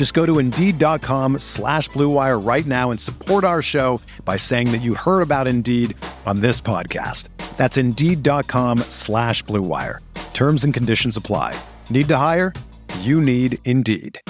Just 0.00 0.14
go 0.14 0.24
to 0.24 0.38
Indeed.com 0.38 1.40
slash 1.40 1.90
BlueWire 1.90 2.42
right 2.42 2.64
now 2.64 2.90
and 2.90 2.98
support 2.98 3.44
our 3.44 3.60
show 3.60 4.00
by 4.24 4.38
saying 4.38 4.72
that 4.72 4.80
you 4.80 4.94
heard 4.94 5.20
about 5.20 5.46
Indeed 5.46 5.94
on 6.24 6.40
this 6.40 6.58
podcast. 6.58 7.28
That's 7.58 7.76
Indeed.com 7.76 8.78
slash 8.88 9.44
BlueWire. 9.44 9.98
Terms 10.32 10.64
and 10.64 10.72
conditions 10.72 11.18
apply. 11.18 11.54
Need 11.90 12.08
to 12.08 12.16
hire? 12.16 12.54
You 13.00 13.20
need 13.20 13.58
Indeed. 13.66 14.22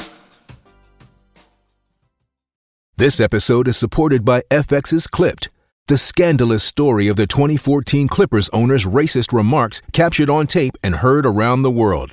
This 2.97 3.21
episode 3.21 3.69
is 3.69 3.77
supported 3.77 4.25
by 4.25 4.43
FX's 4.51 5.07
Clipped, 5.07 5.51
the 5.87 5.97
scandalous 5.97 6.65
story 6.65 7.07
of 7.07 7.15
the 7.15 7.29
2014 7.29 8.09
Clippers 8.09 8.49
owner's 8.49 8.87
racist 8.87 9.33
remarks 9.33 9.83
captured 9.93 10.31
on 10.31 10.49
tape 10.49 10.77
and 10.83 10.97
heard 10.97 11.25
around 11.25 11.63
the 11.63 11.71
world. 11.71 12.13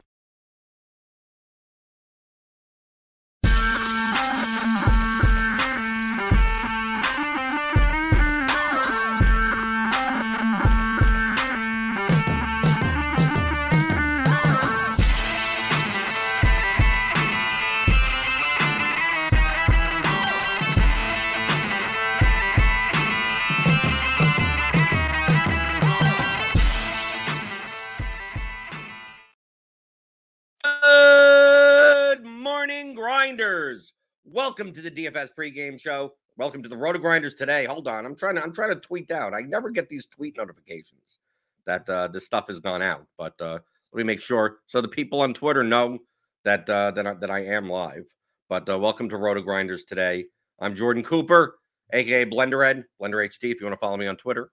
Welcome 34.33 34.71
to 34.75 34.81
the 34.81 34.89
DFS 34.89 35.31
pregame 35.37 35.77
show. 35.77 36.13
Welcome 36.37 36.63
to 36.63 36.69
the 36.69 36.75
RotoGrinders 36.77 37.35
today. 37.35 37.65
Hold 37.65 37.89
on, 37.89 38.05
I'm 38.05 38.15
trying 38.15 38.35
to 38.35 38.41
I'm 38.41 38.53
trying 38.53 38.69
to 38.69 38.79
tweet 38.79 39.11
out. 39.11 39.33
I 39.33 39.41
never 39.41 39.69
get 39.69 39.89
these 39.89 40.05
tweet 40.05 40.37
notifications 40.37 41.19
that 41.65 41.89
uh, 41.89 42.07
this 42.07 42.27
stuff 42.27 42.47
has 42.47 42.61
gone 42.61 42.81
out, 42.81 43.05
but 43.17 43.33
uh, 43.41 43.59
let 43.91 43.97
me 43.97 44.03
make 44.03 44.21
sure 44.21 44.59
so 44.67 44.79
the 44.79 44.87
people 44.87 45.19
on 45.19 45.33
Twitter 45.33 45.63
know 45.63 45.99
that 46.45 46.69
uh, 46.69 46.91
that 46.91 47.05
I, 47.05 47.13
that 47.15 47.29
I 47.29 47.39
am 47.43 47.69
live. 47.69 48.05
But 48.47 48.69
uh, 48.69 48.79
welcome 48.79 49.09
to 49.09 49.17
RotoGrinders 49.17 49.85
today. 49.85 50.27
I'm 50.61 50.75
Jordan 50.75 51.03
Cooper, 51.03 51.57
aka 51.91 52.23
Blenderhead, 52.23 52.85
BlenderHD. 53.01 53.51
If 53.51 53.59
you 53.59 53.65
want 53.65 53.73
to 53.73 53.79
follow 53.81 53.97
me 53.97 54.07
on 54.07 54.15
Twitter, 54.15 54.49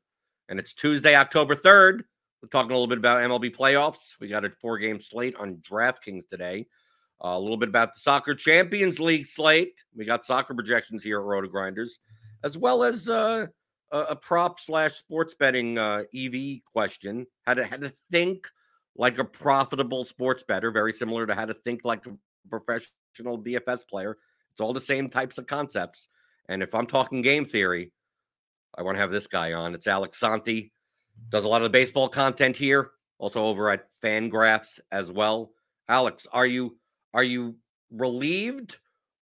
and 0.49 0.59
it's 0.59 0.75
Tuesday, 0.75 1.15
October 1.15 1.55
third. 1.55 2.03
We're 2.43 2.49
talking 2.49 2.73
a 2.73 2.75
little 2.75 2.89
bit 2.89 2.99
about 2.99 3.19
MLB 3.19 3.55
playoffs. 3.55 4.17
We 4.19 4.27
got 4.27 4.45
a 4.45 4.51
four 4.51 4.77
game 4.79 4.99
slate 4.99 5.37
on 5.37 5.59
DraftKings 5.59 6.27
today. 6.27 6.67
A 7.21 7.39
little 7.39 7.57
bit 7.57 7.69
about 7.69 7.95
the 7.95 8.01
Soccer 8.01 8.35
Champions 8.35 9.01
League 9.01 9.27
slate. 9.27 9.75
We 9.95 10.05
got 10.05 10.25
soccer 10.25 10.55
projections 10.55 11.03
here 11.03 11.19
at 11.19 11.27
RotoGrinders, 11.27 11.99
as 12.45 12.57
well 12.57 12.85
as 12.85 13.09
uh, 13.09 13.47
a, 13.91 13.99
a 13.99 14.17
prop 14.17 14.61
slash 14.61 14.95
sports 14.95 15.35
betting 15.35 15.79
uh, 15.79 16.05
EV 16.15 16.61
question. 16.65 17.27
How 17.47 17.55
to 17.55 17.65
how 17.65 17.77
to 17.79 17.93
think 18.13 18.49
like 18.97 19.19
a 19.19 19.25
profitable 19.25 20.05
sports 20.05 20.43
better, 20.43 20.71
very 20.71 20.93
similar 20.93 21.27
to 21.27 21.35
how 21.35 21.45
to 21.45 21.55
think 21.55 21.85
like 21.85 22.07
a 22.07 22.17
professional 22.49 23.39
DFS 23.39 23.89
player. 23.89 24.17
It's 24.53 24.61
all 24.61 24.73
the 24.73 24.81
same 24.81 25.09
types 25.09 25.39
of 25.39 25.47
concepts. 25.47 26.09
And 26.49 26.63
if 26.63 26.75
I'm 26.75 26.87
talking 26.87 27.23
game 27.23 27.45
theory, 27.45 27.93
I 28.77 28.83
want 28.83 28.97
to 28.97 29.01
have 29.01 29.11
this 29.11 29.27
guy 29.27 29.53
on. 29.53 29.75
It's 29.75 29.87
Alex 29.87 30.21
Sonty 30.21 30.71
does 31.31 31.45
a 31.45 31.49
lot 31.49 31.63
of 31.63 31.65
the 31.65 31.71
baseball 31.71 32.09
content 32.09 32.57
here, 32.57 32.93
also 33.19 33.45
over 33.45 33.71
at 33.71 33.87
Fangraphs 34.03 34.81
as 34.91 35.11
well. 35.11 35.51
Alex, 35.89 36.27
are 36.33 36.47
you 36.47 36.77
are 37.19 37.25
you 37.25 37.57
relieved 37.91 38.77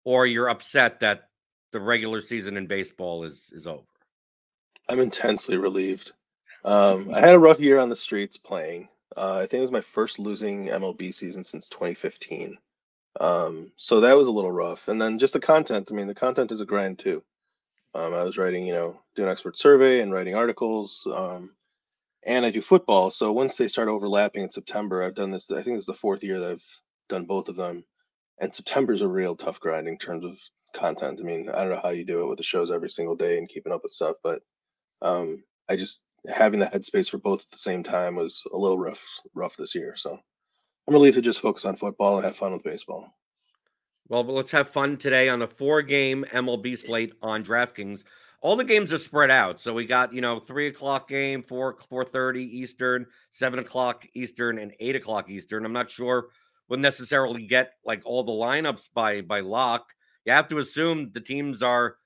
or 0.03 0.25
you're 0.25 0.49
upset 0.49 0.99
that 0.99 1.29
the 1.71 1.79
regular 1.79 2.19
season 2.19 2.57
in 2.57 2.67
baseball 2.67 3.23
is 3.23 3.49
is 3.53 3.65
over? 3.65 3.83
I'm 4.89 4.99
intensely 4.99 5.57
relieved. 5.57 6.11
Um, 6.65 7.11
I 7.13 7.19
had 7.19 7.35
a 7.35 7.39
rough 7.39 7.59
year 7.59 7.77
on 7.77 7.89
the 7.89 7.95
streets 7.95 8.37
playing. 8.37 8.89
Uh, 9.15 9.35
I 9.35 9.41
think 9.41 9.59
it 9.59 9.61
was 9.61 9.71
my 9.71 9.81
first 9.81 10.17
losing 10.17 10.65
MLB 10.65 11.13
season 11.13 11.43
since 11.43 11.69
2015. 11.69 12.57
Um, 13.19 13.71
so 13.75 13.99
that 13.99 14.17
was 14.17 14.27
a 14.27 14.31
little 14.31 14.51
rough. 14.51 14.87
And 14.87 14.99
then 14.99 15.19
just 15.19 15.33
the 15.33 15.39
content. 15.39 15.89
I 15.91 15.93
mean, 15.93 16.07
the 16.07 16.15
content 16.15 16.51
is 16.51 16.61
a 16.61 16.65
grind 16.65 16.97
too. 16.97 17.21
Um, 17.93 18.15
I 18.15 18.23
was 18.23 18.39
writing, 18.39 18.65
you 18.65 18.73
know, 18.73 18.99
doing 19.15 19.29
expert 19.29 19.59
survey 19.59 19.99
and 19.99 20.11
writing 20.11 20.33
articles. 20.33 21.07
Um, 21.13 21.55
and 22.25 22.43
I 22.43 22.49
do 22.49 22.63
football. 22.63 23.11
So 23.11 23.31
once 23.31 23.57
they 23.57 23.67
start 23.67 23.87
overlapping 23.87 24.41
in 24.41 24.49
September, 24.49 25.03
I've 25.03 25.13
done 25.13 25.29
this. 25.29 25.51
I 25.51 25.61
think 25.61 25.77
this 25.77 25.83
is 25.83 25.85
the 25.85 25.93
fourth 25.93 26.23
year 26.23 26.39
that 26.39 26.49
I've 26.49 26.79
done 27.09 27.25
both 27.25 27.49
of 27.49 27.55
them. 27.55 27.83
And 28.39 28.53
September's 28.53 29.01
a 29.01 29.07
real 29.07 29.35
tough 29.35 29.59
grind 29.59 29.87
in 29.87 29.97
terms 29.97 30.25
of 30.25 30.37
content. 30.73 31.19
I 31.21 31.23
mean, 31.23 31.49
I 31.49 31.61
don't 31.61 31.69
know 31.69 31.79
how 31.81 31.89
you 31.89 32.05
do 32.05 32.21
it 32.21 32.27
with 32.27 32.37
the 32.37 32.43
shows 32.43 32.71
every 32.71 32.89
single 32.89 33.15
day 33.15 33.37
and 33.37 33.49
keeping 33.49 33.71
up 33.71 33.83
with 33.83 33.93
stuff, 33.93 34.17
but 34.23 34.41
um, 35.01 35.43
I 35.69 35.75
just 35.75 36.01
having 36.27 36.59
the 36.59 36.65
headspace 36.65 37.09
for 37.09 37.17
both 37.17 37.41
at 37.43 37.51
the 37.51 37.57
same 37.57 37.83
time 37.83 38.15
was 38.15 38.43
a 38.53 38.57
little 38.57 38.77
rough, 38.77 39.03
rough 39.33 39.55
this 39.55 39.75
year. 39.75 39.95
So 39.95 40.19
I'm 40.87 40.93
relieved 40.93 41.15
to 41.15 41.21
just 41.21 41.39
focus 41.39 41.65
on 41.65 41.75
football 41.75 42.17
and 42.17 42.25
have 42.25 42.35
fun 42.35 42.53
with 42.53 42.63
baseball. 42.63 43.09
Well, 44.07 44.23
but 44.23 44.33
let's 44.33 44.51
have 44.51 44.69
fun 44.69 44.97
today 44.97 45.29
on 45.29 45.39
the 45.39 45.47
four 45.47 45.81
game 45.81 46.25
MLB 46.31 46.77
slate 46.77 47.13
on 47.23 47.43
DraftKings. 47.43 48.03
All 48.41 48.55
the 48.55 48.63
games 48.63 48.93
are 48.93 48.99
spread 48.99 49.31
out. 49.31 49.59
So 49.59 49.73
we 49.73 49.85
got, 49.85 50.13
you 50.13 50.21
know, 50.21 50.39
three 50.39 50.67
o'clock 50.67 51.07
game, 51.07 51.41
four 51.41 51.75
four 51.89 52.05
thirty 52.05 52.43
Eastern, 52.43 53.07
seven 53.31 53.57
o'clock 53.57 54.05
Eastern, 54.13 54.59
and 54.59 54.73
eight 54.79 54.95
o'clock 54.95 55.29
Eastern. 55.31 55.65
I'm 55.65 55.73
not 55.73 55.89
sure 55.89 56.27
we'll 56.67 56.79
necessarily 56.79 57.45
get 57.45 57.73
like 57.85 58.01
all 58.05 58.23
the 58.23 58.31
lineups 58.31 58.89
by 58.93 59.21
by 59.21 59.39
lock. 59.41 59.93
You 60.25 60.33
have 60.33 60.47
to 60.49 60.57
assume 60.57 61.11
the 61.11 61.21
teams 61.21 61.61
are. 61.61 61.97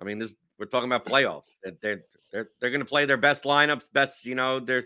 I 0.00 0.04
mean, 0.04 0.18
this 0.18 0.36
we're 0.58 0.66
talking 0.66 0.88
about 0.90 1.04
playoffs. 1.04 1.48
They're 1.62 2.04
they're 2.32 2.50
they're 2.60 2.70
going 2.70 2.80
to 2.80 2.84
play 2.86 3.04
their 3.04 3.16
best 3.16 3.44
lineups, 3.44 3.92
best 3.92 4.24
you 4.26 4.34
know 4.34 4.60
their 4.60 4.84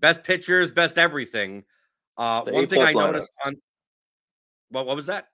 best 0.00 0.24
pitchers, 0.24 0.70
best 0.70 0.98
everything. 0.98 1.64
Uh, 2.16 2.42
The 2.42 2.52
one 2.52 2.66
thing 2.66 2.82
I 2.82 2.92
lineup. 2.92 3.12
noticed 3.12 3.32
on 3.44 3.54
what 4.70 4.86
what 4.86 4.96
was 4.96 5.06
that? 5.06 5.28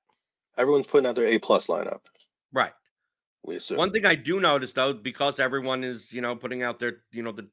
Everyone's 0.56 0.86
putting 0.86 1.06
out 1.06 1.14
their 1.14 1.26
A 1.26 1.38
plus 1.38 1.68
lineup. 1.68 2.00
Right. 2.52 2.72
We 3.44 3.56
assume. 3.56 3.76
One 3.78 3.92
thing 3.92 4.04
I 4.04 4.14
do 4.16 4.40
notice 4.40 4.72
though, 4.72 4.92
because 4.92 5.38
everyone 5.38 5.84
is, 5.84 6.12
you 6.12 6.20
know, 6.20 6.34
putting 6.34 6.62
out 6.62 6.78
their, 6.78 6.98
you 7.12 7.22
know, 7.22 7.32
the 7.32 7.48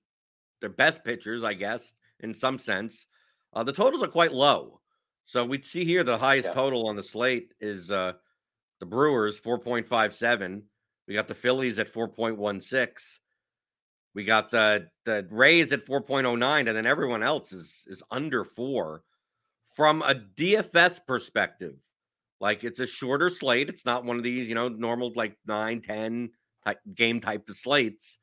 their 0.61 0.69
best 0.69 1.03
pitchers, 1.03 1.43
I 1.43 1.53
guess, 1.53 1.93
in 2.21 2.33
some 2.33 2.57
sense, 2.57 3.05
uh, 3.53 3.63
the 3.63 3.73
totals 3.73 4.01
are 4.01 4.07
quite 4.07 4.33
low. 4.33 4.81
So 5.25 5.43
we 5.45 5.61
see 5.61 5.85
here 5.85 6.03
the 6.03 6.17
highest 6.17 6.49
Yeah. 6.49 6.53
total 6.53 6.87
on 6.87 6.95
the 6.95 7.03
slate 7.03 7.53
is 7.59 7.91
uh 7.91 8.13
the 8.79 8.85
Brewers 8.85 9.39
4.57. 9.39 10.63
We 11.07 11.13
got 11.13 11.27
the 11.27 11.35
Phillies 11.35 11.79
at 11.79 11.87
4.16. 11.87 13.19
We 14.13 14.23
got 14.23 14.51
the 14.51 14.89
the 15.03 15.27
Rays 15.29 15.73
at 15.73 15.85
4.09, 15.85 16.67
and 16.67 16.75
then 16.77 16.85
everyone 16.85 17.23
else 17.23 17.51
is 17.51 17.85
is 17.87 18.03
under 18.11 18.45
four. 18.45 19.03
From 19.75 20.01
a 20.03 20.15
DFS 20.15 21.05
perspective, 21.05 21.75
like 22.39 22.63
it's 22.63 22.79
a 22.79 22.87
shorter 22.87 23.29
slate. 23.29 23.69
It's 23.69 23.85
not 23.85 24.05
one 24.05 24.17
of 24.17 24.23
these, 24.23 24.47
you 24.47 24.55
know, 24.55 24.69
normal 24.69 25.11
like 25.15 25.37
9, 25.45 25.81
10 25.81 26.31
type, 26.65 26.79
game 26.93 27.19
type 27.19 27.49
of 27.49 27.57
slates. 27.57 28.17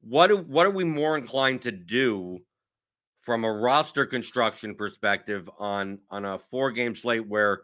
What 0.00 0.28
do, 0.28 0.38
what 0.38 0.66
are 0.66 0.70
we 0.70 0.84
more 0.84 1.18
inclined 1.18 1.62
to 1.62 1.72
do 1.72 2.40
from 3.28 3.44
a 3.44 3.52
roster 3.52 4.06
construction 4.06 4.74
perspective 4.74 5.50
on 5.58 5.98
on 6.10 6.24
a 6.24 6.38
four 6.38 6.70
game 6.70 6.94
slate 6.94 7.28
where 7.28 7.60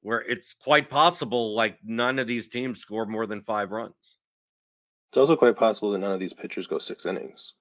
where 0.00 0.22
it's 0.22 0.54
quite 0.54 0.88
possible 0.88 1.54
like 1.54 1.76
none 1.84 2.18
of 2.18 2.26
these 2.26 2.48
teams 2.48 2.80
score 2.80 3.04
more 3.04 3.26
than 3.26 3.42
five 3.42 3.70
runs? 3.70 4.16
It's 5.10 5.18
also 5.18 5.36
quite 5.36 5.56
possible 5.56 5.90
that 5.90 5.98
none 5.98 6.14
of 6.14 6.20
these 6.20 6.32
pitchers 6.32 6.68
go 6.68 6.78
six 6.78 7.04
innings. 7.04 7.52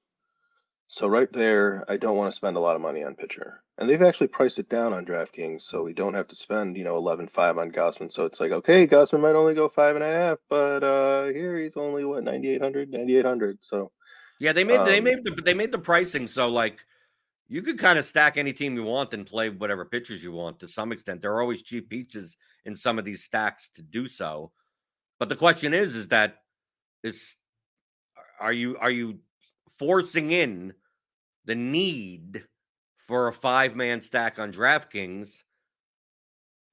So 0.88 1.10
right 1.10 1.28
there, 1.34 1.84
I 1.90 1.98
don't 1.98 2.16
want 2.16 2.32
to 2.32 2.36
spend 2.36 2.56
a 2.56 2.62
lot 2.62 2.78
of 2.78 2.82
money 2.82 3.04
on 3.04 3.16
pitcher. 3.16 3.62
And 3.78 3.90
they've 3.90 4.02
actually 4.02 4.28
priced 4.28 4.60
it 4.60 4.70
down 4.70 4.94
on 4.94 5.06
DraftKings, 5.06 5.64
so 5.64 5.84
we 5.84 5.92
don't 5.92 6.14
have 6.14 6.30
to 6.30 6.36
spend, 6.36 6.78
you 6.78 6.86
know, 6.86 6.96
eleven 6.96 7.28
five 7.28 7.58
on 7.58 7.74
Gausman. 7.74 8.10
So 8.10 8.24
it's 8.24 8.40
like, 8.40 8.54
okay, 8.54 8.88
Gausman 8.88 9.20
might 9.20 9.36
only 9.36 9.54
go 9.54 9.68
five 9.68 9.96
and 9.96 10.04
a 10.06 10.08
half, 10.08 10.38
but 10.50 10.82
uh 10.82 11.26
here 11.26 11.60
he's 11.60 11.76
only 11.76 12.06
what 12.06 12.24
9800, 12.24 12.90
9800. 12.90 13.58
So 13.60 13.92
yeah, 14.40 14.54
they 14.54 14.64
made 14.64 14.78
um, 14.78 14.86
they 14.86 15.02
made 15.02 15.26
the 15.26 15.32
they 15.44 15.54
made 15.54 15.74
the 15.74 15.78
pricing 15.78 16.26
so 16.26 16.48
like 16.48 16.80
you 17.52 17.62
could 17.62 17.78
kind 17.78 18.00
of 18.00 18.06
stack 18.06 18.38
any 18.38 18.54
team 18.54 18.78
you 18.78 18.84
want 18.84 19.14
and 19.14 19.28
play 19.28 19.50
whatever 19.50 19.84
pitchers 19.84 20.24
you 20.24 20.32
want 20.32 20.58
to 20.62 20.70
some 20.70 20.94
extent. 20.94 21.20
There 21.20 21.34
are 21.34 21.42
always 21.42 21.62
cheap 21.62 21.90
peaches 21.90 22.38
in 22.64 22.74
some 22.74 22.98
of 22.98 23.04
these 23.04 23.26
stacks 23.26 23.68
to 23.72 23.82
do 23.82 24.08
so. 24.08 24.54
But 25.20 25.28
the 25.28 25.36
question 25.36 25.74
is, 25.74 25.98
is 25.98 26.08
that 26.08 26.38
is 27.04 27.36
are 28.40 28.54
you 28.54 28.78
are 28.78 28.90
you 28.90 29.20
forcing 29.78 30.32
in 30.32 30.74
the 31.44 31.56
need 31.56 32.46
for 32.96 33.28
a 33.28 33.34
five 33.34 33.76
man 33.76 34.02
stack 34.02 34.40
on 34.40 34.54
DraftKings 34.54 35.44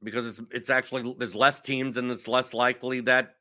because 0.01 0.29
it's 0.29 0.41
it's 0.53 0.71
actually 0.71 1.13
there's 1.19 1.35
less 1.35 1.61
teams 1.61 1.97
and 1.97 2.09
it's 2.09 2.29
less 2.29 2.55
likely 2.55 3.01
that 3.01 3.35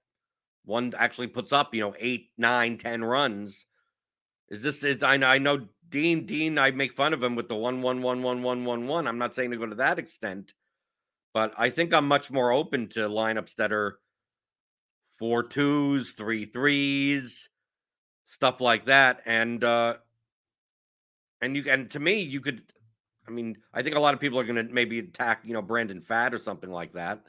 one 0.65 0.91
actually 0.97 1.27
puts 1.27 1.53
up 1.53 1.75
you 1.75 1.81
know 1.81 1.93
eight 1.99 2.31
nine 2.35 2.77
ten 2.77 3.03
runs 3.03 3.67
is 4.49 4.63
this 4.63 4.83
is 4.83 5.03
i 5.03 5.17
know 5.17 5.27
i 5.27 5.37
know 5.37 5.67
dean 5.89 6.25
dean 6.25 6.57
i 6.57 6.71
make 6.71 6.93
fun 6.93 7.13
of 7.13 7.23
him 7.23 7.35
with 7.35 7.47
the 7.47 7.55
one 7.55 7.81
one 7.81 8.01
one 8.01 8.21
one 8.21 8.41
one 8.41 8.65
one 8.65 8.87
one 8.87 9.07
i'm 9.07 9.17
not 9.17 9.33
saying 9.33 9.51
to 9.51 9.57
go 9.57 9.65
to 9.65 9.75
that 9.75 9.99
extent 9.99 10.53
but 11.33 11.53
i 11.57 11.69
think 11.69 11.93
i'm 11.93 12.07
much 12.07 12.31
more 12.31 12.51
open 12.51 12.87
to 12.87 13.01
lineups 13.01 13.55
that 13.55 13.71
are 13.71 13.99
four 15.17 15.43
twos 15.43 16.13
three 16.13 16.45
threes 16.45 17.49
stuff 18.25 18.59
like 18.59 18.85
that 18.85 19.21
and 19.25 19.63
uh 19.63 19.95
and 21.41 21.55
you 21.55 21.63
and 21.69 21.89
to 21.91 21.99
me, 21.99 22.19
you 22.19 22.39
could. 22.39 22.61
I 23.27 23.31
mean, 23.31 23.57
I 23.73 23.83
think 23.83 23.95
a 23.95 23.99
lot 23.99 24.13
of 24.13 24.21
people 24.21 24.39
are 24.39 24.45
to 24.45 24.63
maybe 24.63 24.99
attack, 24.99 25.41
you 25.43 25.53
know, 25.53 25.61
Brandon 25.61 25.99
Pfaadt 25.99 26.31
or 26.31 26.37
something 26.37 26.71
like 26.71 26.93
that, 26.93 27.19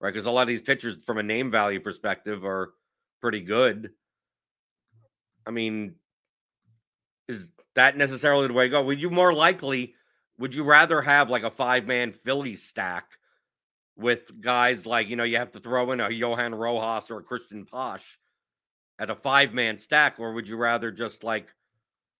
right? 0.00 0.10
Because 0.10 0.24
a 0.24 0.30
lot 0.30 0.42
of 0.42 0.48
these 0.48 0.62
pitchers, 0.62 0.96
from 1.04 1.18
a 1.18 1.22
name 1.22 1.50
value 1.50 1.78
perspective, 1.78 2.42
are 2.44 2.72
pretty 3.20 3.40
good. 3.40 3.90
I 5.46 5.50
mean, 5.50 5.96
is 7.28 7.50
that 7.74 7.96
necessarily 7.96 8.46
the 8.46 8.52
way 8.52 8.64
to 8.64 8.70
go? 8.70 8.82
Would 8.82 9.00
you 9.00 9.10
more 9.10 9.32
likely? 9.32 9.94
Would 10.38 10.54
you 10.54 10.64
rather 10.64 11.00
have 11.02 11.30
like 11.30 11.42
a 11.42 11.50
five 11.50 11.86
man 11.86 12.12
Philly 12.12 12.56
stack 12.56 13.18
with 13.96 14.40
guys 14.40 14.84
like 14.84 15.08
you 15.08 15.16
know 15.16 15.24
you 15.24 15.38
have 15.38 15.52
to 15.52 15.60
throw 15.60 15.90
in 15.92 16.00
a 16.00 16.10
Johan 16.10 16.54
Rojas 16.54 17.10
or 17.10 17.18
a 17.18 17.24
Cristian 17.24 17.70
Pache 17.70 18.04
at 18.98 19.10
a 19.10 19.14
five 19.14 19.52
man 19.54 19.78
stack, 19.78 20.18
or 20.18 20.32
would 20.32 20.48
you 20.48 20.56
rather 20.56 20.90
just 20.90 21.24
like 21.24 21.52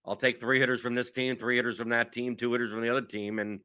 I'll 0.04 0.16
take 0.16 0.40
three 0.40 0.60
hitters 0.60 0.80
from 0.80 0.94
this 0.94 1.10
team, 1.10 1.36
three 1.36 1.56
hitters 1.56 1.78
from 1.78 1.88
that 1.90 2.12
team, 2.12 2.36
two 2.36 2.52
hitters 2.52 2.72
from 2.72 2.80
the 2.80 2.90
other 2.90 3.02
team, 3.02 3.38
and 3.38 3.60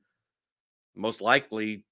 most 0.95 1.21
likely, 1.21 1.85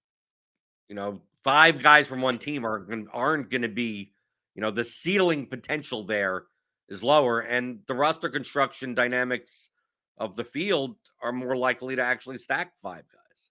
you 0.88 0.95
know, 0.95 1.22
five 1.44 1.81
guys 1.84 2.07
from 2.07 2.22
one 2.22 2.40
team 2.40 2.66
are 2.66 2.88
aren't 3.13 3.50
going 3.50 3.62
to 3.62 3.69
be, 3.69 4.12
you 4.56 4.62
know, 4.62 4.72
the 4.72 4.86
ceiling 4.86 5.45
potential 5.45 6.04
there 6.04 6.45
is 6.90 7.04
lower, 7.04 7.40
and 7.40 7.80
the 7.88 7.94
roster 7.94 8.30
construction 8.30 8.94
dynamics 8.94 9.70
of 10.18 10.36
the 10.36 10.44
field 10.44 10.96
are 11.22 11.32
more 11.32 11.56
likely 11.56 11.96
to 11.96 12.04
actually 12.04 12.38
stack 12.38 12.74
five 12.82 13.04
guys. 13.12 13.50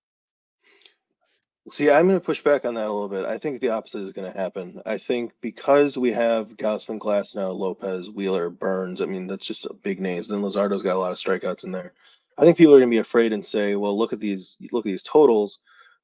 See, 1.71 1.91
I'm 1.91 2.09
going 2.09 2.19
to 2.19 2.25
push 2.25 2.43
back 2.43 2.65
on 2.65 2.75
that 2.75 2.87
a 2.87 2.93
little 2.93 3.09
bit. 3.09 3.25
I 3.25 3.37
think 3.39 3.61
the 3.61 3.69
opposite 3.69 4.01
is 4.01 4.13
going 4.13 4.31
to 4.31 4.39
happen. 4.39 4.81
I 4.87 4.97
think 4.97 5.33
because 5.43 5.99
we 5.99 6.13
have 6.13 6.57
Gausman, 6.57 6.99
Glasnow, 6.99 7.55
Lopez, 7.55 8.11
Wheeler, 8.11 8.49
Burnes. 8.49 9.03
I 9.03 9.07
mean, 9.07 9.27
that's 9.27 9.45
just 9.45 9.67
big 9.83 10.01
names. 10.01 10.29
Then 10.29 10.41
Luzardo's 10.41 10.83
got 10.83 10.97
a 10.97 10.99
lot 10.99 11.13
of 11.13 11.19
strikeouts 11.19 11.65
in 11.65 11.73
there. 11.73 11.93
I 12.39 12.43
think 12.43 12.57
people 12.57 12.75
are 12.75 12.79
going 12.79 12.91
to 12.91 12.95
be 12.95 12.99
afraid 12.99 13.33
and 13.33 13.45
say, 13.45 13.75
"Well, 13.75 13.99
look 13.99 14.13
at 14.13 14.21
these, 14.21 14.57
look 14.73 14.87
at 14.87 14.91
these 14.91 15.03
totals. 15.03 15.59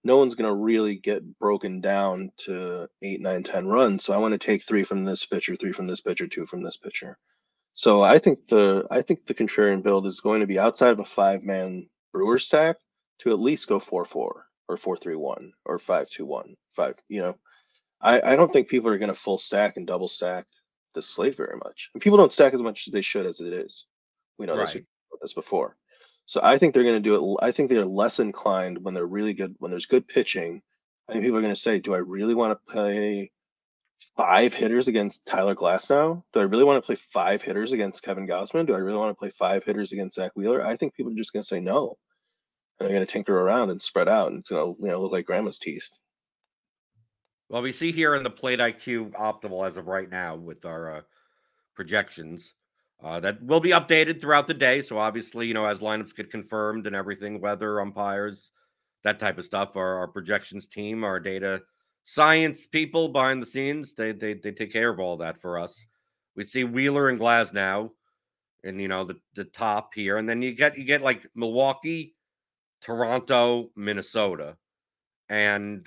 No 0.04 0.18
one's 0.18 0.34
going 0.34 0.48
to 0.48 0.54
really 0.54 0.96
get 0.96 1.38
broken 1.38 1.80
down 1.80 2.30
to 2.38 2.88
eight, 3.02 3.20
nine, 3.20 3.42
ten 3.42 3.66
runs. 3.66 4.04
So 4.04 4.12
I 4.12 4.18
want 4.18 4.32
to 4.32 4.38
take 4.38 4.62
three 4.62 4.84
from 4.84 5.04
this 5.04 5.24
pitcher, 5.24 5.56
three 5.56 5.72
from 5.72 5.86
this 5.86 6.00
pitcher, 6.00 6.26
two 6.26 6.46
from 6.46 6.62
this 6.62 6.76
pitcher." 6.76 7.18
So 7.72 8.02
I 8.02 8.18
think 8.18 8.46
the 8.46 8.86
I 8.90 9.02
think 9.02 9.26
the 9.26 9.34
contrarian 9.34 9.82
build 9.82 10.06
is 10.06 10.20
going 10.20 10.40
to 10.40 10.46
be 10.46 10.58
outside 10.58 10.90
of 10.90 11.00
a 11.00 11.04
five 11.04 11.42
man 11.42 11.88
Brewer 12.12 12.38
stack 12.38 12.76
to 13.18 13.30
at 13.30 13.40
least 13.40 13.68
go 13.68 13.80
four 13.80 14.04
four 14.04 14.46
or 14.68 14.76
four 14.76 14.96
three 14.96 15.16
one 15.16 15.52
or 15.64 15.78
five 15.78 16.08
two 16.08 16.24
one 16.24 16.56
five. 16.70 16.96
You 17.08 17.22
know, 17.22 17.34
I 18.00 18.32
I 18.32 18.36
don't 18.36 18.52
think 18.52 18.68
people 18.68 18.90
are 18.90 18.98
going 18.98 19.08
to 19.08 19.14
full 19.14 19.38
stack 19.38 19.76
and 19.76 19.86
double 19.86 20.08
stack 20.08 20.46
the 20.94 21.02
slate 21.02 21.36
very 21.36 21.56
much, 21.56 21.90
and 21.92 22.02
people 22.02 22.16
don't 22.16 22.32
stack 22.32 22.54
as 22.54 22.62
much 22.62 22.86
as 22.86 22.92
they 22.92 23.02
should 23.02 23.26
as 23.26 23.40
it 23.40 23.52
is. 23.52 23.86
We 24.38 24.46
know 24.46 24.56
right. 24.56 24.72
this, 24.72 24.82
this 25.20 25.32
before. 25.32 25.76
So 26.26 26.40
I 26.42 26.58
think 26.58 26.74
they're 26.74 26.84
going 26.84 27.02
to 27.02 27.08
do 27.08 27.36
it. 27.36 27.44
I 27.44 27.50
think 27.50 27.68
they're 27.68 27.84
less 27.84 28.18
inclined 28.18 28.82
when 28.82 28.94
they're 28.94 29.06
really 29.06 29.34
good, 29.34 29.54
when 29.58 29.70
there's 29.70 29.86
good 29.86 30.08
pitching. 30.08 30.62
I 31.08 31.12
think 31.12 31.24
people 31.24 31.38
are 31.38 31.42
going 31.42 31.54
to 31.54 31.60
say, 31.60 31.78
do 31.78 31.94
I 31.94 31.98
really 31.98 32.34
want 32.34 32.52
to 32.52 32.72
play 32.72 33.30
five 34.16 34.54
hitters 34.54 34.88
against 34.88 35.26
Tyler 35.26 35.54
Glasnow? 35.54 36.22
Do 36.32 36.40
I 36.40 36.44
really 36.44 36.64
want 36.64 36.82
to 36.82 36.86
play 36.86 36.96
five 36.96 37.42
hitters 37.42 37.72
against 37.72 38.02
Kevin 38.02 38.26
Gausman? 38.26 38.66
Do 38.66 38.74
I 38.74 38.78
really 38.78 38.96
want 38.96 39.10
to 39.10 39.18
play 39.18 39.30
five 39.30 39.64
hitters 39.64 39.92
against 39.92 40.16
Zack 40.16 40.32
Wheeler? 40.34 40.64
I 40.64 40.76
think 40.76 40.94
people 40.94 41.12
are 41.12 41.16
just 41.16 41.32
going 41.32 41.42
to 41.42 41.48
say 41.48 41.60
no 41.60 41.98
and 42.78 42.86
they're 42.86 42.94
going 42.94 43.06
to 43.06 43.12
tinker 43.12 43.38
around 43.38 43.70
and 43.70 43.80
spread 43.80 44.08
out, 44.08 44.30
and 44.30 44.40
it's 44.40 44.50
going 44.50 44.74
to 44.74 44.82
you 44.82 44.88
know 44.88 45.00
look 45.00 45.12
like 45.12 45.26
grandma's 45.26 45.58
teeth. 45.58 45.88
Well, 47.48 47.62
we 47.62 47.72
see 47.72 47.92
here 47.92 48.14
in 48.14 48.22
the 48.22 48.30
PlateIQ 48.30 49.12
optimal 49.12 49.66
as 49.66 49.76
of 49.76 49.86
right 49.86 50.10
now 50.10 50.34
with 50.34 50.64
our 50.64 50.96
uh, 50.96 51.00
projections 51.76 52.54
uh, 53.04 53.20
that 53.20 53.42
will 53.42 53.60
be 53.60 53.70
updated 53.70 54.20
throughout 54.20 54.46
the 54.46 54.54
day. 54.54 54.80
So 54.80 54.98
obviously, 54.98 55.46
you 55.46 55.54
know, 55.54 55.66
as 55.66 55.80
lineups 55.80 56.16
get 56.16 56.30
confirmed 56.30 56.86
and 56.86 56.96
everything, 56.96 57.40
weather, 57.40 57.80
umpires, 57.80 58.50
that 59.04 59.18
type 59.20 59.36
of 59.36 59.44
stuff, 59.44 59.76
our, 59.76 59.98
our 59.98 60.08
projections 60.08 60.66
team, 60.66 61.04
our 61.04 61.20
data 61.20 61.62
science 62.04 62.66
people 62.66 63.08
behind 63.08 63.42
the 63.42 63.46
scenes, 63.46 63.94
they, 63.94 64.12
they 64.12 64.34
they 64.34 64.52
take 64.52 64.72
care 64.72 64.90
of 64.90 65.00
all 65.00 65.16
that 65.18 65.40
for 65.40 65.58
us. 65.58 65.86
We 66.36 66.44
see 66.44 66.64
Wheeler 66.64 67.08
and 67.08 67.18
Glasnow, 67.18 67.90
and 68.62 68.80
you 68.80 68.88
know 68.88 69.04
the 69.04 69.16
the 69.34 69.44
top 69.44 69.94
here, 69.94 70.16
and 70.18 70.28
then 70.28 70.42
you 70.42 70.54
get 70.54 70.78
you 70.78 70.84
get 70.84 71.02
like 71.02 71.26
Milwaukee, 71.34 72.14
Toronto, 72.80 73.70
Minnesota. 73.74 74.56
And 75.28 75.86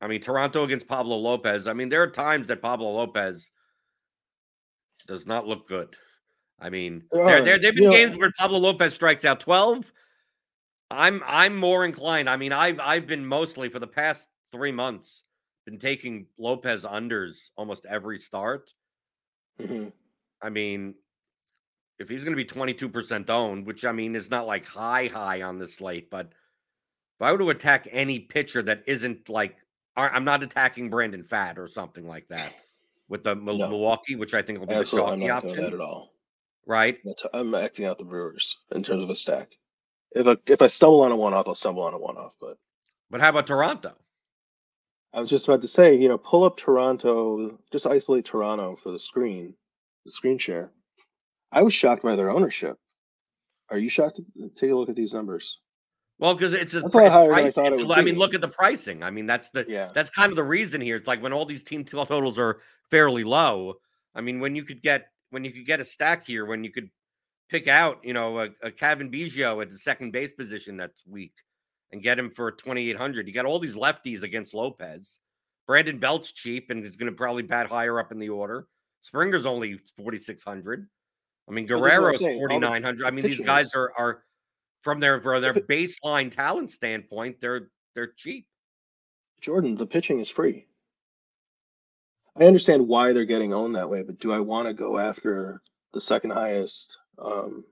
I 0.00 0.06
mean, 0.06 0.20
Toronto 0.20 0.64
against 0.64 0.88
Pablo 0.88 1.16
Lopez. 1.16 1.66
I 1.66 1.72
mean, 1.74 1.88
there 1.88 2.02
are 2.02 2.10
times 2.10 2.48
that 2.48 2.62
Pablo 2.62 2.90
Lopez 2.90 3.50
does 5.06 5.26
not 5.26 5.46
look 5.46 5.68
good. 5.68 5.94
I 6.60 6.70
mean, 6.70 7.02
there, 7.10 7.42
there, 7.42 7.58
have 7.60 7.74
been 7.74 7.90
games 7.90 8.16
where 8.16 8.30
Pablo 8.38 8.58
Lopez 8.58 8.94
strikes 8.94 9.24
out 9.24 9.40
12. 9.40 9.92
I'm 10.90 11.22
I'm 11.26 11.56
more 11.56 11.84
inclined. 11.84 12.28
I 12.28 12.36
mean, 12.36 12.52
I've 12.52 12.78
I've 12.78 13.06
been 13.06 13.26
mostly 13.26 13.68
for 13.68 13.78
the 13.78 13.86
past 13.86 14.28
three 14.52 14.72
months 14.72 15.22
been 15.64 15.78
taking 15.78 16.26
Lopez 16.38 16.84
unders 16.84 17.50
almost 17.56 17.86
every 17.86 18.18
start. 18.18 18.72
Mm-hmm. 19.60 19.88
I 20.42 20.50
mean, 20.50 20.94
if 21.98 22.08
he's 22.08 22.24
going 22.24 22.36
to 22.36 22.44
be 22.44 22.44
22% 22.44 23.30
owned, 23.30 23.66
which 23.66 23.84
I 23.84 23.92
mean 23.92 24.16
is 24.16 24.30
not 24.30 24.46
like 24.46 24.66
high, 24.66 25.06
high 25.06 25.42
on 25.42 25.58
the 25.58 25.68
slate, 25.68 26.10
but 26.10 26.26
if 26.26 27.22
I 27.22 27.30
were 27.32 27.38
to 27.38 27.50
attack 27.50 27.86
any 27.90 28.18
pitcher 28.18 28.62
that 28.62 28.82
isn't 28.86 29.28
like, 29.28 29.56
I'm 29.96 30.24
not 30.24 30.42
attacking 30.42 30.90
Brandon 30.90 31.22
Pfaadt 31.22 31.58
or 31.58 31.68
something 31.68 32.06
like 32.06 32.26
that 32.28 32.52
with 33.12 33.24
the 33.24 33.34
no. 33.34 33.68
Milwaukee, 33.68 34.16
which 34.16 34.32
I 34.32 34.40
think 34.40 34.58
will 34.58 34.66
be 34.66 34.74
Absolutely, 34.74 35.20
the 35.20 35.26
chalky 35.26 35.48
option. 35.48 35.64
That 35.64 35.74
at 35.74 35.80
all. 35.80 36.14
Right. 36.66 36.98
I'm 37.34 37.54
acting 37.54 37.84
out 37.84 37.98
the 37.98 38.04
Brewers 38.04 38.56
in 38.74 38.82
terms 38.82 39.04
of 39.04 39.10
a 39.10 39.14
stack. 39.14 39.52
If 40.12 40.26
I 40.26 40.36
if 40.46 40.62
I 40.62 40.66
stumble 40.66 41.02
on 41.02 41.12
a 41.12 41.16
one 41.16 41.34
off, 41.34 41.46
I'll 41.46 41.54
stumble 41.54 41.82
on 41.82 41.92
a 41.92 41.98
one 41.98 42.16
off. 42.16 42.36
But 42.40 42.56
but 43.10 43.20
how 43.20 43.28
about 43.28 43.46
Toronto? 43.46 43.92
I 45.12 45.20
was 45.20 45.28
just 45.28 45.46
about 45.46 45.60
to 45.60 45.68
say, 45.68 45.94
you 45.94 46.08
know, 46.08 46.16
pull 46.16 46.42
up 46.42 46.56
Toronto, 46.56 47.58
just 47.70 47.86
isolate 47.86 48.24
Toronto 48.24 48.76
for 48.76 48.90
the 48.90 48.98
screen, 48.98 49.54
the 50.06 50.10
screen 50.10 50.38
share 50.38 50.70
I 51.52 51.60
was 51.60 51.74
shocked 51.74 52.02
by 52.02 52.16
their 52.16 52.30
ownership. 52.30 52.78
Are 53.68 53.76
you 53.76 53.90
shocked? 53.90 54.20
Take 54.56 54.70
a 54.70 54.74
look 54.74 54.88
at 54.88 54.96
these 54.96 55.12
numbers. 55.12 55.58
Well, 56.22 56.34
because 56.34 56.52
it's 56.52 56.72
a 56.74 56.84
it's 56.84 56.92
price. 56.92 57.58
I, 57.58 57.64
I 57.64 58.00
mean, 58.00 58.16
look 58.16 58.32
at 58.32 58.40
the 58.40 58.46
pricing. 58.46 59.02
I 59.02 59.10
mean, 59.10 59.26
that's 59.26 59.50
the 59.50 59.66
yeah. 59.66 59.88
that's 59.92 60.08
kind 60.08 60.30
of 60.30 60.36
the 60.36 60.44
reason 60.44 60.80
here. 60.80 60.94
It's 60.94 61.08
like 61.08 61.20
when 61.20 61.32
all 61.32 61.44
these 61.44 61.64
team 61.64 61.84
totals 61.84 62.38
are 62.38 62.60
fairly 62.92 63.24
low. 63.24 63.74
I 64.14 64.20
mean, 64.20 64.38
when 64.38 64.54
you 64.54 64.62
could 64.62 64.82
get 64.82 65.06
when 65.30 65.44
you 65.44 65.50
could 65.50 65.66
get 65.66 65.80
a 65.80 65.84
stack 65.84 66.24
here, 66.24 66.46
when 66.46 66.62
you 66.62 66.70
could 66.70 66.90
pick 67.50 67.66
out, 67.66 67.98
you 68.04 68.12
know, 68.12 68.38
a, 68.38 68.50
a 68.62 68.70
Cavan 68.70 69.10
Biggio 69.10 69.60
at 69.62 69.70
the 69.70 69.76
second 69.76 70.12
base 70.12 70.32
position 70.32 70.76
that's 70.76 71.02
weak 71.08 71.34
and 71.90 72.00
get 72.00 72.20
him 72.20 72.30
for 72.30 72.52
2,800. 72.52 73.26
You 73.26 73.34
got 73.34 73.44
all 73.44 73.58
these 73.58 73.74
lefties 73.74 74.22
against 74.22 74.54
Lopez. 74.54 75.18
Brandon 75.66 75.98
Belt's 75.98 76.30
cheap 76.30 76.70
and 76.70 76.86
is 76.86 76.94
going 76.94 77.10
to 77.10 77.16
probably 77.16 77.42
bat 77.42 77.66
higher 77.66 77.98
up 77.98 78.12
in 78.12 78.20
the 78.20 78.28
order. 78.28 78.68
Springer's 79.00 79.44
only 79.44 79.80
4,600. 79.96 80.86
I 81.48 81.52
mean, 81.52 81.66
But 81.66 81.80
that's 81.80 81.96
Guerrero's 81.96 82.22
all 82.22 82.28
the 82.28 82.34
4,900. 82.34 83.06
I 83.06 83.10
mean, 83.10 83.24
these 83.24 83.40
guys 83.40 83.74
are 83.74 83.92
are 83.98 84.22
from 84.82 85.00
their 85.00 85.20
from 85.20 85.40
their 85.40 85.54
baseline 85.54 86.30
talent 86.30 86.70
standpoint, 86.70 87.40
they're 87.40 87.68
they're 87.94 88.12
cheap. 88.16 88.46
Jordan, 89.40 89.76
the 89.76 89.86
pitching 89.86 90.20
is 90.20 90.28
free. 90.28 90.66
I 92.36 92.44
understand 92.44 92.88
why 92.88 93.12
they're 93.12 93.24
getting 93.24 93.52
owned 93.52 93.74
that 93.76 93.90
way, 93.90 94.02
but 94.02 94.18
do 94.18 94.32
I 94.32 94.40
want 94.40 94.68
to 94.68 94.74
go 94.74 94.98
after 94.98 95.60
the 95.92 96.00
second 96.00 96.30
highest 96.30 96.96
um, 97.18 97.64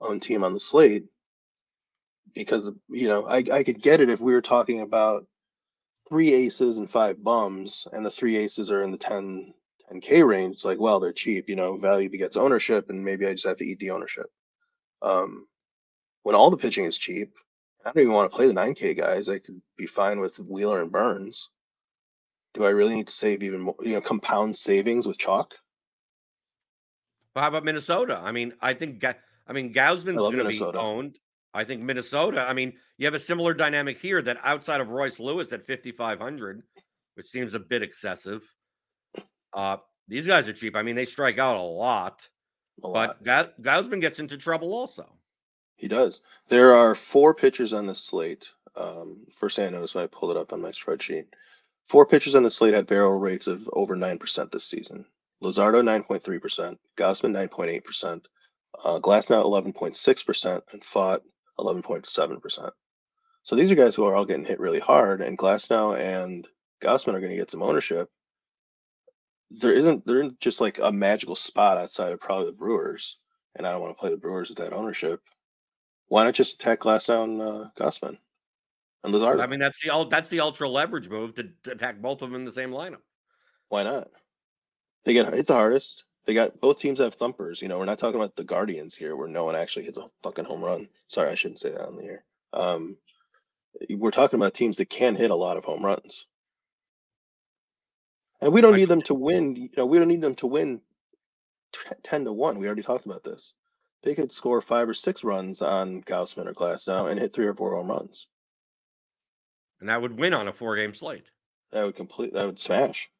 owned 0.00 0.22
team 0.22 0.42
on 0.42 0.52
the 0.52 0.60
slate? 0.60 1.04
Because 2.34 2.70
you 2.88 3.08
know, 3.08 3.26
I 3.26 3.44
I 3.52 3.64
could 3.64 3.82
get 3.82 4.00
it 4.00 4.10
if 4.10 4.20
we 4.20 4.32
were 4.32 4.42
talking 4.42 4.80
about 4.80 5.26
three 6.08 6.34
aces 6.34 6.78
and 6.78 6.90
five 6.90 7.22
bums, 7.22 7.86
and 7.92 8.04
the 8.04 8.10
three 8.10 8.36
aces 8.36 8.70
are 8.70 8.82
in 8.82 8.90
the 8.90 8.98
10 8.98 9.54
10k 9.92 10.26
range. 10.26 10.56
It's 10.56 10.64
like, 10.64 10.78
well, 10.80 11.00
they're 11.00 11.12
cheap, 11.12 11.48
you 11.48 11.56
know, 11.56 11.76
value 11.76 12.10
begets 12.10 12.36
ownership, 12.36 12.90
and 12.90 13.04
maybe 13.04 13.26
I 13.26 13.32
just 13.32 13.46
have 13.46 13.56
to 13.58 13.66
eat 13.66 13.78
the 13.78 13.90
ownership. 13.90 14.26
Um, 15.02 15.46
when 16.22 16.34
all 16.34 16.50
the 16.50 16.56
pitching 16.56 16.84
is 16.84 16.98
cheap, 16.98 17.32
I 17.84 17.90
don't 17.90 18.02
even 18.02 18.14
want 18.14 18.30
to 18.30 18.36
play 18.36 18.46
the 18.46 18.52
9K 18.54 18.96
guys. 18.96 19.28
I 19.28 19.38
could 19.38 19.60
be 19.76 19.86
fine 19.86 20.20
with 20.20 20.38
Wheeler 20.38 20.82
and 20.82 20.92
Burnes. 20.92 21.48
Do 22.54 22.64
I 22.64 22.70
really 22.70 22.94
need 22.96 23.06
to 23.06 23.12
save 23.12 23.42
even 23.42 23.60
more, 23.60 23.76
you 23.80 23.94
know, 23.94 24.00
compound 24.00 24.56
savings 24.56 25.06
with 25.06 25.18
chalk? 25.18 25.54
But 27.34 27.42
how 27.42 27.48
about 27.48 27.64
Minnesota? 27.64 28.20
I 28.22 28.32
mean, 28.32 28.52
I 28.60 28.74
think 28.74 29.04
I 29.04 29.52
mean 29.52 29.72
Gausman's 29.72 30.16
going 30.16 30.38
to 30.38 30.44
be 30.48 30.60
owned. 30.78 31.18
I 31.54 31.64
think 31.64 31.82
Minnesota. 31.82 32.42
I 32.42 32.52
mean, 32.52 32.74
you 32.98 33.06
have 33.06 33.14
a 33.14 33.20
similar 33.20 33.54
dynamic 33.54 33.98
here 33.98 34.20
that 34.22 34.38
outside 34.42 34.80
of 34.80 34.88
Royce 34.90 35.18
Lewis 35.18 35.52
at 35.52 35.66
5,500, 35.66 36.62
which 37.14 37.26
seems 37.26 37.54
a 37.54 37.60
bit 37.60 37.82
excessive. 37.82 38.42
Uh, 39.52 39.78
these 40.06 40.26
guys 40.26 40.48
are 40.48 40.52
cheap. 40.52 40.76
I 40.76 40.82
mean, 40.82 40.96
they 40.96 41.04
strike 41.04 41.38
out 41.38 41.56
a 41.56 41.62
lot, 41.62 42.28
A 42.82 42.88
lot. 42.88 43.24
but 43.24 43.60
Gausman 43.62 44.00
gets 44.00 44.18
into 44.18 44.36
trouble 44.36 44.72
also. 44.74 45.08
He 45.80 45.88
does. 45.88 46.20
There 46.50 46.74
are 46.76 46.94
four 46.94 47.32
pitchers 47.32 47.72
on 47.72 47.86
the 47.86 47.94
slate. 47.94 48.50
Um, 48.76 49.26
I 49.42 49.68
noticed 49.70 49.94
when 49.94 50.04
I 50.04 50.08
pulled 50.08 50.30
it 50.30 50.36
up 50.36 50.52
on 50.52 50.60
my 50.60 50.72
spreadsheet. 50.72 51.24
Four 51.88 52.04
pitchers 52.04 52.34
on 52.34 52.42
the 52.42 52.50
slate 52.50 52.74
had 52.74 52.86
barrel 52.86 53.18
rates 53.18 53.46
of 53.46 53.66
over 53.72 53.96
9% 53.96 54.52
this 54.52 54.64
season. 54.64 55.06
Luzardo, 55.42 55.82
9.3%, 55.82 56.76
Gausman, 56.98 57.48
9.8%, 57.48 58.24
uh, 58.84 58.98
Glasnow, 59.00 59.42
11.6%, 59.42 60.62
and 60.72 60.82
Pfaadt, 60.82 61.22
11.7%. 61.58 62.70
So 63.42 63.56
these 63.56 63.70
are 63.70 63.74
guys 63.74 63.94
who 63.94 64.04
are 64.04 64.14
all 64.14 64.26
getting 64.26 64.44
hit 64.44 64.60
really 64.60 64.80
hard, 64.80 65.22
and 65.22 65.38
Glasnow 65.38 65.98
and 65.98 66.46
Gausman 66.82 67.14
are 67.14 67.20
going 67.20 67.30
to 67.32 67.38
get 67.38 67.50
some 67.50 67.62
ownership. 67.62 68.10
There 69.50 69.72
isn't, 69.72 70.04
there 70.04 70.20
isn't 70.20 70.40
just 70.40 70.60
like 70.60 70.78
a 70.78 70.92
magical 70.92 71.36
spot 71.36 71.78
outside 71.78 72.12
of 72.12 72.20
probably 72.20 72.46
the 72.46 72.52
Brewers, 72.52 73.18
and 73.56 73.66
I 73.66 73.72
don't 73.72 73.80
want 73.80 73.96
to 73.96 74.00
play 74.00 74.10
the 74.10 74.18
Brewers 74.18 74.50
with 74.50 74.58
that 74.58 74.74
ownership. 74.74 75.22
Why 76.10 76.24
not 76.24 76.34
just 76.34 76.54
attack 76.54 76.80
Glasnow 76.80 77.22
and 77.22 77.40
uh, 77.40 77.64
Gausman 77.78 78.18
and 79.04 79.14
Luzardo? 79.14 79.40
I 79.40 79.46
mean, 79.46 79.60
that's 79.60 79.80
the 79.80 80.06
that's 80.10 80.28
the 80.28 80.40
ultra 80.40 80.68
leverage 80.68 81.08
move 81.08 81.34
to, 81.36 81.48
to 81.62 81.70
attack 81.70 82.02
both 82.02 82.20
of 82.20 82.30
them 82.30 82.40
in 82.40 82.44
the 82.44 82.52
same 82.52 82.72
lineup. 82.72 83.02
Why 83.68 83.84
not? 83.84 84.08
They 85.04 85.12
get 85.12 85.32
hit 85.32 85.46
the 85.46 85.54
hardest. 85.54 86.02
They 86.26 86.34
got 86.34 86.60
both 86.60 86.80
teams 86.80 86.98
have 86.98 87.14
thumpers. 87.14 87.62
You 87.62 87.68
know, 87.68 87.78
we're 87.78 87.84
not 87.84 88.00
talking 88.00 88.16
about 88.16 88.34
the 88.34 88.42
Guardians 88.42 88.96
here, 88.96 89.14
where 89.14 89.28
no 89.28 89.44
one 89.44 89.54
actually 89.54 89.84
hits 89.84 89.98
a 89.98 90.08
fucking 90.24 90.44
home 90.44 90.64
run. 90.64 90.88
Sorry, 91.06 91.30
I 91.30 91.36
shouldn't 91.36 91.60
say 91.60 91.70
that 91.70 91.86
on 91.86 91.96
the 91.96 92.04
air. 92.04 92.24
Um, 92.52 92.96
we're 93.88 94.10
talking 94.10 94.36
about 94.36 94.52
teams 94.52 94.78
that 94.78 94.90
can 94.90 95.14
hit 95.14 95.30
a 95.30 95.36
lot 95.36 95.56
of 95.58 95.64
home 95.64 95.84
runs, 95.84 96.26
and 98.40 98.52
we 98.52 98.60
don't 98.60 98.76
need 98.76 98.88
them 98.88 99.02
to 99.02 99.14
win. 99.14 99.54
You 99.54 99.68
know, 99.76 99.86
we 99.86 100.00
don't 100.00 100.08
need 100.08 100.22
them 100.22 100.34
to 100.36 100.48
win 100.48 100.80
t- 101.72 101.94
ten 102.02 102.24
to 102.24 102.32
one. 102.32 102.58
We 102.58 102.66
already 102.66 102.82
talked 102.82 103.06
about 103.06 103.22
this. 103.22 103.54
They 104.02 104.14
could 104.14 104.32
score 104.32 104.60
five 104.60 104.88
or 104.88 104.94
six 104.94 105.22
runs 105.24 105.60
on 105.62 106.02
Gausman 106.02 106.46
or 106.46 106.54
Glasnow 106.54 107.10
and 107.10 107.20
hit 107.20 107.32
three 107.32 107.46
or 107.46 107.54
four 107.54 107.74
home 107.74 107.90
runs. 107.90 108.28
And 109.80 109.88
that 109.88 110.00
would 110.00 110.18
win 110.18 110.34
on 110.34 110.48
a 110.48 110.52
four 110.52 110.76
game 110.76 110.94
slate. 110.94 111.26
That 111.72 111.84
would 111.84 111.96
complete. 111.96 112.32
That 112.32 112.46
would 112.46 112.58
smash. 112.58 113.10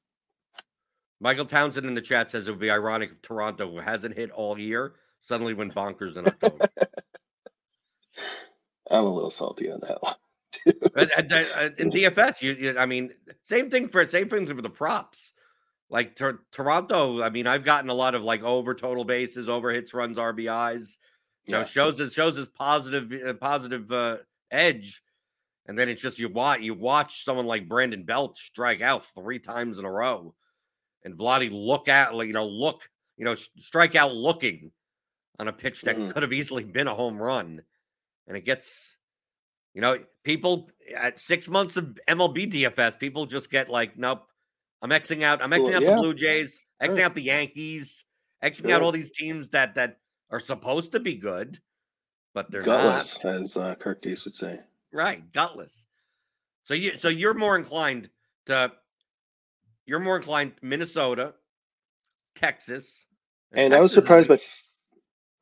Michael 1.21 1.45
Townsend 1.45 1.87
in 1.87 1.95
the 1.95 2.01
chat 2.01 2.31
says 2.31 2.49
it 2.49 2.51
would 2.51 2.61
be 2.61 2.71
ironic 2.71 3.11
if 3.11 3.23
Toronto, 3.23 3.71
who 3.71 3.79
hasn't 3.79 4.17
hit 4.17 4.31
all 4.31 4.59
year, 4.59 4.95
suddenly 5.19 5.53
went 5.53 5.75
bonkers 5.75 6.17
in 6.17 6.27
October. 6.27 6.67
I'm 8.91 9.05
a 9.05 9.15
little 9.15 9.31
salty 9.31 9.71
on 9.71 9.81
that 9.81 10.03
one. 10.03 10.15
But, 10.95 11.33
uh, 11.33 11.45
uh, 11.57 11.69
in 11.79 11.91
DFS, 11.93 12.43
you, 12.43 12.53
you, 12.53 12.79
I 12.79 12.87
mean, 12.87 13.13
same 13.43 13.71
thing 13.71 13.89
for 13.89 14.05
same 14.07 14.29
thing 14.29 14.47
for 14.47 14.61
the 14.61 14.69
props. 14.69 15.33
Like 15.91 16.15
Tor- 16.15 16.45
Toronto, 16.53 17.21
I 17.21 17.31
mean, 17.31 17.47
I've 17.49 17.65
gotten 17.65 17.91
a 17.91 17.95
lot 17.95 18.15
of 18.15 18.23
like 18.23 18.43
over 18.43 18.75
total 18.75 19.05
bases, 19.05 19.49
over 19.49 19.71
hits, 19.71 19.93
runs, 19.93 20.19
RBIs. 20.19 20.99
You 21.47 21.53
know, 21.53 21.65
shows 21.65 21.99
his 21.99 22.13
shows 22.15 22.37
his 22.37 22.49
positive 22.49 23.13
uh, 23.13 23.35
positive 23.35 23.91
uh, 23.91 24.19
edge, 24.53 25.03
and 25.67 25.77
then 25.77 25.89
it's 25.89 26.03
just 26.03 26.19
you 26.21 26.29
watch 26.29 26.61
you 26.61 26.75
watch 26.75 27.25
someone 27.25 27.47
like 27.47 27.69
Brandon 27.69 28.05
Belt 28.05 28.39
strike 28.39 28.81
out 28.83 29.05
three 29.15 29.41
times 29.41 29.79
in 29.81 29.85
a 29.85 29.91
row, 29.91 30.35
and 31.05 31.19
Vladdy 31.19 31.51
look 31.51 31.89
at 31.89 32.15
like 32.15 32.29
you 32.29 32.35
know 32.35 32.47
look 32.47 32.89
you 33.17 33.25
know 33.25 33.33
s- 33.33 33.49
strike 33.57 33.97
out 33.97 34.15
looking 34.15 34.71
on 35.41 35.49
a 35.49 35.53
pitch 35.53 35.81
that 35.83 35.97
Mhm. 35.97 36.13
could 36.13 36.23
have 36.23 36.33
easily 36.33 36.63
been 36.63 36.87
a 36.87 36.95
home 36.95 37.19
run, 37.21 37.65
and 38.29 38.37
it 38.37 38.45
gets 38.45 38.97
you 39.75 39.81
know 39.81 40.05
people 40.23 40.71
at 40.97 41.19
six 41.19 41.49
months 41.49 41.77
of 41.77 41.99
MLB 42.07 42.47
DFS, 42.47 42.97
people 42.97 43.27
just 43.27 43.51
get 43.51 43.69
like 43.69 43.97
nope, 43.99 44.30
I'm 44.83 44.91
xing 44.91 45.23
out 45.23 45.43
I'm 45.43 45.51
xing 45.51 45.75
out 45.75 45.83
yeah. 45.83 45.91
the 45.91 45.97
Blue 45.97 46.15
Jays, 46.15 46.61
xing 46.83 46.97
Sure. 46.97 47.05
out 47.05 47.15
the 47.15 47.23
Yankees, 47.23 48.05
xing 48.43 48.71
out 48.71 48.83
all 48.83 48.93
these 48.93 49.11
teams 49.11 49.49
that 49.51 49.75
that 49.75 49.99
are 50.31 50.41
supposed 50.41 50.93
to 50.93 51.01
be 51.01 51.15
good, 51.15 51.59
but 52.35 52.51
they're 52.51 52.63
Gutless, 52.63 53.23
not. 53.25 53.35
as 53.35 53.57
uh, 53.57 53.75
Kirk 53.75 54.01
Dees 54.03 54.25
would 54.25 54.35
say. 54.35 54.61
Right, 54.93 55.31
gutless. 55.33 55.87
So 56.65 56.75
you 56.75 56.97
so 56.97 57.09
you're 57.09 57.35
more 57.35 57.57
inclined 57.57 58.11
to 58.47 58.73
you're 59.87 60.01
more 60.01 60.17
inclined 60.17 60.53
Minnesota, 60.63 61.35
Texas, 62.37 63.07
And 63.53 63.75
I 63.75 63.81
was 63.81 63.93
surprised 63.93 64.29
by, 64.29 64.39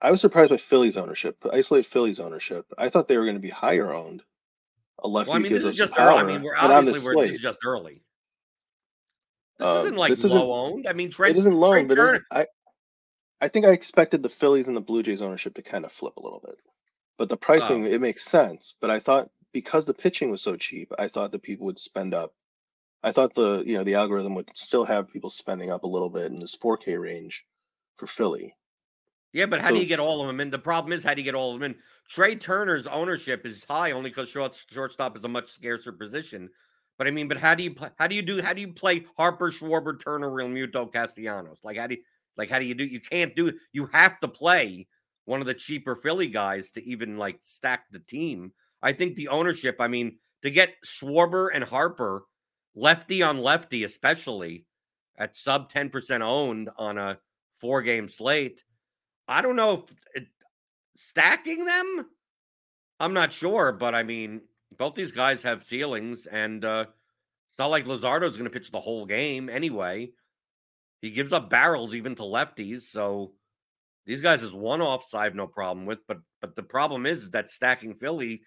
I 0.01 0.11
was 0.11 0.23
surprised 0.23 0.51
by 0.51 0.57
Philly's 0.57 0.97
ownership. 0.97 1.37
Isolate 1.53 1.85
Philly's 1.85 2.19
ownership. 2.19 2.67
I 2.79 2.89
thought 2.89 3.09
they 3.09 3.19
were 3.19 3.25
going 3.25 3.37
to 3.37 3.43
be 3.43 3.51
higher 3.51 3.93
owned. 3.93 4.23
A 5.01 5.09
lefty 5.09 5.29
Well, 5.29 5.39
I 5.39 5.43
mean, 5.43 5.53
this 5.53 5.65
is 5.65 5.75
just 5.75 5.93
early. 5.99 6.19
I 6.19 6.23
mean, 6.23 6.43
we're 6.43 6.57
obviously 6.57 7.05
we're, 7.05 7.23
this 7.27 7.35
is 7.35 7.41
just 7.41 7.61
early. 7.65 8.03
This 9.59 9.67
Um, 9.67 9.85
isn't 9.85 9.97
like 9.97 10.11
this 10.11 10.25
low 10.25 10.53
owned. 10.53 10.87
I 10.89 10.93
mean, 10.93 11.11
Trent 11.11 11.37
it 11.37 11.39
isn't 11.41 11.55
low, 11.55 11.83
but 11.85 11.95
Turner- 11.97 12.27
I, 12.31 12.47
I 13.41 13.49
think 13.49 13.67
I 13.67 13.71
expected 13.71 14.23
the 14.23 14.29
Phillies 14.29 14.69
and 14.69 14.77
the 14.77 14.81
Blue 14.81 15.03
Jays 15.03 15.23
ownership 15.23 15.55
to 15.55 15.63
kind 15.63 15.85
of 15.85 15.93
flip 15.93 16.17
a 16.17 16.23
little 16.23 16.41
bit. 16.45 16.57
But 17.19 17.29
the 17.29 17.37
pricing, 17.37 17.85
Oh. 17.85 17.91
it 17.91 18.01
makes 18.01 18.25
sense. 18.25 18.75
But 18.81 18.91
I 18.91 19.01
thought 19.01 19.31
because 19.53 19.85
the 19.85 19.95
pitching 19.95 20.31
was 20.31 20.43
so 20.43 20.57
cheap, 20.57 20.93
I 20.99 21.09
thought 21.09 21.33
that 21.33 21.43
people 21.43 21.67
would 21.67 21.79
spend 21.79 22.15
up. 22.15 22.33
I 23.03 23.13
thought 23.13 23.35
the 23.35 23.63
you 23.67 23.77
know 23.77 23.85
the 23.85 23.95
algorithm 23.95 24.35
would 24.37 24.49
still 24.55 24.85
have 24.85 25.11
people 25.13 25.31
spending 25.31 25.71
up 25.71 25.83
a 25.85 25.89
little 25.89 26.11
bit 26.11 26.27
in 26.31 26.39
this 26.39 26.57
4K 26.57 27.01
range 27.01 27.45
for 27.97 28.07
Philly. 28.07 28.55
Yeah, 29.33 29.47
but 29.47 29.61
how 29.61 29.69
So 29.69 29.75
do 29.75 29.81
you 29.81 29.87
get 29.87 30.01
all 30.01 30.21
of 30.21 30.27
them 30.27 30.41
in? 30.41 30.51
The 30.51 30.59
problem 30.59 30.93
is, 30.93 31.05
how 31.05 31.13
do 31.15 31.21
you 31.21 31.25
get 31.25 31.35
all 31.35 31.55
of 31.55 31.61
them 31.61 31.73
in? 31.73 31.79
Trey 32.09 32.35
Turner's 32.37 32.87
ownership 32.87 33.45
is 33.45 33.65
high 33.65 33.91
only 33.93 34.11
because 34.11 34.31
short, 34.31 34.59
shortstop 34.71 35.17
is 35.17 35.25
a 35.25 35.29
much 35.29 35.51
scarcer 35.51 35.93
position. 35.93 36.49
But 36.99 37.07
I 37.07 37.13
mean, 37.13 37.29
but 37.29 37.39
how 37.39 37.55
do 37.55 37.63
you 37.63 37.73
play? 37.73 37.91
How 37.97 38.09
do 38.09 38.17
you 38.17 38.23
do? 38.23 38.43
How 38.43 38.53
do 38.53 38.61
you 38.61 38.73
play 38.73 39.07
Harper, 39.17 39.53
Schwarber, 39.53 40.03
Turner, 40.03 40.29
Realmuto, 40.29 40.93
Castellanos? 40.93 41.61
Like 41.63 41.79
how 41.79 41.87
do 41.87 41.95
you 41.95 42.03
like 42.37 42.51
how 42.51 42.59
do 42.59 42.65
you 42.65 42.75
do? 42.75 42.85
You 42.85 43.01
can't 43.01 43.35
do. 43.37 43.53
You 43.73 43.87
have 43.93 44.19
to 44.21 44.29
play 44.29 44.89
one 45.25 45.41
of 45.41 45.47
the 45.47 45.55
cheaper 45.55 45.95
Philly 45.95 46.27
guys 46.27 46.73
to 46.73 46.85
even 46.85 47.17
like 47.17 47.39
stack 47.41 47.85
the 47.91 48.01
team. 48.01 48.53
I 48.83 48.93
think 48.93 49.15
the 49.15 49.29
ownership. 49.29 49.77
I 49.79 49.87
mean, 49.89 50.19
to 50.43 50.51
get 50.51 50.75
Schwarber 50.85 51.51
and 51.53 51.63
Harper, 51.63 52.25
lefty 52.75 53.23
on 53.23 53.39
lefty, 53.39 53.85
especially 53.85 54.67
at 55.17 55.37
sub 55.37 55.71
ten 55.71 55.91
percent 55.91 56.25
owned 56.25 56.69
on 56.77 56.99
a 56.99 57.19
four 57.61 57.83
game 57.83 58.09
slate. 58.09 58.65
I 59.29 59.43
don't 59.43 59.57
know 59.57 59.85
if 59.85 59.95
it, 60.15 60.29
stacking 60.97 61.65
them. 61.65 62.07
I'm 62.99 63.13
not 63.15 63.33
sure, 63.33 63.71
but 63.71 63.95
I 63.95 64.03
mean, 64.03 64.41
both 64.79 64.95
these 64.95 65.13
guys 65.13 65.43
have 65.43 65.65
ceilings, 65.65 66.27
and 66.27 66.65
uh, 66.65 66.87
it's 67.51 67.59
not 67.59 67.71
like 67.71 67.87
Luzardo's 67.87 68.37
going 68.37 68.51
to 68.51 68.57
pitch 68.57 68.71
the 68.71 68.81
whole 68.81 69.07
game 69.07 69.49
anyway. 69.49 70.11
He 71.03 71.11
gives 71.11 71.33
up 71.33 71.51
barrels 71.51 71.95
even 71.95 72.15
to 72.17 72.23
lefties, 72.23 72.83
so 72.83 73.33
these 74.07 74.21
guys 74.21 74.43
is 74.43 74.53
one 74.53 74.81
offs 74.81 75.15
I 75.15 75.25
have 75.25 75.35
no 75.35 75.47
problem 75.47 75.87
with. 75.87 76.07
But 76.07 76.19
but 76.41 76.55
the 76.55 76.63
problem 76.63 77.07
is, 77.07 77.25
is 77.25 77.31
that 77.33 77.51
stacking 77.51 77.95
Philly, 77.95 78.43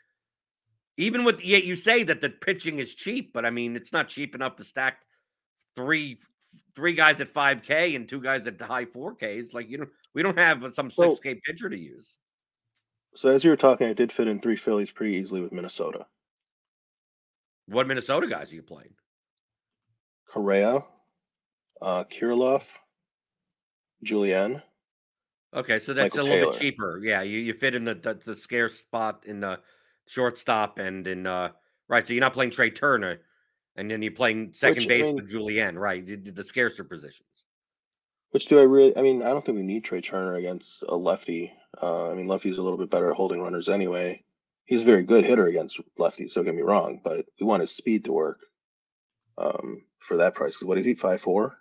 even 0.98 1.24
with 1.24 1.44
yet 1.44 1.66
you 1.66 1.76
say 1.76 2.04
that 2.04 2.22
the 2.22 2.30
pitching 2.30 2.80
is 2.80 2.96
cheap, 2.96 3.32
but 3.34 3.46
I 3.46 3.52
mean 3.52 3.76
it's 3.76 3.94
not 3.94 4.08
cheap 4.08 4.36
enough 4.36 4.56
to 4.58 4.64
stack 4.64 5.00
three 5.76 6.20
three 6.76 6.94
guys 6.94 7.22
at 7.22 7.34
5K 7.34 7.96
and 7.96 8.08
two 8.08 8.22
guys 8.22 8.48
at 8.48 8.60
high 8.60 8.86
4Ks. 8.86 9.54
Like 9.54 9.70
you 9.70 9.78
know, 9.78 9.88
we 10.14 10.24
don't 10.24 10.40
have 10.40 10.74
some 10.74 10.90
6K 10.90 11.42
pitcher 11.44 11.70
to 11.70 11.78
use. 11.78 12.18
So 13.16 13.30
as 13.30 13.44
you 13.44 13.50
were 13.50 13.58
talking, 13.58 13.88
I 13.88 13.94
did 13.94 14.12
fit 14.12 14.28
in 14.28 14.40
three 14.40 14.56
Phillies 14.56 14.92
pretty 14.92 15.16
easily 15.16 15.42
with 15.42 15.52
Minnesota. 15.52 16.06
What 17.72 17.88
Minnesota 17.88 18.28
guys 18.28 18.52
are 18.52 18.56
you 18.56 18.62
playing? 18.64 18.94
Correa, 20.30 20.80
uh, 21.82 22.04
Kirilloff, 22.06 22.64
Julien. 24.04 24.62
Okay, 25.54 25.80
so 25.80 25.94
that's 25.94 26.16
Michael 26.16 26.28
a 26.28 26.30
little 26.30 26.52
Taylor. 26.52 26.52
bit 26.54 26.62
cheaper. 26.62 27.02
Yeah, 27.04 27.22
you, 27.22 27.40
you 27.40 27.54
fit 27.54 27.76
in 27.76 27.84
the, 27.84 27.96
the 27.96 28.14
the 28.26 28.36
scarce 28.36 28.76
spot 28.80 29.24
in 29.26 29.40
the 29.42 29.60
shortstop 30.08 30.80
and 30.80 31.06
in 31.08 31.28
uh 31.28 31.50
right. 31.90 32.06
So 32.08 32.14
you're 32.14 32.22
not 32.22 32.34
playing 32.34 32.52
Trey 32.52 32.70
Turner, 32.70 33.20
and 33.76 33.92
then 33.92 34.02
you're 34.02 34.14
playing 34.14 34.54
second 34.54 34.84
Which, 34.84 34.86
I 34.86 34.88
base 34.88 35.06
mean- 35.08 35.16
with 35.16 35.30
Julien, 35.30 35.78
right? 35.78 36.06
The, 36.06 36.16
the 36.16 36.44
scarcer 36.44 36.84
positions. 36.84 37.28
Which 38.32 38.46
do 38.46 38.60
I 38.60 38.64
really? 38.64 38.96
I 38.98 39.02
mean, 39.02 39.22
I 39.24 39.30
don't 39.32 39.44
think 39.46 39.58
we 39.58 39.64
need 39.64 39.84
Trey 39.84 40.00
Turner 40.00 40.36
against 40.36 40.84
a 40.88 40.96
lefty. 40.96 41.52
Uh, 41.82 42.10
I 42.10 42.14
mean, 42.14 42.28
lefty's 42.28 42.58
a 42.58 42.62
little 42.62 42.78
bit 42.78 42.90
better 42.90 43.10
at 43.12 43.18
holding 43.18 43.42
runners 43.42 43.68
anyway. 43.68 44.24
He's 44.66 44.84
a 44.84 44.86
very 44.86 45.04
good 45.04 45.26
hitter 45.26 45.48
against 45.48 45.80
lefties. 46.00 46.34
Don't 46.34 46.46
get 46.46 46.56
me 46.56 46.62
wrong, 46.62 47.02
but 47.04 47.26
we 47.40 47.46
want 47.46 47.62
his 47.62 47.72
speed 47.72 48.06
to 48.06 48.12
work. 48.14 48.40
Um, 49.38 49.84
for 50.00 50.18
that 50.18 50.36
price, 50.36 50.56
because 50.56 50.68
what 50.68 50.78
is 50.78 50.86
he? 50.86 50.94
Five 50.94 51.22
four. 51.22 51.58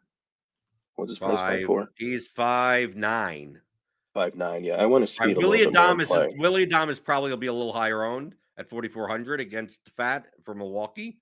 What's 0.97 1.13
his 1.13 1.19
price? 1.19 1.39
Five 1.39 1.59
Five, 1.61 1.67
four. 1.67 1.91
he's 1.97 2.27
five 2.27 2.95
nine. 2.97 3.61
Five 4.13 4.35
nine. 4.35 4.65
Yeah, 4.65 4.75
I 4.75 4.87
want 4.87 5.07
to 5.09 5.21
Right, 5.21 5.31
speed. 5.31 5.37
a 5.37 5.41
Willie 5.41 5.59
little 5.59 5.73
bit 5.73 5.79
more 5.79 5.93
in 5.93 5.99
Adames 5.99 6.29
is 6.29 6.35
Willy 6.39 6.67
Adames 6.67 7.03
probably 7.03 7.31
will 7.31 7.37
be 7.39 7.47
a 7.47 7.53
little 7.53 7.73
higher 7.73 8.03
owned 8.03 8.35
at 8.59 8.69
4400 8.69 9.41
against 9.41 9.95
Pfaadt 9.97 10.25
for 10.43 10.55
Milwaukee. 10.55 11.21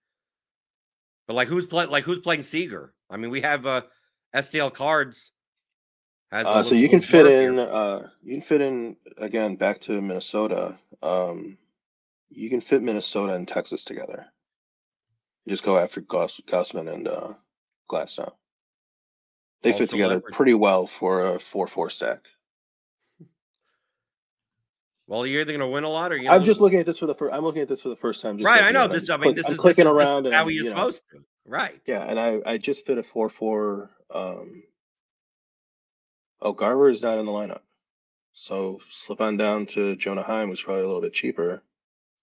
But 1.27 1.35
like 1.35 1.49
who's 1.49 1.67
playing 1.67 1.91
like 1.91 2.05
who's 2.05 2.21
playing 2.21 2.43
Seager? 2.43 2.95
I 3.11 3.19
mean, 3.19 3.31
we 3.31 3.43
have 3.43 3.67
uh 3.67 3.83
STL 4.35 4.73
cards 4.73 5.33
Uh, 6.33 6.63
so 6.63 6.75
you 6.75 6.89
can 6.89 7.01
fit 7.01 7.27
in. 7.27 7.55
here. 7.55 7.61
Uh, 7.71 8.09
you 8.23 8.37
can 8.37 8.41
fit 8.41 8.61
in 8.63 8.97
again 9.19 9.57
back 9.57 9.81
to 9.83 10.01
Minnesota. 10.01 10.79
Um, 11.03 11.59
you 12.31 12.51
can 12.51 12.61
fit 12.61 12.83
Minnesota 12.83 13.35
and 13.35 13.47
Texas 13.49 13.85
together. 13.85 14.27
You 15.45 15.51
just 15.51 15.65
go 15.65 15.79
after 15.79 16.01
Goss, 16.01 16.41
Gausman 16.47 16.93
and 16.93 17.09
uh, 17.09 17.33
Glasnow. 17.91 18.33
They 19.63 19.73
All 19.73 19.79
fit 19.79 19.91
together 19.91 20.21
pretty 20.21 20.55
well 20.55 20.87
for 20.87 21.35
a 21.35 21.39
four-four 21.41 21.91
stack. 21.91 22.21
Well, 25.07 25.27
you're 25.27 25.41
either 25.41 25.53
gonna 25.53 25.67
win 25.67 25.85
a 25.85 25.89
lot 25.89 26.13
or 26.13 26.19
you're 26.19 26.31
I'm 26.31 26.45
just 26.45 26.61
looking 26.61 26.81
at 26.81 26.85
this 26.85 26.99
for 26.99 27.07
the 27.07 27.15
first. 27.15 27.35
I'm 27.35 27.43
looking 27.43 27.63
at 27.63 27.69
this 27.69 27.81
for 27.81 27.89
the 27.89 27.97
first 27.97 28.21
time. 28.21 28.37
Just 28.37 28.45
right. 28.45 28.63
I 28.63 28.73
know 28.73 28.81
at 28.81 28.83
it. 28.83 28.85
I'm 28.89 28.93
this. 28.93 29.07
just 29.07 29.11
I 29.11 29.17
mean, 29.17 29.35
this 29.35 29.47
I'm 29.47 29.53
is 29.55 29.59
clicking 29.59 29.87
this 29.87 29.91
is- 29.91 29.97
around 29.97 30.27
and 30.27 30.35
how 30.35 30.43
you're 30.49 30.65
you 30.65 30.65
know, 30.65 30.77
supposed 30.77 31.03
to. 31.13 31.25
Right. 31.47 31.81
Yeah, 31.87 32.03
and 32.03 32.21
I 32.21 32.41
I 32.45 32.59
just 32.59 32.85
fit 32.85 32.99
a 32.99 33.03
four-four. 33.03 33.89
Um, 34.15 34.63
oh, 36.43 36.53
Garver 36.53 36.91
is 36.91 37.01
not 37.01 37.17
in 37.19 37.25
the 37.25 37.33
lineup, 37.33 37.61
so 38.35 38.81
slip 38.91 39.23
on 39.23 39.39
down 39.39 39.65
to 39.69 39.97
Jonah 39.97 40.23
Heim, 40.23 40.51
was 40.51 40.61
probably 40.61 40.83
a 40.83 40.87
little 40.87 41.01
bit 41.01 41.15
cheaper. 41.15 41.63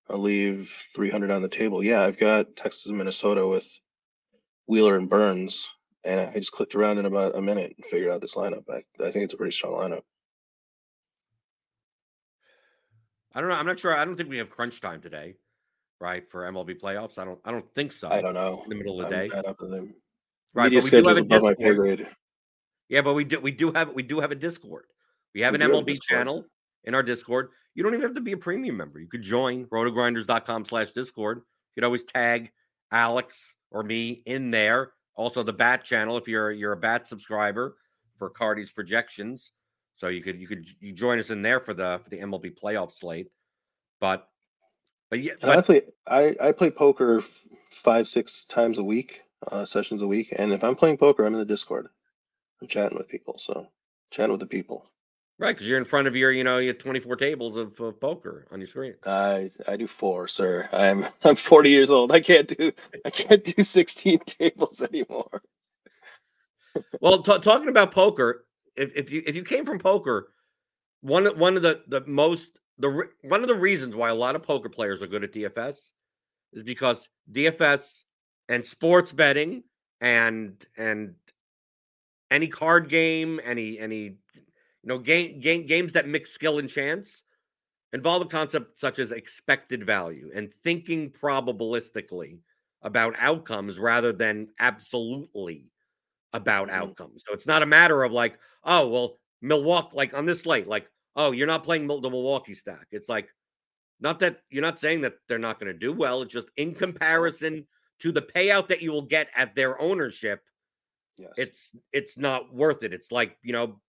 I'll 0.09 0.19
leave 0.19 0.71
300 0.95 1.31
on 1.31 1.41
the 1.41 1.49
table. 1.49 1.83
Yeah, 1.83 2.01
I've 2.01 2.19
got 2.19 2.55
Texas 2.55 2.85
and 2.85 2.97
Minnesota 2.97 3.45
with 3.47 3.67
Wheeler 4.67 4.97
and 4.97 5.09
Burnes, 5.09 5.67
and 6.03 6.19
I 6.19 6.33
just 6.33 6.51
clicked 6.51 6.75
around 6.75 6.99
in 6.99 7.05
about 7.05 7.35
a 7.35 7.41
minute 7.41 7.73
and 7.75 7.85
figured 7.85 8.11
out 8.11 8.21
this 8.21 8.35
lineup. 8.35 8.63
I, 8.69 8.83
I 9.03 9.11
think 9.11 9.25
it's 9.25 9.33
a 9.33 9.37
pretty 9.37 9.51
strong 9.55 9.73
lineup. 9.73 10.01
I 13.33 13.41
don't 13.41 13.49
know. 13.49 13.55
I'm 13.55 13.65
not 13.65 13.79
sure. 13.79 13.95
I 13.95 14.05
don't 14.05 14.15
think 14.15 14.29
we 14.29 14.37
have 14.37 14.49
crunch 14.49 14.79
time 14.79 15.01
today, 15.01 15.35
right? 15.99 16.29
For 16.29 16.43
MLB 16.43 16.79
playoffs. 16.79 17.17
I 17.17 17.25
don't 17.25 17.39
I 17.43 17.51
don't 17.51 17.69
think 17.73 17.91
so. 17.91 18.09
I 18.09 18.21
don't 18.21 18.33
know. 18.33 18.61
in 18.63 18.69
the 18.69 18.75
middle 18.75 19.01
of 19.01 19.09
the 19.09 19.15
I'm 19.17 19.29
day. 19.29 19.41
to. 19.41 19.87
Right, 20.53 20.71
Media 20.71 20.79
but 20.81 20.83
we 20.85 21.01
do 21.01 21.07
have 21.07 21.17
a 21.17 21.19
above 21.19 21.41
my 21.41 21.49
pay 21.49 21.63
Discord. 21.65 21.97
grade. 21.97 22.07
Yeah, 22.87 23.01
but 23.01 23.13
we 23.13 23.25
do 23.25 23.39
we 23.41 23.51
do 23.51 23.73
have 23.73 23.93
we 23.93 24.03
do 24.03 24.21
have 24.21 24.31
a 24.31 24.35
Discord. 24.35 24.85
We 25.33 25.41
have 25.41 25.53
We 25.53 25.61
an 25.61 25.69
MLB 25.69 26.01
channel 26.01 26.45
in 26.85 26.95
our 26.95 27.03
Discord. 27.03 27.49
You 27.75 27.83
don't 27.83 27.93
even 27.93 28.03
have 28.03 28.15
to 28.15 28.21
be 28.21 28.31
a 28.31 28.37
premium 28.37 28.77
member. 28.77 28.99
You 28.99 29.07
could 29.07 29.21
join 29.21 29.65
rotogrinders.com 29.65 30.65
slash 30.65 30.93
Discord. 30.93 31.37
You 31.37 31.81
could 31.81 31.85
always 31.85 32.05
tag 32.05 32.51
Alex 32.91 33.55
or 33.69 33.83
me 33.83 34.23
in 34.25 34.49
there. 34.49 34.93
Also 35.15 35.43
the 35.43 35.53
Bat 35.53 35.83
channel 35.83 36.17
if 36.17 36.27
you're 36.27 36.51
you're 36.51 36.71
a 36.71 36.77
Bat 36.77 37.07
subscriber 37.07 37.77
for 38.17 38.29
Carty's 38.29 38.71
projections. 38.71 39.51
So 39.93 40.07
you 40.07 40.21
could 40.21 40.39
you 40.39 40.47
could 40.47 40.65
you 40.79 40.93
join 40.93 41.19
us 41.19 41.29
in 41.29 41.41
there 41.41 41.59
for 41.59 41.73
the 41.73 41.99
for 42.03 42.09
the 42.09 42.19
MLB 42.19 42.57
playoff 42.59 42.91
slate. 42.91 43.27
But 43.99 44.27
but 45.09 45.21
yeah, 45.21 45.33
but 45.39 45.51
honestly, 45.51 45.83
I, 46.07 46.35
I 46.41 46.51
play 46.51 46.71
poker 46.71 47.19
f- 47.19 47.47
five, 47.71 48.07
six 48.07 48.45
times 48.45 48.77
a 48.77 48.83
week, 48.83 49.21
uh, 49.49 49.65
sessions 49.65 50.01
a 50.01 50.07
week. 50.07 50.33
And 50.37 50.51
if 50.51 50.63
I'm 50.63 50.75
playing 50.75 50.97
poker, 50.97 51.25
I'm 51.25 51.33
in 51.33 51.39
the 51.39 51.45
Discord. 51.45 51.87
I'm 52.61 52.67
chatting 52.67 52.97
with 52.97 53.07
people. 53.07 53.37
So 53.37 53.67
chatting 54.11 54.31
with 54.31 54.39
the 54.39 54.47
people. 54.47 54.89
Right, 55.39 55.53
because 55.55 55.67
you're 55.67 55.77
in 55.77 55.85
front 55.85 56.07
of 56.07 56.15
your, 56.15 56.31
you 56.31 56.43
know, 56.43 56.57
you 56.57 56.69
have 56.69 56.77
24 56.77 57.15
tables 57.17 57.57
of, 57.57 57.79
of 57.79 57.99
poker 57.99 58.47
on 58.51 58.59
your 58.59 58.67
screen. 58.67 58.95
I 59.05 59.49
I 59.67 59.77
do 59.77 59.87
four, 59.87 60.27
sir. 60.27 60.69
I'm 60.71 61.05
I'm 61.23 61.35
40 61.35 61.69
years 61.69 61.91
old. 61.91 62.11
I 62.11 62.21
can't 62.21 62.47
do 62.47 62.71
I 63.05 63.09
can't 63.09 63.43
do 63.43 63.63
16 63.63 64.19
tables 64.25 64.81
anymore. 64.81 65.41
Well, 67.01 67.23
ta 67.23 67.37
talking 67.37 67.69
about 67.69 67.91
poker, 67.91 68.45
if, 68.75 68.91
if 68.95 69.11
you 69.11 69.23
if 69.25 69.35
you 69.35 69.43
came 69.43 69.65
from 69.65 69.79
poker, 69.79 70.29
one 71.01 71.27
of- 71.27 71.37
one 71.37 71.55
of 71.57 71.63
the 71.63 71.81
the 71.87 72.01
most 72.05 72.59
the 72.77 73.07
one 73.21 73.41
of 73.41 73.47
the 73.47 73.55
reasons 73.55 73.95
why 73.95 74.09
a 74.09 74.15
lot 74.15 74.35
of 74.35 74.43
poker 74.43 74.69
players 74.69 75.01
are 75.01 75.07
good 75.07 75.23
at 75.23 75.31
DFS 75.33 75.91
is 76.53 76.63
because 76.63 77.09
DFS 77.31 78.03
and 78.49 78.65
sports 78.65 79.13
betting 79.13 79.63
and 80.01 80.63
and 80.77 81.15
any 82.31 82.47
card 82.47 82.89
game, 82.89 83.39
any 83.43 83.79
any 83.79 84.17
you 84.85 84.89
know 84.89 84.99
game, 84.99 85.41
game 85.41 85.67
games 85.67 85.93
that 85.93 86.07
mix 86.09 86.31
skill 86.31 86.59
and 86.59 86.69
chance 86.69 87.25
involve 87.93 88.21
a 88.23 88.25
concept 88.27 88.77
such 88.77 88.99
as 88.99 89.11
expected 89.11 89.85
value 89.85 90.31
and 90.35 90.53
thinking 90.63 91.11
probabilistically 91.11 92.41
about 92.81 93.15
outcomes 93.17 93.79
rather 93.79 94.13
than 94.13 94.49
absolutely 94.59 95.71
about 96.33 96.69
Mhm. 96.69 96.71
outcomes. 96.71 97.23
So 97.27 97.33
it's 97.33 97.47
not 97.47 97.63
a 97.63 97.67
matter 97.67 98.03
of 98.03 98.11
like, 98.11 98.39
oh, 98.63 98.87
well, 98.89 99.19
Milwaukee, 99.41 99.95
like 99.95 100.13
on 100.13 100.25
this 100.25 100.41
slate, 100.41 100.67
like, 100.67 100.89
oh, 101.15 101.31
you're 101.31 101.47
not 101.47 101.63
playing 101.63 101.87
the 101.87 101.99
Milwaukee 102.09 102.53
stack. 102.55 102.87
It's 102.91 103.09
like, 103.09 103.29
not 103.99 104.19
that 104.19 104.41
you're 104.49 104.61
not 104.63 104.79
saying 104.79 105.01
that 105.01 105.17
they're 105.27 105.39
not 105.39 105.59
going 105.59 105.71
to 105.73 105.79
do 105.79 105.93
well. 105.93 106.21
It's 106.21 106.33
just 106.33 106.49
in 106.57 106.75
comparison 106.75 107.67
to 107.99 108.11
the 108.11 108.21
payout 108.21 108.67
that 108.67 108.81
you 108.81 108.91
will 108.91 109.03
get 109.03 109.29
at 109.35 109.55
their 109.55 109.79
ownership, 109.81 110.43
Yes. 111.17 111.37
it's 111.37 111.75
it's 111.91 112.17
not 112.17 112.53
worth 112.53 112.83
it. 112.83 112.93
It's 112.93 113.11
like 113.11 113.37
you 113.43 113.53
know, 113.53 113.81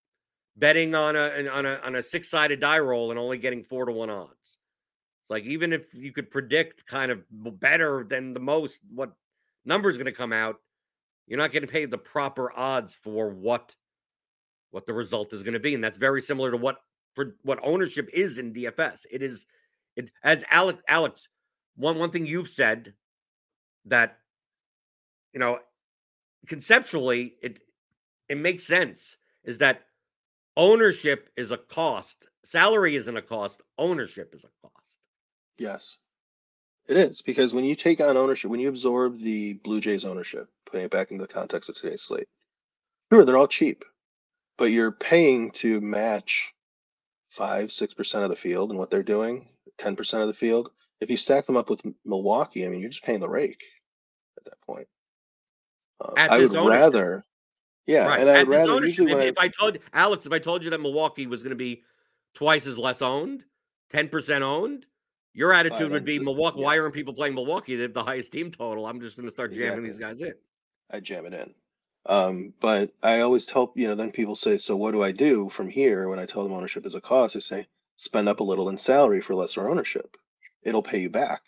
betting 0.57 0.95
on 0.95 1.15
a 1.15 1.47
on 1.47 1.65
a 1.65 1.79
on 1.83 1.95
a 1.95 2.03
six 2.03 2.29
sided 2.29 2.59
die 2.59 2.79
roll 2.79 3.11
and 3.11 3.19
only 3.19 3.37
getting 3.37 3.63
four 3.63 3.85
to 3.85 3.91
one 3.91 4.09
odds. 4.09 4.57
It's 5.23 5.29
like 5.29 5.43
even 5.43 5.71
if 5.71 5.93
you 5.93 6.11
could 6.11 6.31
predict 6.31 6.85
kind 6.85 7.11
of 7.11 7.23
better 7.31 8.05
than 8.07 8.33
the 8.33 8.39
most 8.39 8.81
what 8.93 9.13
number 9.65 9.89
is 9.89 9.97
going 9.97 10.05
to 10.05 10.11
come 10.11 10.33
out, 10.33 10.57
you're 11.27 11.37
not 11.37 11.51
getting 11.51 11.69
paid 11.69 11.91
the 11.91 11.97
proper 11.97 12.51
odds 12.57 12.95
for 12.95 13.29
what 13.29 13.75
what 14.71 14.85
the 14.85 14.93
result 14.93 15.33
is 15.33 15.43
going 15.43 15.53
to 15.53 15.59
be, 15.59 15.73
and 15.73 15.83
that's 15.83 15.97
very 15.97 16.21
similar 16.21 16.51
to 16.51 16.57
what 16.57 16.77
for 17.13 17.35
what 17.43 17.59
ownership 17.63 18.09
is 18.13 18.37
in 18.37 18.53
DFS. 18.53 19.05
It 19.11 19.21
is 19.21 19.45
it 19.95 20.11
as 20.23 20.43
Alex 20.49 20.81
Alex 20.87 21.29
one 21.75 21.99
one 21.99 22.09
thing 22.09 22.25
you've 22.25 22.49
said 22.49 22.93
that 23.85 24.17
you 25.33 25.39
know 25.39 25.59
conceptually 26.47 27.35
it 27.41 27.59
it 28.29 28.37
makes 28.37 28.63
sense 28.63 29.17
is 29.43 29.59
that 29.59 29.83
ownership 30.57 31.29
is 31.37 31.51
a 31.51 31.57
cost 31.57 32.27
salary 32.43 32.97
isn't 32.97 33.15
a 33.15 33.21
cost 33.21 33.63
ownership 33.77 34.35
is 34.35 34.43
a 34.43 34.49
cost 34.61 34.77
Yes. 35.57 35.97
It 36.87 36.97
is 36.97 37.21
because 37.21 37.53
when 37.53 37.65
you 37.65 37.75
take 37.75 37.99
on 37.99 38.15
ownership, 38.15 38.49
when 38.49 38.59
you 38.59 38.69
absorb 38.69 39.19
the 39.19 39.53
Blue 39.53 39.81
Jays 39.81 40.05
ownership, 40.05 40.47
putting 40.65 40.85
it 40.85 40.91
back 40.91 41.11
into 41.11 41.23
the 41.23 41.33
context 41.33 41.69
of 41.69 41.75
today's 41.75 42.01
slate, 42.01 42.27
sure, 43.11 43.25
they're 43.25 43.37
all 43.37 43.47
cheap, 43.47 43.83
but 44.57 44.65
you're 44.65 44.91
paying 44.91 45.51
to 45.51 45.81
match 45.81 46.53
five, 47.29 47.71
six 47.73 47.93
percent 47.93 48.23
of 48.23 48.29
the 48.29 48.37
field 48.37 48.69
and 48.69 48.79
what 48.79 48.89
they're 48.89 49.03
doing, 49.03 49.49
ten 49.77 49.97
percent 49.97 50.21
of 50.21 50.27
the 50.27 50.33
field. 50.33 50.69
If 51.01 51.11
you 51.11 51.17
stack 51.17 51.45
them 51.45 51.57
up 51.57 51.69
with 51.69 51.81
Milwaukee, 52.05 52.65
I 52.65 52.69
mean, 52.69 52.79
you're 52.79 52.89
just 52.89 53.03
paying 53.03 53.19
the 53.19 53.29
rake 53.29 53.65
at 54.37 54.45
that 54.45 54.61
point. 54.65 54.87
Uh, 55.99 56.13
I 56.15 56.37
would 56.37 56.55
ownership. 56.55 56.69
rather, 56.69 57.25
yeah, 57.87 58.05
right 58.05 58.21
and 58.21 58.29
I'd 58.29 58.39
At 58.39 58.47
rather 58.47 58.85
usually 58.85 59.11
if, 59.11 59.17
I, 59.17 59.23
if 59.23 59.37
i 59.37 59.47
told 59.47 59.77
alex 59.93 60.25
if 60.25 60.31
i 60.31 60.39
told 60.39 60.63
you 60.63 60.69
that 60.69 60.81
milwaukee 60.81 61.27
was 61.27 61.41
going 61.41 61.51
to 61.51 61.55
be 61.55 61.83
twice 62.33 62.67
as 62.67 62.77
less 62.77 63.01
owned 63.01 63.43
10% 63.93 64.41
owned 64.41 64.85
your 65.33 65.53
attitude 65.53 65.91
would 65.91 66.05
be 66.05 66.19
milwaukee 66.19 66.59
yeah. 66.59 66.65
why 66.65 66.79
aren't 66.79 66.93
people 66.93 67.13
playing 67.13 67.33
milwaukee 67.33 67.75
they 67.75 67.83
have 67.83 67.93
the 67.93 68.03
highest 68.03 68.31
team 68.31 68.51
total 68.51 68.85
i'm 68.85 69.01
just 69.01 69.15
going 69.15 69.27
to 69.27 69.31
start 69.31 69.53
jamming 69.53 69.83
these 69.83 69.97
guys 69.97 70.21
in 70.21 70.33
I 70.89 70.99
jam 70.99 71.25
it 71.25 71.33
in. 71.33 71.53
Um, 72.05 72.53
but 72.61 72.91
I 73.03 73.19
always 73.19 73.45
tell 73.45 73.71
you 73.75 73.87
know, 73.87 73.95
then 73.95 74.11
people 74.11 74.35
say, 74.35 74.57
so 74.57 74.75
what 74.75 74.91
do 74.91 75.03
I 75.03 75.11
do 75.11 75.49
from 75.49 75.69
here? 75.69 76.07
When 76.07 76.19
I 76.19 76.25
tell 76.25 76.43
them 76.43 76.53
ownership 76.53 76.85
is 76.85 76.95
a 76.95 77.01
cost, 77.01 77.35
I 77.35 77.39
say, 77.39 77.67
spend 77.97 78.29
up 78.29 78.39
a 78.39 78.43
little 78.43 78.69
in 78.69 78.77
salary 78.77 79.21
for 79.21 79.35
lesser 79.35 79.69
ownership. 79.69 80.15
It'll 80.63 80.83
pay 80.83 80.99
you 80.99 81.09
back. 81.09 81.41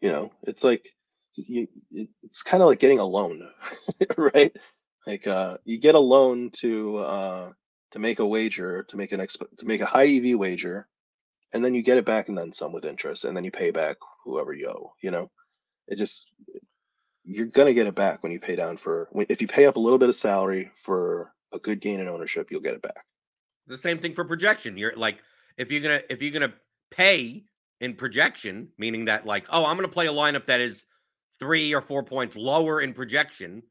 You 0.00 0.10
know, 0.10 0.32
it's 0.44 0.64
like 0.64 0.86
you, 1.34 1.68
it, 1.90 2.08
it's 2.22 2.42
kind 2.42 2.62
of 2.62 2.68
like 2.68 2.78
getting 2.78 2.98
a 2.98 3.04
loan, 3.04 3.48
right? 4.16 4.56
Like 5.08 5.26
uh, 5.26 5.56
you 5.64 5.78
get 5.78 5.94
a 5.94 5.98
loan 5.98 6.50
to 6.58 6.98
uh, 6.98 7.52
to 7.92 7.98
make 7.98 8.18
a 8.18 8.26
wager, 8.26 8.82
to 8.82 8.96
make 8.98 9.12
an 9.12 9.20
exp- 9.20 9.56
to 9.56 9.66
make 9.66 9.80
a 9.80 9.86
high 9.86 10.06
EV 10.06 10.38
wager, 10.38 10.86
and 11.54 11.64
then 11.64 11.74
you 11.74 11.82
get 11.82 11.96
it 11.96 12.04
back 12.04 12.28
and 12.28 12.36
then 12.36 12.52
some 12.52 12.74
with 12.74 12.84
interest, 12.84 13.24
and 13.24 13.34
then 13.34 13.42
you 13.42 13.50
pay 13.50 13.70
back 13.70 13.96
whoever 14.22 14.52
you 14.52 14.68
owe. 14.68 14.92
You 15.00 15.10
know, 15.10 15.30
it 15.86 15.96
just 15.96 16.30
you're 17.24 17.46
gonna 17.46 17.72
get 17.72 17.86
it 17.86 17.94
back 17.94 18.22
when 18.22 18.32
you 18.32 18.38
pay 18.38 18.54
down 18.54 18.76
for 18.76 19.08
if 19.30 19.40
you 19.40 19.48
pay 19.48 19.64
up 19.64 19.76
a 19.76 19.80
little 19.80 19.98
bit 19.98 20.10
of 20.10 20.14
salary 20.14 20.70
for 20.76 21.32
a 21.54 21.58
good 21.58 21.80
gain 21.80 22.00
in 22.00 22.08
ownership, 22.08 22.50
you'll 22.50 22.60
get 22.60 22.74
it 22.74 22.82
back. 22.82 23.06
The 23.66 23.78
same 23.78 24.00
thing 24.00 24.12
for 24.12 24.26
projection. 24.26 24.76
You're 24.76 24.94
like 24.94 25.22
if 25.56 25.72
you're 25.72 25.80
gonna 25.80 26.02
if 26.10 26.20
you're 26.20 26.38
gonna 26.38 26.52
pay 26.90 27.44
in 27.80 27.94
projection, 27.94 28.72
meaning 28.76 29.06
that 29.06 29.24
like, 29.24 29.46
oh, 29.48 29.64
I'm 29.64 29.76
gonna 29.76 29.88
play 29.88 30.06
a 30.06 30.12
lineup 30.12 30.44
that 30.48 30.60
is 30.60 30.84
three 31.40 31.74
or 31.74 31.80
four 31.80 32.02
points 32.02 32.36
lower 32.36 32.78
in 32.78 32.92
projection. 32.92 33.62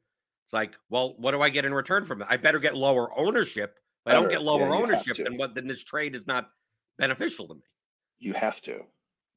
It's 0.48 0.54
like, 0.54 0.78
well, 0.90 1.14
what 1.18 1.32
do 1.32 1.42
I 1.42 1.50
get 1.50 1.66
in 1.66 1.74
return 1.74 2.06
from 2.06 2.22
it? 2.22 2.28
I 2.30 2.38
better 2.38 2.60
get 2.60 2.74
lower 2.74 3.10
ownership. 3.20 3.80
If 4.06 4.14
I 4.14 4.16
don't 4.16 4.30
get 4.30 4.42
lower 4.42 4.70
yeah, 4.70 4.76
ownership, 4.76 5.18
then 5.18 5.36
what 5.36 5.54
then 5.56 5.68
this 5.68 5.84
trade 5.84 6.16
is 6.16 6.26
not 6.26 6.50
beneficial 6.98 7.50
to 7.50 7.56
me. 7.56 7.64
You 8.18 8.32
have 8.32 8.62
to. 8.62 8.80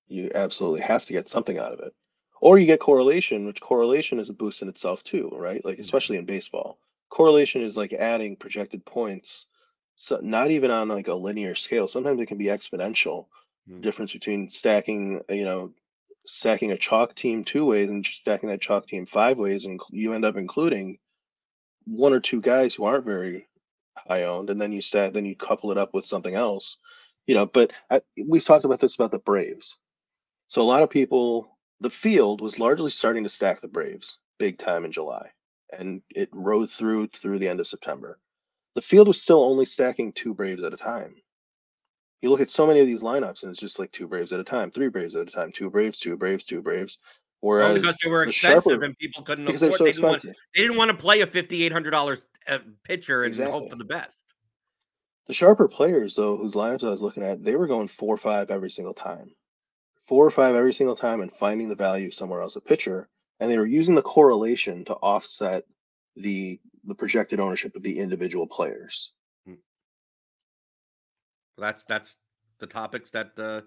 You 0.07 0.31
absolutely 0.33 0.83
have 0.83 1.05
to 1.07 1.13
get 1.13 1.29
something 1.29 1.59
out 1.59 1.73
of 1.73 1.81
it. 1.81 1.93
Or 2.41 2.61
you 2.61 2.67
get 2.67 2.79
correlation, 2.79 3.45
which 3.45 3.61
correlation 3.61 4.21
is 4.21 4.29
a 4.29 4.33
boost 4.33 4.63
in 4.63 4.69
itself 4.69 5.03
too, 5.03 5.33
right? 5.35 5.65
Like 5.65 5.75
mm-hmm. 5.75 5.81
especially 5.81 6.17
in 6.17 6.27
baseball. 6.27 6.79
Correlation 7.09 7.63
is 7.63 7.77
like 7.77 7.93
adding 7.93 8.37
projected 8.37 8.85
points. 8.85 9.47
So 9.97 10.21
not 10.23 10.53
even 10.53 10.71
on 10.71 10.87
like 10.87 11.09
a 11.09 11.15
linear 11.15 11.57
scale. 11.57 11.89
Sometimes 11.89 12.21
it 12.21 12.27
can 12.27 12.39
be 12.39 12.45
exponential. 12.45 13.27
Mm-hmm. 13.69 13.81
Difference 13.81 14.13
between 14.13 14.49
stacking, 14.49 15.23
you 15.29 15.45
know, 15.45 15.73
stacking 16.27 16.73
a 16.73 16.77
chalk 16.77 17.15
team 17.15 17.45
two 17.45 17.65
ways 17.65 17.91
and 17.91 18.05
just 18.05 18.21
stacking 18.21 18.49
that 18.49 18.61
chalk 18.61 18.87
team 18.87 19.07
five 19.07 19.39
ways, 19.39 19.65
and 19.65 19.81
you 19.91 20.13
end 20.13 20.25
up 20.25 20.37
including 20.37 20.99
one 21.85 22.13
or 22.13 22.21
two 22.21 22.41
guys 22.41 22.75
who 22.75 22.85
aren't 22.85 23.05
very 23.05 23.49
high 23.97 24.25
owned, 24.25 24.51
and 24.51 24.61
then 24.61 24.73
you 24.73 24.81
stack, 24.81 25.13
then 25.13 25.27
you 25.27 25.37
couple 25.37 25.71
it 25.71 25.79
up 25.79 25.95
with 25.95 26.07
something 26.07 26.35
else, 26.35 26.77
you 27.27 27.35
know. 27.35 27.47
But 27.47 27.73
I, 27.91 28.01
we've 28.27 28.45
talked 28.45 28.65
about 28.65 28.81
this 28.81 28.95
about 28.95 29.11
the 29.11 29.19
Braves. 29.19 29.77
So 30.49 30.63
a 30.63 30.65
lot 30.65 30.83
of 30.83 30.91
people, 30.91 31.57
the 31.81 31.91
field 31.91 32.41
was 32.41 32.59
largely 32.59 32.91
starting 32.91 33.25
to 33.25 33.29
stack 33.29 33.61
the 33.61 33.69
Braves 33.69 34.19
big 34.39 34.59
time 34.59 34.85
in 34.85 34.93
July, 34.93 35.31
and 35.77 36.03
it 36.11 36.29
rode 36.33 36.71
through 36.71 37.09
through 37.09 37.39
the 37.39 37.49
end 37.49 37.61
of 37.61 37.67
September. 37.67 38.19
The 38.75 38.83
field 38.83 39.09
was 39.09 39.21
still 39.21 39.43
only 39.43 39.65
stacking 39.65 40.13
two 40.13 40.35
Braves 40.35 40.63
at 40.63 40.75
a 40.75 40.77
time. 40.77 41.17
You 42.23 42.31
look 42.31 42.41
at 42.41 42.51
so 42.51 42.67
many 42.67 42.81
of 42.81 42.87
these 42.87 43.03
lineups, 43.03 43.43
and 43.43 43.51
it's 43.51 43.61
just 43.61 43.79
like 43.79 43.93
two 43.93 44.07
Braves 44.07 44.33
at 44.33 44.41
a 44.41 44.45
time, 44.45 44.71
three 44.71 44.89
Braves 44.89 45.17
at 45.17 45.27
a 45.27 45.31
time, 45.31 45.53
two 45.53 45.71
Braves, 45.71 45.99
two 45.99 46.17
Braves, 46.17 46.45
two 46.45 46.63
Braves. 46.63 46.99
Whereas 47.41 47.73
well, 47.73 47.81
because 47.81 47.97
they 48.05 48.11
were 48.11 48.23
expensive 48.25 48.73
sharper, 48.73 48.85
and 48.85 48.99
people 48.99 49.23
couldn't 49.23 49.49
afford. 49.49 49.73
So 49.73 49.85
they, 49.85 49.93
didn't 49.93 50.03
want, 50.03 50.23
they 50.23 50.33
didn't 50.55 50.77
want 50.77 50.91
to 50.91 50.97
play 50.97 51.23
a 51.23 51.27
fifty-eight 51.27 51.73
hundred 51.73 51.93
dollars 51.93 52.27
uh, 52.47 52.59
pitcher 52.85 53.23
and 53.23 53.29
exactly. 53.29 53.53
hope 53.53 53.71
for 53.71 53.77
the 53.77 53.85
best. 53.85 54.19
The 55.27 55.35
sharper 55.35 55.69
players, 55.69 56.15
though, 56.15 56.37
whose 56.37 56.53
lineups 56.53 56.85
I 56.85 56.91
was 56.91 57.01
looking 57.01 57.23
at, 57.23 57.43
they 57.43 57.57
were 57.57 57.67
going 57.67 57.89
four 57.89 58.15
or 58.15 58.19
five 58.19 58.51
every 58.51 58.71
single 58.71 58.95
time 58.95 59.31
four 60.11 60.27
or 60.27 60.31
five 60.31 60.57
every 60.57 60.73
single 60.73 60.97
time 60.97 61.21
and 61.21 61.33
finding 61.33 61.69
the 61.69 61.75
value 61.77 62.11
somewhere 62.11 62.43
else 62.43 62.57
a 62.57 62.61
pitcher 62.61 63.09
and 63.39 63.51
they 63.51 63.57
were 63.59 63.67
using 63.67 63.95
the 63.95 64.03
correlation 64.03 64.85
to 64.85 64.95
offset 64.95 65.65
the 66.17 66.61
the 66.85 66.95
projected 66.95 67.41
ownership 67.41 67.77
of 67.77 67.83
the 67.83 67.99
individual 67.99 68.47
players. 68.47 69.13
That's 71.61 71.85
that's 71.85 72.17
the 72.59 72.67
topics 72.67 73.11
that 73.11 73.31
uh, 73.39 73.61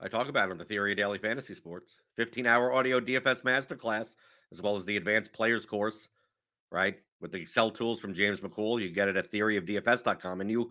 i 0.00 0.08
talk 0.08 0.28
about 0.28 0.50
on 0.50 0.58
the 0.58 0.64
theory 0.64 0.92
of 0.92 0.98
daily 0.98 1.18
fantasy 1.18 1.54
sports 1.54 1.98
15 2.16 2.46
hour 2.46 2.72
audio 2.72 3.00
dfs 3.00 3.42
masterclass 3.42 4.16
as 4.50 4.60
well 4.60 4.76
as 4.76 4.84
the 4.84 4.96
advanced 4.96 5.32
players 5.32 5.64
course 5.64 6.08
right 6.70 6.96
with 7.20 7.32
the 7.32 7.40
excel 7.40 7.70
tools 7.70 8.00
from 8.00 8.14
james 8.14 8.40
mccool 8.40 8.80
you 8.80 8.90
get 8.90 9.08
it 9.08 9.16
at 9.16 9.30
theoryofdfs.com 9.32 10.40
and 10.40 10.50
you 10.50 10.70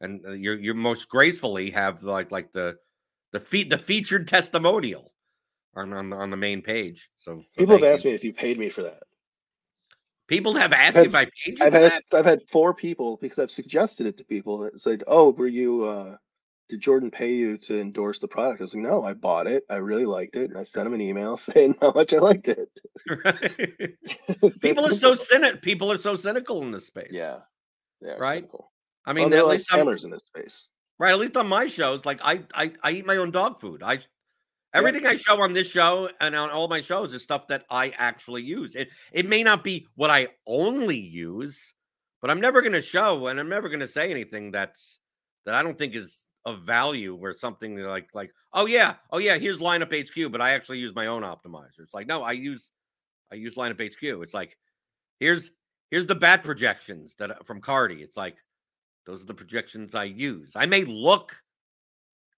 and 0.00 0.24
uh, 0.26 0.32
you 0.32 0.52
you 0.52 0.74
most 0.74 1.08
gracefully 1.08 1.70
have 1.70 2.02
like 2.04 2.30
like 2.30 2.52
the 2.52 2.76
the 3.32 3.40
feed 3.40 3.70
the 3.70 3.78
featured 3.78 4.28
testimonial 4.28 5.12
on 5.76 5.92
on, 5.92 6.12
on 6.12 6.30
the 6.30 6.36
main 6.36 6.62
page. 6.62 7.10
So, 7.16 7.42
so 7.50 7.58
people 7.58 7.76
have 7.76 7.84
asked 7.84 8.04
you. 8.04 8.10
me 8.10 8.14
if 8.14 8.24
you 8.24 8.32
paid 8.32 8.58
me 8.58 8.68
for 8.68 8.82
that. 8.82 9.02
People 10.28 10.54
have 10.56 10.74
asked 10.74 10.98
I've, 10.98 11.06
if 11.06 11.14
I 11.14 11.24
paid 11.24 11.32
you. 11.46 11.56
I've 11.62 11.72
had 11.72 11.82
that? 11.82 12.04
I've 12.12 12.24
had 12.26 12.40
four 12.52 12.74
people 12.74 13.18
because 13.20 13.38
I've 13.38 13.50
suggested 13.50 14.06
it 14.06 14.18
to 14.18 14.24
people 14.24 14.58
that 14.58 14.78
said, 14.78 15.02
"Oh, 15.06 15.30
were 15.30 15.48
you? 15.48 15.86
uh 15.86 16.16
Did 16.68 16.82
Jordan 16.82 17.10
pay 17.10 17.32
you 17.32 17.56
to 17.58 17.80
endorse 17.80 18.18
the 18.18 18.28
product?" 18.28 18.60
I 18.60 18.64
was 18.64 18.74
like, 18.74 18.82
"No, 18.82 19.02
I 19.02 19.14
bought 19.14 19.46
it. 19.46 19.64
I 19.70 19.76
really 19.76 20.04
liked 20.04 20.36
it, 20.36 20.50
and 20.50 20.58
I 20.58 20.64
sent 20.64 20.86
him 20.86 20.92
an 20.92 21.00
email 21.00 21.36
saying 21.48 21.76
how 21.80 21.92
much 21.92 22.12
I 22.12 22.18
liked 22.18 22.48
it." 22.48 22.68
Right. 23.24 24.60
people 24.60 24.84
are 24.84 24.92
so 24.92 25.14
cynical. 25.14 25.58
People 25.60 25.90
are 25.90 25.98
so 25.98 26.14
cynical 26.14 26.62
in 26.62 26.72
this 26.72 26.86
space. 26.86 27.10
Yeah, 27.10 27.40
right. 28.18 28.40
Cynical. 28.40 28.70
I 29.06 29.14
mean, 29.14 29.30
well, 29.30 29.38
at 29.40 29.48
least 29.48 29.70
scammers 29.70 30.04
in 30.04 30.10
this 30.10 30.24
space. 30.26 30.68
Right. 30.98 31.12
At 31.12 31.18
least 31.18 31.38
on 31.38 31.48
my 31.48 31.68
shows, 31.68 32.04
like 32.04 32.20
I 32.22 32.42
I, 32.52 32.72
I 32.82 32.90
eat 32.90 33.06
my 33.06 33.16
own 33.16 33.30
dog 33.30 33.62
food. 33.62 33.82
I 33.82 34.00
everything 34.74 35.02
yeah. 35.02 35.10
I 35.10 35.16
show 35.16 35.40
on 35.40 35.52
this 35.52 35.68
show 35.68 36.10
and 36.20 36.34
on 36.34 36.50
all 36.50 36.68
my 36.68 36.80
shows 36.80 37.12
is 37.14 37.22
stuff 37.22 37.46
that 37.48 37.64
I 37.70 37.92
actually 37.96 38.42
use. 38.42 38.74
It 38.74 38.88
it 39.12 39.28
may 39.28 39.42
not 39.42 39.64
be 39.64 39.86
what 39.94 40.10
I 40.10 40.28
only 40.46 40.98
use, 40.98 41.74
but 42.20 42.30
I'm 42.30 42.40
never 42.40 42.62
gonna 42.62 42.82
show 42.82 43.28
and 43.28 43.40
I'm 43.40 43.48
never 43.48 43.68
gonna 43.68 43.88
say 43.88 44.10
anything 44.10 44.50
that's 44.50 45.00
that 45.46 45.54
I 45.54 45.62
don't 45.62 45.78
think 45.78 45.94
is 45.94 46.24
of 46.44 46.62
value 46.62 47.16
or 47.20 47.34
something 47.34 47.76
like 47.76 48.08
like 48.14 48.30
oh 48.54 48.66
yeah 48.66 48.94
oh 49.10 49.18
yeah 49.18 49.36
here's 49.36 49.58
lineup 49.58 49.92
HQ 49.92 50.32
but 50.32 50.40
I 50.40 50.52
actually 50.52 50.78
use 50.78 50.94
my 50.94 51.06
own 51.06 51.22
optimizer. 51.22 51.80
It's 51.80 51.94
like 51.94 52.06
no 52.06 52.22
I 52.22 52.32
use 52.32 52.72
I 53.32 53.34
use 53.34 53.56
lineup 53.56 53.80
HQ. 53.80 54.22
It's 54.22 54.34
like 54.34 54.56
here's 55.20 55.50
here's 55.90 56.06
the 56.06 56.14
bat 56.14 56.42
projections 56.42 57.14
that 57.16 57.30
uh, 57.30 57.34
from 57.44 57.60
Carty. 57.60 58.02
It's 58.02 58.16
like 58.16 58.38
those 59.06 59.22
are 59.22 59.26
the 59.26 59.34
projections 59.34 59.94
I 59.94 60.04
use. 60.04 60.52
I 60.54 60.66
may 60.66 60.84
look 60.84 61.40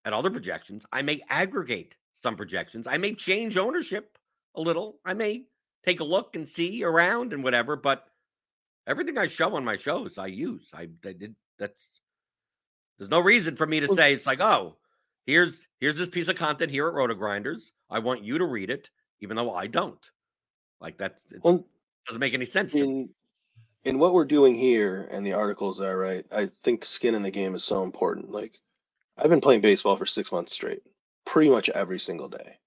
at 0.05 0.13
other 0.13 0.31
projections. 0.31 0.87
I 0.93 1.03
may 1.03 1.21
aggregate 1.29 1.97
some 2.21 2.37
projections. 2.37 2.87
I 2.87 2.99
may 2.99 3.15
change 3.15 3.57
ownership 3.57 4.17
a 4.55 4.61
little. 4.61 4.99
I 5.05 5.15
may 5.15 5.45
take 5.85 6.01
a 6.01 6.05
look 6.05 6.37
and 6.37 6.49
see 6.49 6.85
around 6.85 7.33
and 7.33 7.43
whatever, 7.43 7.77
but 7.77 8.07
everything 8.87 9.19
I 9.19 9.27
show 9.27 9.57
on 9.57 9.65
my 9.65 9.77
shows 9.77 10.19
I 10.19 10.27
use. 10.27 10.71
I, 10.75 10.89
I 11.05 11.13
did 11.13 11.35
that's 11.59 12.01
there's 12.99 13.11
no 13.11 13.21
reason 13.21 13.57
for 13.57 13.67
me 13.67 13.81
to 13.81 13.89
say 13.89 14.13
it's 14.13 14.27
like, 14.27 14.41
oh, 14.41 14.77
here's 15.27 15.69
here's 15.79 15.97
this 15.97 16.09
piece 16.09 16.29
of 16.29 16.37
content 16.37 16.71
here 16.71 16.89
at 16.89 16.95
RotoGrinders. 16.95 17.73
I 17.89 18.01
want 18.01 18.25
you 18.25 18.39
to 18.39 18.45
read 18.45 18.71
it, 18.71 18.91
even 19.21 19.37
though 19.37 19.55
I 19.55 19.67
don't. 19.67 20.05
Like 20.81 20.99
that 20.99 21.19
well, 21.43 21.67
doesn't 22.07 22.21
make 22.21 22.35
any 22.35 22.47
sense 22.47 22.75
in, 22.75 23.11
in 23.85 23.99
what 23.99 24.15
we're 24.15 24.25
doing 24.25 24.55
here 24.55 25.09
and 25.11 25.25
the 25.25 25.33
articles 25.33 25.81
are 25.81 25.97
right, 25.97 26.27
I 26.33 26.49
think 26.65 26.85
skin 26.85 27.15
in 27.15 27.23
the 27.23 27.31
game 27.31 27.55
is 27.55 27.65
so 27.65 27.83
important. 27.83 28.31
Like 28.31 28.59
I've 29.17 29.31
been 29.31 29.41
playing 29.41 29.61
baseball 29.61 29.97
for 29.97 30.07
six 30.07 30.33
months 30.33 30.53
straight, 30.53 30.83
pretty 31.31 31.49
much 31.49 31.69
every 31.71 32.01
single 32.01 32.29
day. 32.29 32.59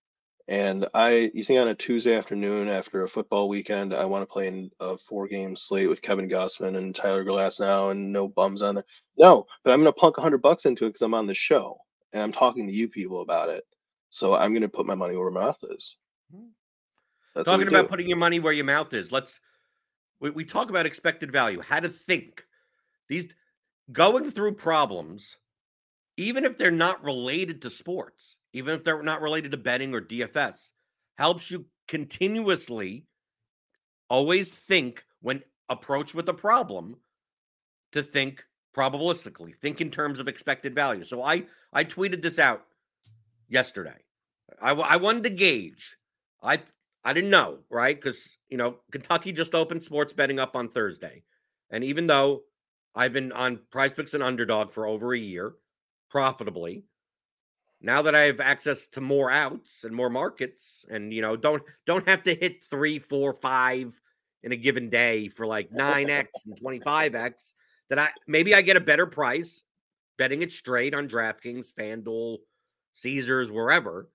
And 0.47 0.87
I, 0.93 1.31
you 1.33 1.43
think 1.43 1.59
on 1.59 1.67
a 1.67 1.75
Tuesday 1.75 2.15
afternoon 2.15 2.69
after 2.69 3.03
a 3.03 3.09
football 3.09 3.49
weekend, 3.49 3.93
I 3.93 4.05
want 4.05 4.21
to 4.21 4.31
play 4.31 4.47
in 4.47 4.71
a 4.79 4.97
four 4.97 5.27
game 5.27 5.55
slate 5.55 5.89
with 5.89 6.01
Kevin 6.01 6.29
Gausman 6.29 6.77
and 6.77 6.95
Tyler 6.95 7.25
Glasnow 7.25 7.91
and 7.91 8.11
no 8.11 8.27
bums 8.27 8.61
on 8.61 8.75
there. 8.75 8.85
No, 9.17 9.45
but 9.63 9.71
I'm 9.71 9.81
going 9.81 9.93
to 9.93 9.99
plunk 9.99 10.17
hundred 10.17 10.41
bucks 10.41 10.65
into 10.65 10.85
it 10.85 10.89
because 10.89 11.01
I'm 11.01 11.13
on 11.13 11.27
the 11.27 11.33
show 11.33 11.77
and 12.13 12.21
I'm 12.21 12.31
talking 12.31 12.65
to 12.67 12.73
you 12.73 12.87
people 12.87 13.21
about 13.21 13.49
it. 13.49 13.65
So 14.09 14.35
I'm 14.35 14.51
going 14.51 14.61
to 14.61 14.69
put 14.69 14.85
my 14.85 14.95
money 14.95 15.17
where 15.17 15.31
my 15.31 15.41
mouth 15.41 15.59
is. 15.63 15.97
Hmm. 16.33 16.47
That's 17.35 17.45
Talking 17.45 17.67
about 17.67 17.89
putting 17.89 18.07
your 18.07 18.17
money 18.17 18.39
where 18.39 18.53
your 18.53 18.65
mouth 18.65 18.93
is. 18.93 19.11
Let's 19.11 19.39
we, 20.19 20.29
we 20.29 20.45
talk 20.45 20.69
about 20.69 20.85
expected 20.85 21.31
value, 21.31 21.61
how 21.61 21.79
to 21.79 21.89
think. 21.89 22.45
These 23.09 23.27
going 23.91 24.29
through 24.29 24.53
problems, 24.53 25.37
even 26.15 26.45
if 26.45 26.57
they're 26.57 26.71
not 26.71 27.03
related 27.03 27.61
to 27.63 27.69
sports, 27.69 28.37
even 28.53 28.75
if 28.75 28.83
they're 28.83 29.03
not 29.03 29.21
related 29.21 29.51
to 29.51 29.57
betting 29.57 29.93
or 29.93 30.01
DFS, 30.01 30.69
helps 31.17 31.51
you 31.51 31.65
continuously 31.87 33.05
always 34.09 34.51
think 34.51 35.03
when 35.21 35.43
approached 35.69 36.13
with 36.13 36.29
a 36.29 36.33
problem 36.33 36.97
to 37.91 38.03
think 38.03 38.43
probabilistically, 38.75 39.55
think 39.55 39.81
in 39.81 39.89
terms 39.89 40.19
of 40.19 40.27
expected 40.27 40.73
value. 40.73 41.03
So 41.03 41.23
I 41.23 41.45
I 41.71 41.83
tweeted 41.83 42.21
this 42.21 42.39
out 42.39 42.65
yesterday. 43.47 43.97
I, 44.61 44.71
I 44.71 44.95
wanted 44.97 45.23
to 45.23 45.29
gauge. 45.29 45.97
I 46.41 46.59
I 47.03 47.13
didn't 47.13 47.31
know, 47.31 47.59
right? 47.69 47.95
Because, 47.95 48.37
you 48.49 48.57
know, 48.57 48.77
Kentucky 48.91 49.31
just 49.31 49.55
opened 49.55 49.83
sports 49.83 50.13
betting 50.13 50.39
up 50.39 50.55
on 50.55 50.69
Thursday. 50.69 51.23
And 51.69 51.83
even 51.83 52.07
though 52.07 52.43
I've 52.95 53.13
been 53.13 53.31
on 53.31 53.59
PrizePicks 53.73 54.13
and 54.13 54.23
underdog 54.23 54.71
for 54.71 54.85
over 54.85 55.13
a 55.13 55.19
year 55.19 55.55
profitably, 56.09 56.85
now 57.83 58.01
that 58.01 58.15
I 58.15 58.21
have 58.21 58.39
access 58.39 58.87
to 58.87 59.01
more 59.01 59.29
outs 59.29 59.83
and 59.83 59.93
more 59.93 60.09
markets 60.09 60.85
and, 60.89 61.13
you 61.13 61.21
know, 61.21 61.35
don't 61.35 61.61
don't 61.85 62.07
have 62.07 62.23
to 62.23 62.33
hit 62.33 62.63
three, 62.63 62.97
four, 62.97 63.33
five 63.33 63.99
in 64.41 64.53
a 64.53 64.55
given 64.55 64.89
day 64.89 65.27
for 65.27 65.45
like 65.45 65.69
9x 65.71 66.27
and 66.45 66.59
25x, 66.59 67.53
that 67.89 67.99
I 67.99 68.09
maybe 68.25 68.55
I 68.55 68.61
get 68.61 68.77
a 68.77 68.81
better 68.81 69.05
price 69.05 69.63
betting 70.17 70.41
it 70.41 70.51
straight 70.51 70.93
on 70.93 71.09
DraftKings, 71.09 71.73
FanDuel, 71.73 72.37
Caesars, 72.93 73.51
wherever. 73.51 74.09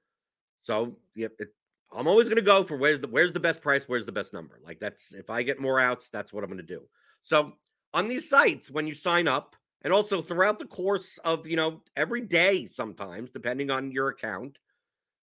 So 0.62 0.96
yep, 1.14 1.32
it, 1.38 1.48
I'm 1.92 2.08
always 2.08 2.28
going 2.28 2.36
to 2.36 2.42
go 2.42 2.64
for 2.64 2.76
where's 2.76 3.00
the 3.00 3.08
where's 3.08 3.34
the 3.34 3.40
best 3.40 3.60
price, 3.60 3.84
where's 3.86 4.06
the 4.06 4.12
best 4.12 4.32
number. 4.32 4.58
Like 4.64 4.80
that's 4.80 5.12
if 5.12 5.28
I 5.28 5.42
get 5.42 5.60
more 5.60 5.78
outs, 5.78 6.08
that's 6.08 6.32
what 6.32 6.42
I'm 6.42 6.50
going 6.50 6.58
to 6.58 6.74
do. 6.74 6.82
So 7.22 7.52
on 7.92 8.08
these 8.08 8.28
sites, 8.30 8.70
when 8.70 8.86
you 8.86 8.94
sign 8.94 9.28
up, 9.28 9.56
and 9.82 9.92
also 9.92 10.22
throughout 10.22 10.58
the 10.58 10.66
course 10.66 11.18
of 11.24 11.46
you 11.46 11.56
know 11.56 11.82
every 11.96 12.20
day, 12.20 12.66
sometimes 12.66 13.30
depending 13.30 13.70
on 13.70 13.90
your 13.92 14.08
account, 14.08 14.58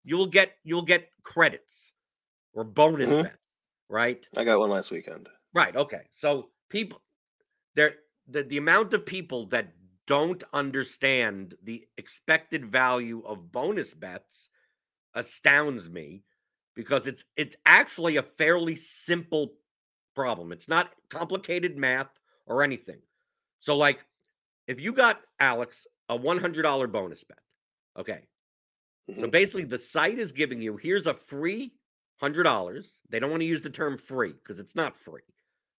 you'll 0.03 0.27
get 0.27 0.53
you'll 0.63 0.81
get 0.81 1.09
credits 1.23 1.91
or 2.53 2.63
bonus 2.63 3.11
mm-hmm. 3.11 3.23
bets, 3.23 3.37
right? 3.89 4.25
I 4.35 4.43
got 4.43 4.59
one 4.59 4.69
last 4.69 4.91
weekend. 4.91 5.27
Right. 5.53 5.75
Okay. 5.75 6.03
So 6.13 6.49
people, 6.69 7.01
there 7.75 7.95
the, 8.27 8.43
the 8.43 8.57
amount 8.57 8.93
of 8.93 9.05
people 9.05 9.45
that 9.47 9.71
don't 10.07 10.43
understand 10.53 11.55
the 11.63 11.85
expected 11.97 12.65
value 12.65 13.23
of 13.25 13.51
bonus 13.51 13.93
bets 13.93 14.49
astounds 15.15 15.89
me 15.89 16.23
because 16.75 17.07
it's 17.07 17.25
it's 17.35 17.55
actually 17.65 18.17
a 18.17 18.23
fairly 18.23 18.75
simple 18.75 19.53
problem. 20.15 20.51
It's 20.51 20.69
not 20.69 20.91
complicated 21.09 21.77
math 21.77 22.09
or 22.45 22.63
anything. 22.63 22.99
So 23.59 23.75
like 23.75 24.05
if 24.67 24.81
you 24.81 24.93
got 24.93 25.21
Alex 25.39 25.87
a 26.09 26.17
$100 26.17 26.91
bonus 26.91 27.23
bet, 27.23 27.39
okay? 27.97 28.21
Mm-hmm. 29.09 29.21
So 29.21 29.27
basically 29.27 29.65
the 29.65 29.77
site 29.77 30.19
is 30.19 30.31
giving 30.31 30.61
you 30.61 30.77
here's 30.77 31.07
a 31.07 31.13
free 31.13 31.73
$100. 32.21 32.87
They 33.09 33.19
don't 33.19 33.29
want 33.29 33.41
to 33.41 33.47
use 33.47 33.61
the 33.61 33.69
term 33.69 33.97
free 33.97 34.33
because 34.33 34.59
it's 34.59 34.75
not 34.75 34.95
free, 34.95 35.21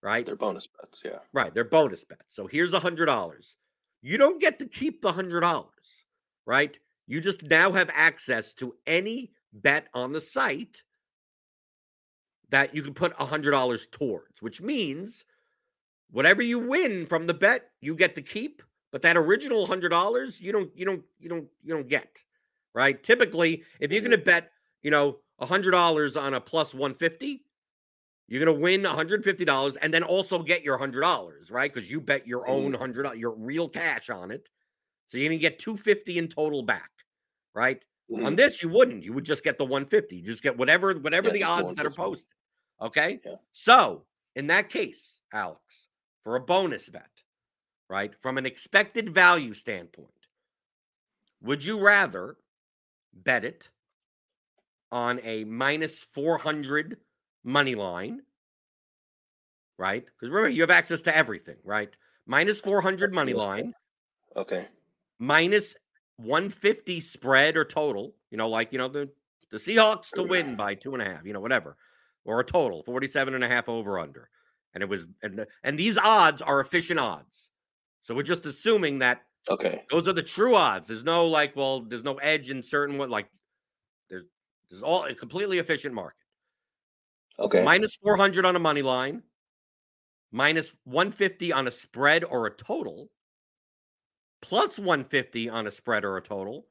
right? 0.01 0.25
They're 0.25 0.35
bonus 0.35 0.67
bets, 0.67 1.01
yeah. 1.03 1.19
Right, 1.33 1.53
they're 1.53 1.63
bonus 1.63 2.03
bets. 2.03 2.35
So 2.35 2.47
here's 2.47 2.73
a 2.73 2.79
$100. 2.79 3.55
You 4.01 4.17
don't 4.17 4.39
get 4.39 4.59
to 4.59 4.67
keep 4.67 5.01
the 5.01 5.11
$100, 5.11 5.65
right? 6.45 6.77
You 7.07 7.21
just 7.21 7.43
now 7.43 7.71
have 7.71 7.89
access 7.93 8.53
to 8.55 8.75
any 8.85 9.31
bet 9.53 9.87
on 9.93 10.11
the 10.11 10.21
site 10.21 10.83
that 12.49 12.75
you 12.75 12.83
can 12.83 12.93
put 12.93 13.17
$100 13.17 13.91
towards, 13.91 14.41
which 14.41 14.61
means 14.61 15.25
whatever 16.11 16.41
you 16.41 16.59
win 16.59 17.05
from 17.05 17.27
the 17.27 17.33
bet, 17.33 17.71
you 17.81 17.95
get 17.95 18.15
to 18.15 18.21
keep, 18.21 18.61
but 18.91 19.01
that 19.01 19.17
original 19.17 19.67
$100, 19.67 20.41
you 20.41 20.51
don't 20.51 20.69
you 20.75 20.85
don't 20.85 21.03
you 21.19 21.29
don't 21.29 21.47
you 21.63 21.73
don't 21.73 21.87
get. 21.87 22.23
Right? 22.73 23.01
Typically, 23.01 23.63
if 23.79 23.91
you're 23.91 24.01
going 24.01 24.11
to 24.11 24.19
bet, 24.19 24.51
you 24.83 24.91
know, 24.91 25.17
$100 25.41 26.21
on 26.21 26.33
a 26.35 26.41
plus 26.41 26.75
150, 26.75 27.43
you're 28.27 28.45
going 28.45 28.55
to 28.55 28.61
win 28.61 28.83
$150 28.83 29.77
and 29.81 29.93
then 29.93 30.03
also 30.03 30.43
get 30.43 30.63
your 30.63 30.77
$100, 30.77 31.51
right? 31.51 31.73
Cuz 31.73 31.89
you 31.89 31.99
bet 31.99 32.27
your 32.27 32.47
own 32.47 32.73
100 32.73 33.05
mm-hmm. 33.05 33.19
your 33.19 33.31
real 33.31 33.67
cash 33.67 34.11
on 34.11 34.29
it. 34.29 34.49
So 35.07 35.17
you're 35.17 35.29
going 35.29 35.39
to 35.39 35.41
get 35.41 35.57
250 35.57 36.17
in 36.19 36.27
total 36.27 36.61
back, 36.61 36.91
right? 37.55 37.83
Mm-hmm. 38.11 38.25
On 38.25 38.35
this, 38.35 38.61
you 38.61 38.69
wouldn't. 38.69 39.03
You 39.03 39.13
would 39.13 39.25
just 39.25 39.43
get 39.43 39.57
the 39.57 39.65
150. 39.65 40.17
You 40.17 40.21
just 40.21 40.43
get 40.43 40.57
whatever 40.57 40.93
whatever 40.93 41.27
yeah, 41.27 41.33
the 41.33 41.43
odds 41.43 41.73
that 41.75 41.85
are 41.85 41.91
posted. 41.91 42.29
Okay. 42.81 43.19
Yeah. 43.25 43.35
So 43.51 44.03
in 44.35 44.47
that 44.47 44.69
case, 44.69 45.19
Alex, 45.33 45.87
for 46.23 46.35
a 46.35 46.39
bonus 46.39 46.89
bet, 46.89 47.09
right, 47.89 48.13
from 48.21 48.37
an 48.37 48.45
expected 48.45 49.09
value 49.09 49.53
standpoint, 49.53 50.09
would 51.41 51.63
you 51.63 51.79
rather 51.79 52.37
bet 53.13 53.45
it 53.45 53.69
on 54.91 55.19
a 55.23 55.43
minus 55.43 56.03
400 56.03 56.97
money 57.43 57.75
line, 57.75 58.21
right? 59.77 60.05
Because 60.05 60.29
remember, 60.29 60.49
you 60.49 60.61
have 60.61 60.71
access 60.71 61.01
to 61.03 61.15
everything, 61.15 61.57
right? 61.63 61.89
Minus 62.25 62.61
400 62.61 63.13
money 63.13 63.33
line. 63.33 63.73
Okay. 64.35 64.65
Minus 65.19 65.75
150 66.17 66.99
spread 66.99 67.57
or 67.57 67.65
total, 67.65 68.15
you 68.31 68.37
know, 68.37 68.49
like, 68.49 68.71
you 68.71 68.77
know, 68.77 68.87
the, 68.87 69.09
the 69.51 69.57
Seahawks 69.57 70.11
to 70.11 70.23
win 70.23 70.55
by 70.55 70.75
two 70.75 70.93
and 70.93 71.01
a 71.01 71.05
half, 71.05 71.25
you 71.25 71.33
know, 71.33 71.39
whatever, 71.39 71.77
or 72.25 72.39
a 72.39 72.43
total 72.43 72.83
47 72.83 73.33
and 73.33 73.43
a 73.43 73.47
half 73.47 73.69
over 73.69 73.99
under. 73.99 74.29
And 74.73 74.83
it 74.83 74.89
was, 74.89 75.07
and, 75.23 75.45
and 75.63 75.79
these 75.79 75.97
odds 75.97 76.41
are 76.41 76.59
efficient 76.59 76.99
odds. 76.99 77.49
So 78.07 78.15
we're 78.15 78.23
just 78.23 78.45
assuming 78.45 78.99
that 78.99 79.23
okay, 79.49 79.83
those 79.91 80.07
are 80.07 80.13
the 80.13 80.23
true 80.23 80.55
odds. 80.55 80.87
There's 80.87 81.03
no 81.03 81.27
like, 81.27 81.57
well, 81.57 81.81
there's 81.81 82.05
no 82.05 82.15
edge 82.15 82.49
in 82.49 82.63
certain 82.63 82.97
what 82.97 83.09
like 83.09 83.27
there's 84.09 84.23
there's 84.69 84.81
all 84.81 85.03
a 85.03 85.13
completely 85.13 85.59
efficient 85.59 85.93
market. 85.93 86.15
Okay. 87.37 87.61
Minus 87.65 87.97
400 87.97 88.45
on 88.45 88.55
a 88.55 88.59
money 88.59 88.81
line, 88.81 89.23
minus 90.31 90.73
150 90.85 91.51
on 91.51 91.67
a 91.67 91.71
spread 91.71 92.23
or 92.23 92.47
a 92.47 92.51
total, 92.51 93.09
plus 94.41 94.79
150 94.79 95.49
on 95.49 95.67
a 95.67 95.71
spread 95.71 96.05
or 96.05 96.15
a 96.15 96.21
total, 96.21 96.67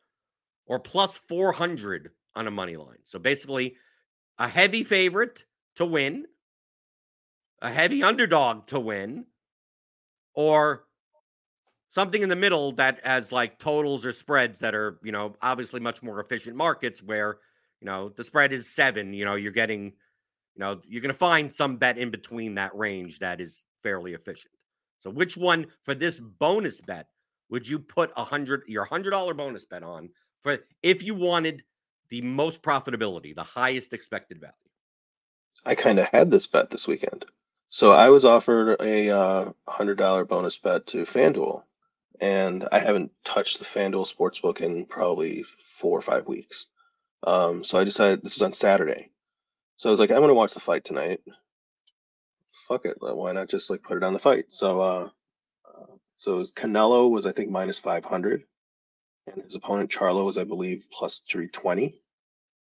or 0.65 0.81
plus 0.81 1.19
400 1.19 2.13
on 2.35 2.47
a 2.47 2.51
money 2.51 2.79
line. 2.79 3.01
So 3.03 3.19
basically, 3.19 3.77
a 4.39 4.49
heavy 4.49 4.85
favorite 4.85 5.45
to 5.75 5.85
win, 5.85 6.25
a 7.61 7.71
heavy 7.71 8.03
underdog 8.03 8.69
to 8.69 8.81
win, 8.81 9.27
or 10.33 10.86
something 11.89 12.23
in 12.23 12.29
the 12.29 12.37
middle 12.37 12.73
that 12.73 13.01
has 13.05 13.33
like 13.33 13.59
totals 13.59 14.05
or 14.05 14.13
spreads 14.13 14.59
that 14.61 14.75
are, 14.75 14.99
you 15.03 15.13
know, 15.13 15.35
obviously 15.43 15.81
much 15.81 16.03
more 16.03 16.21
efficient 16.21 16.57
markets 16.57 17.03
where, 17.03 17.39
you 17.81 17.87
know, 17.87 18.09
the 18.11 18.25
spread 18.25 18.53
is 18.53 18.75
seven, 18.75 19.13
you 19.13 19.25
know, 19.25 19.35
you're 19.35 19.53
getting, 19.53 19.85
you 19.85 20.61
know, 20.61 20.81
you're 20.87 21.03
going 21.03 21.13
to 21.13 21.19
find 21.19 21.53
some 21.53 21.77
bet 21.77 21.99
in 21.99 22.11
between 22.11 22.55
that 22.55 22.77
range 22.77 23.19
that 23.21 23.41
is 23.41 23.65
fairly 23.83 24.15
efficient. 24.15 24.53
So 25.01 25.11
which 25.11 25.37
one 25.37 25.67
for 25.85 25.95
this 25.95 26.19
bonus 26.19 26.81
bet 26.81 27.07
would 27.49 27.67
you 27.67 27.79
put 27.79 28.13
a 28.17 28.25
hundred 28.25 28.63
your 28.67 28.85
hundred 28.85 29.11
dollar 29.11 29.35
bonus 29.35 29.65
bet 29.65 29.83
on 29.83 30.09
for 30.43 30.59
if 30.83 31.03
you 31.03 31.15
wanted 31.15 31.63
the 32.09 32.23
most 32.23 32.63
profitability, 32.63 33.35
the 33.35 33.43
highest 33.43 33.93
expected 33.93 34.41
value? 34.41 34.53
I 35.65 35.75
kind 35.75 35.99
of 35.99 36.07
had 36.07 36.31
this 36.31 36.47
bet 36.47 36.71
this 36.71 36.87
weekend. 36.87 37.25
So 37.69 37.93
I 37.93 38.09
was 38.09 38.25
offered 38.25 38.81
a 38.81 39.11
uh, 39.11 39.53
hundred 39.69 39.99
dollar 39.99 40.25
bonus 40.25 40.57
bet 40.57 40.87
to 40.89 41.05
FanDuel, 41.05 41.63
and 42.21 42.69
I 42.71 42.79
haven't 42.79 43.13
touched 43.25 43.59
the 43.59 43.65
FanDuel 43.65 44.13
sportsbook 44.13 44.61
in 44.61 44.87
probably 44.87 45.45
four 45.59 45.99
or 45.99 46.03
five 46.03 46.27
weeks. 46.27 46.67
Um, 47.27 47.65
so 47.65 47.79
I 47.79 47.85
decided 47.85 48.23
this 48.23 48.35
was 48.35 48.43
on 48.43 48.53
Saturday. 48.53 49.11
So 49.77 49.89
I 49.89 49.93
was 49.93 50.01
like, 50.01 50.11
I'm 50.11 50.21
gonna 50.21 50.35
watch 50.35 50.55
the 50.55 50.61
fight 50.61 50.85
tonight. 50.85 51.21
Fuck 52.69 52.85
it, 52.85 52.97
why 53.01 53.33
not 53.33 53.49
just 53.49 53.71
like 53.71 53.83
put 53.83 53.97
it 53.97 54.03
on 54.03 54.13
the 54.13 54.19
fight? 54.19 54.47
So 54.49 54.81
uh, 54.81 55.09
so 56.19 56.37
was 56.39 56.53
Canelo 56.53 57.11
was 57.11 57.27
I 57.27 57.33
think 57.33 57.51
minus 57.51 57.79
five 57.79 58.05
hundred, 58.05 58.45
and 59.27 59.43
his 59.45 59.55
opponent 59.55 59.91
Charlo 59.91 60.25
was 60.25 60.39
I 60.39 60.45
believe 60.45 60.89
plus 60.91 61.23
three 61.31 61.49
twenty. 61.49 62.01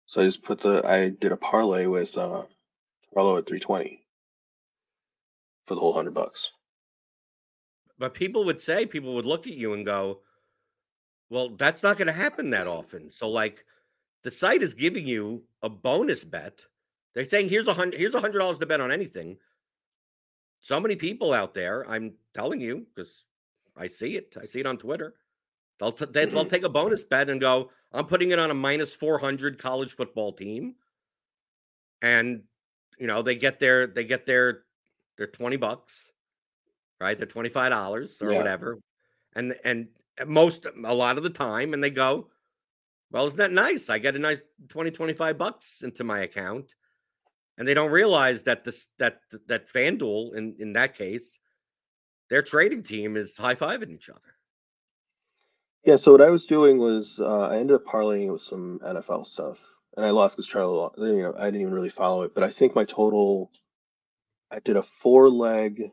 So 0.07 0.23
I 0.23 0.27
just 0.27 0.43
put 0.43 0.61
the 0.61 0.87
I 0.87 1.09
did 1.09 1.33
a 1.33 1.37
parlay 1.37 1.87
with 1.87 2.17
uh, 2.17 2.43
Charlo 3.15 3.39
at 3.39 3.47
three 3.47 3.61
twenty 3.61 4.05
for 5.67 5.75
the 5.75 5.81
whole 5.81 5.95
hundred 5.95 6.15
bucks. 6.15 6.51
But 7.99 8.15
people 8.15 8.45
would 8.45 8.61
say 8.61 8.87
people 8.87 9.15
would 9.15 9.27
look 9.27 9.47
at 9.47 9.55
you 9.55 9.73
and 9.73 9.85
go, 9.85 10.21
"Well, 11.31 11.51
that's 11.51 11.83
not 11.83 11.97
going 11.97 12.07
to 12.07 12.13
happen 12.13 12.51
that 12.51 12.67
often." 12.67 13.11
So 13.11 13.29
like, 13.29 13.65
the 14.23 14.31
site 14.31 14.63
is 14.63 14.75
giving 14.75 15.07
you 15.07 15.45
a 15.63 15.69
bonus 15.69 16.25
bet. 16.25 16.65
They're 17.15 17.25
saying 17.25 17.49
here's 17.49 17.69
a 17.69 17.75
hundred 17.75 17.99
here's 17.99 18.15
a 18.15 18.21
hundred 18.21 18.39
dollars 18.39 18.59
to 18.59 18.67
bet 18.67 18.81
on 18.81 18.93
anything. 18.93 19.39
So 20.61 20.81
many 20.81 20.97
people 20.97 21.33
out 21.33 21.55
there, 21.55 21.89
I'm 21.89 22.15
telling 22.35 22.61
you, 22.61 22.87
because 22.95 23.25
I 23.77 23.87
see 23.87 24.17
it. 24.17 24.37
I 24.41 24.45
see 24.45 24.61
it 24.61 24.67
on 24.67 24.77
Twitter. 24.77 25.15
They'll 25.79 25.93
t- 25.93 26.07
they'll 26.11 26.27
mm-hmm. 26.27 26.49
take 26.49 26.65
a 26.65 26.69
bonus 26.69 27.05
bet 27.05 27.31
and 27.31 27.41
go, 27.41 27.71
I'm 27.93 28.07
putting 28.07 28.33
it 28.33 28.39
on 28.39 28.51
a 28.51 28.55
minus 28.55 28.95
400 28.95 29.59
college 29.59 29.93
football 29.93 30.33
team. 30.33 30.75
And 32.03 32.43
you 32.99 33.07
know, 33.07 33.23
they 33.23 33.37
get 33.37 33.61
their 33.61 33.87
they 33.87 34.05
get 34.05 34.27
their 34.27 34.65
their 35.17 35.29
20 35.29 35.57
bucks, 35.57 36.13
right? 37.01 37.17
They're 37.17 37.27
$25 37.27 38.23
or 38.23 38.33
yeah. 38.33 38.39
whatever. 38.39 38.79
And 39.35 39.55
and 39.65 39.89
most 40.27 40.67
a 40.85 40.95
lot 40.95 41.17
of 41.17 41.23
the 41.23 41.31
time 41.31 41.75
and 41.75 41.83
they 41.83 41.91
go, 41.91 42.29
well, 43.11 43.27
isn't 43.27 43.39
that 43.39 43.53
nice? 43.53 43.89
I 43.89 43.99
get 43.99 44.17
a 44.17 44.19
nice 44.19 44.43
20 44.69 44.91
25 44.91 45.39
bucks 45.39 45.83
into 45.83 46.05
my 46.05 46.21
account. 46.21 46.75
And 47.57 47.67
they 47.67 47.75
don't 47.75 47.91
realize 47.91 48.45
that 48.45 48.65
this 48.65 48.89
that 48.99 49.21
that 49.47 49.73
FanDuel 49.73 50.35
in 50.35 50.57
in 50.59 50.73
that 50.75 50.97
case 50.97 51.41
their 52.29 52.43
trading 52.43 52.83
team 52.83 53.17
is 53.17 53.37
high 53.37 53.55
fiving 53.55 53.91
each 53.91 54.09
other. 54.09 54.21
Yeah, 55.85 55.97
so 55.97 56.13
what 56.13 56.21
I 56.21 56.31
was 56.31 56.47
doing 56.47 56.79
was 56.79 57.19
uh, 57.21 57.49
I 57.49 57.57
ended 57.57 57.77
up 57.77 57.85
parlaying 57.85 58.33
with 58.33 58.43
some 58.43 58.81
NFL 58.85 59.27
stuff, 59.27 59.61
and 59.97 60.05
I 60.05 60.11
lost 60.11 60.37
because 60.37 60.49
Charlie, 60.49 60.91
you 60.99 61.23
know, 61.23 61.35
I 61.39 61.47
didn't 61.47 61.63
even 61.63 61.73
really 61.73 61.89
follow 61.89 62.23
it, 62.23 62.35
but 62.35 62.45
I 62.45 62.51
think 62.51 62.75
my 62.75 62.85
total, 62.85 63.51
I 64.51 64.59
did 64.61 64.77
a 64.77 64.83
four 64.83 65.31
leg, 65.31 65.91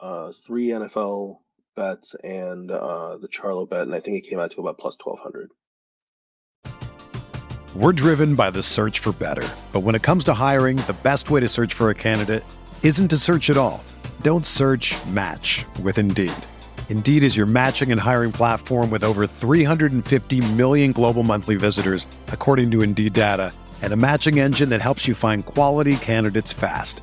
uh, 0.00 0.32
three 0.46 0.68
NFL 0.68 1.38
bets 1.76 2.14
and 2.24 2.70
uh, 2.70 3.16
the 3.18 3.28
Charlo 3.28 3.68
bet, 3.68 3.82
and 3.82 3.94
I 3.94 4.00
think 4.00 4.16
it 4.16 4.28
came 4.28 4.38
out 4.38 4.50
to 4.52 4.60
about 4.60 4.78
plus 4.78 4.96
twelve 4.96 5.20
hundred. 5.20 5.50
We're 7.76 7.92
driven 7.92 8.34
by 8.34 8.50
the 8.50 8.62
search 8.62 8.98
for 8.98 9.12
better, 9.12 9.46
but 9.72 9.80
when 9.80 9.94
it 9.94 10.02
comes 10.02 10.24
to 10.24 10.34
hiring, 10.34 10.76
the 10.78 10.96
best 11.02 11.30
way 11.30 11.40
to 11.40 11.48
search 11.48 11.74
for 11.74 11.90
a 11.90 11.94
candidate 11.94 12.42
isn't 12.82 13.08
to 13.08 13.18
search 13.18 13.50
at 13.50 13.56
all. 13.56 13.84
Don't 14.22 14.46
search 14.46 14.96
match 15.06 15.64
with 15.82 15.98
Indeed. 15.98 16.32
Indeed 16.88 17.22
is 17.22 17.36
your 17.36 17.46
matching 17.46 17.92
and 17.92 18.00
hiring 18.00 18.32
platform 18.32 18.90
with 18.90 19.04
over 19.04 19.26
350 19.26 20.52
million 20.54 20.92
global 20.92 21.22
monthly 21.22 21.56
visitors, 21.56 22.06
according 22.28 22.70
to 22.70 22.80
Indeed 22.80 23.12
data, 23.12 23.52
and 23.82 23.92
a 23.92 23.96
matching 23.96 24.38
engine 24.38 24.70
that 24.70 24.80
helps 24.80 25.06
you 25.06 25.14
find 25.14 25.44
quality 25.44 25.96
candidates 25.96 26.52
fast. 26.52 27.02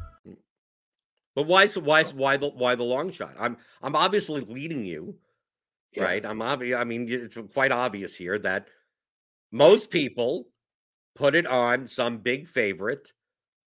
But 1.35 1.43
why? 1.47 1.65
So 1.65 1.81
why? 1.81 2.03
Why 2.03 2.37
the 2.37 2.49
why 2.49 2.75
the 2.75 2.83
long 2.83 3.11
shot? 3.11 3.35
I'm 3.39 3.57
I'm 3.81 3.95
obviously 3.95 4.41
leading 4.41 4.83
you, 4.85 5.15
Yeah. 5.93 6.03
right? 6.03 6.25
I'm 6.25 6.41
obvious. 6.41 6.77
I 6.77 6.83
mean, 6.83 7.07
it's 7.09 7.37
quite 7.53 7.71
obvious 7.71 8.15
here 8.15 8.37
that 8.39 8.67
most 9.51 9.89
people 9.89 10.47
put 11.15 11.35
it 11.35 11.45
on 11.47 11.87
some 11.87 12.17
big 12.17 12.47
favorite 12.47 13.13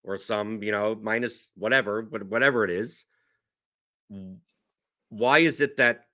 or 0.03 0.17
some 0.17 0.61
you 0.61 0.71
know 0.71 0.95
minus 1.01 1.49
whatever, 1.55 2.01
but 2.03 2.23
whatever 2.23 2.63
it 2.63 2.69
is. 2.71 3.05
Why 5.09 5.39
is 5.39 5.61
it 5.61 5.77
that 5.77 6.05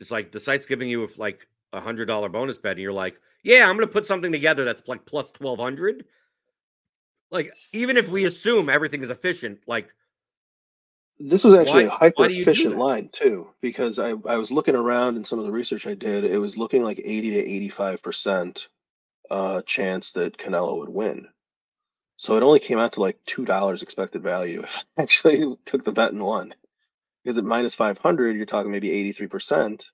it's 0.00 0.10
like 0.10 0.32
the 0.32 0.40
site's 0.40 0.66
giving 0.66 0.88
you 0.88 1.08
like 1.16 1.46
a 1.72 1.80
hundred 1.80 2.06
dollar 2.06 2.28
bonus 2.28 2.56
bet, 2.58 2.72
and 2.72 2.80
you're 2.80 2.92
like, 2.92 3.20
yeah, 3.42 3.68
I'm 3.68 3.76
going 3.76 3.86
to 3.86 3.92
put 3.92 4.06
something 4.06 4.32
together 4.32 4.64
that's 4.64 4.86
like 4.88 5.04
plus 5.04 5.30
twelve 5.32 5.58
hundred. 5.58 6.06
Like 7.30 7.52
even 7.72 7.96
if 7.96 8.08
we 8.08 8.24
assume 8.24 8.70
everything 8.70 9.02
is 9.02 9.10
efficient, 9.10 9.60
like 9.66 9.92
This 11.18 11.44
was 11.44 11.54
actually 11.54 11.86
Why- 11.86 11.94
a 11.94 11.98
hyper 11.98 12.22
why 12.22 12.28
do 12.28 12.34
you 12.34 12.44
do 12.44 12.50
efficient 12.50 12.76
line 12.76 13.08
too, 13.12 13.48
because 13.60 13.98
I, 13.98 14.10
I 14.10 14.36
was 14.36 14.50
looking 14.50 14.74
around 14.74 15.16
in 15.16 15.24
some 15.24 15.38
of 15.38 15.44
the 15.44 15.52
research 15.52 15.86
I 15.86 15.94
did, 15.94 16.24
it 16.24 16.38
was 16.38 16.56
looking 16.56 16.82
like 16.82 17.00
80 17.02 17.30
to 17.32 17.38
85 17.38 18.02
percent 18.02 18.68
uh 19.30 19.62
chance 19.62 20.12
that 20.12 20.36
Canelo 20.36 20.78
would 20.78 20.88
win. 20.88 21.28
So 22.16 22.36
it 22.36 22.42
only 22.42 22.60
came 22.60 22.78
out 22.78 22.94
to 22.94 23.00
like 23.00 23.18
two 23.26 23.44
dollars 23.44 23.82
expected 23.82 24.22
value 24.22 24.62
if 24.62 24.84
I 24.98 25.02
actually 25.02 25.56
took 25.64 25.84
the 25.84 25.92
bet 25.92 26.12
and 26.12 26.22
won. 26.22 26.54
Because 27.24 27.38
at 27.38 27.44
minus 27.44 27.74
five 27.74 27.98
hundred, 27.98 28.36
you're 28.36 28.46
talking 28.46 28.70
maybe 28.72 28.90
83 28.90 29.26
percent. 29.28 29.90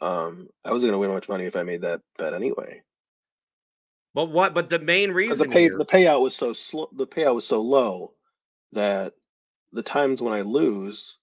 Um, 0.00 0.48
I 0.64 0.70
wasn't 0.72 0.90
gonna 0.90 0.98
win 0.98 1.10
much 1.10 1.28
money 1.28 1.44
if 1.44 1.56
I 1.56 1.62
made 1.64 1.82
that 1.82 2.00
bet 2.18 2.34
anyway. 2.34 2.82
But 4.14 4.30
what? 4.30 4.54
But 4.54 4.70
the 4.70 4.78
main 4.78 5.12
reason 5.12 5.38
the 5.38 5.44
pay 5.46 5.62
here, 5.62 5.78
the 5.78 5.84
payout 5.84 6.20
was 6.20 6.34
so 6.34 6.52
slow 6.52 6.88
the 6.92 7.06
payout 7.06 7.34
was 7.34 7.46
so 7.46 7.60
low 7.60 8.14
that 8.72 9.12
the 9.72 9.82
times 9.82 10.22
when 10.22 10.32
I 10.32 10.42
lose, 10.42 11.18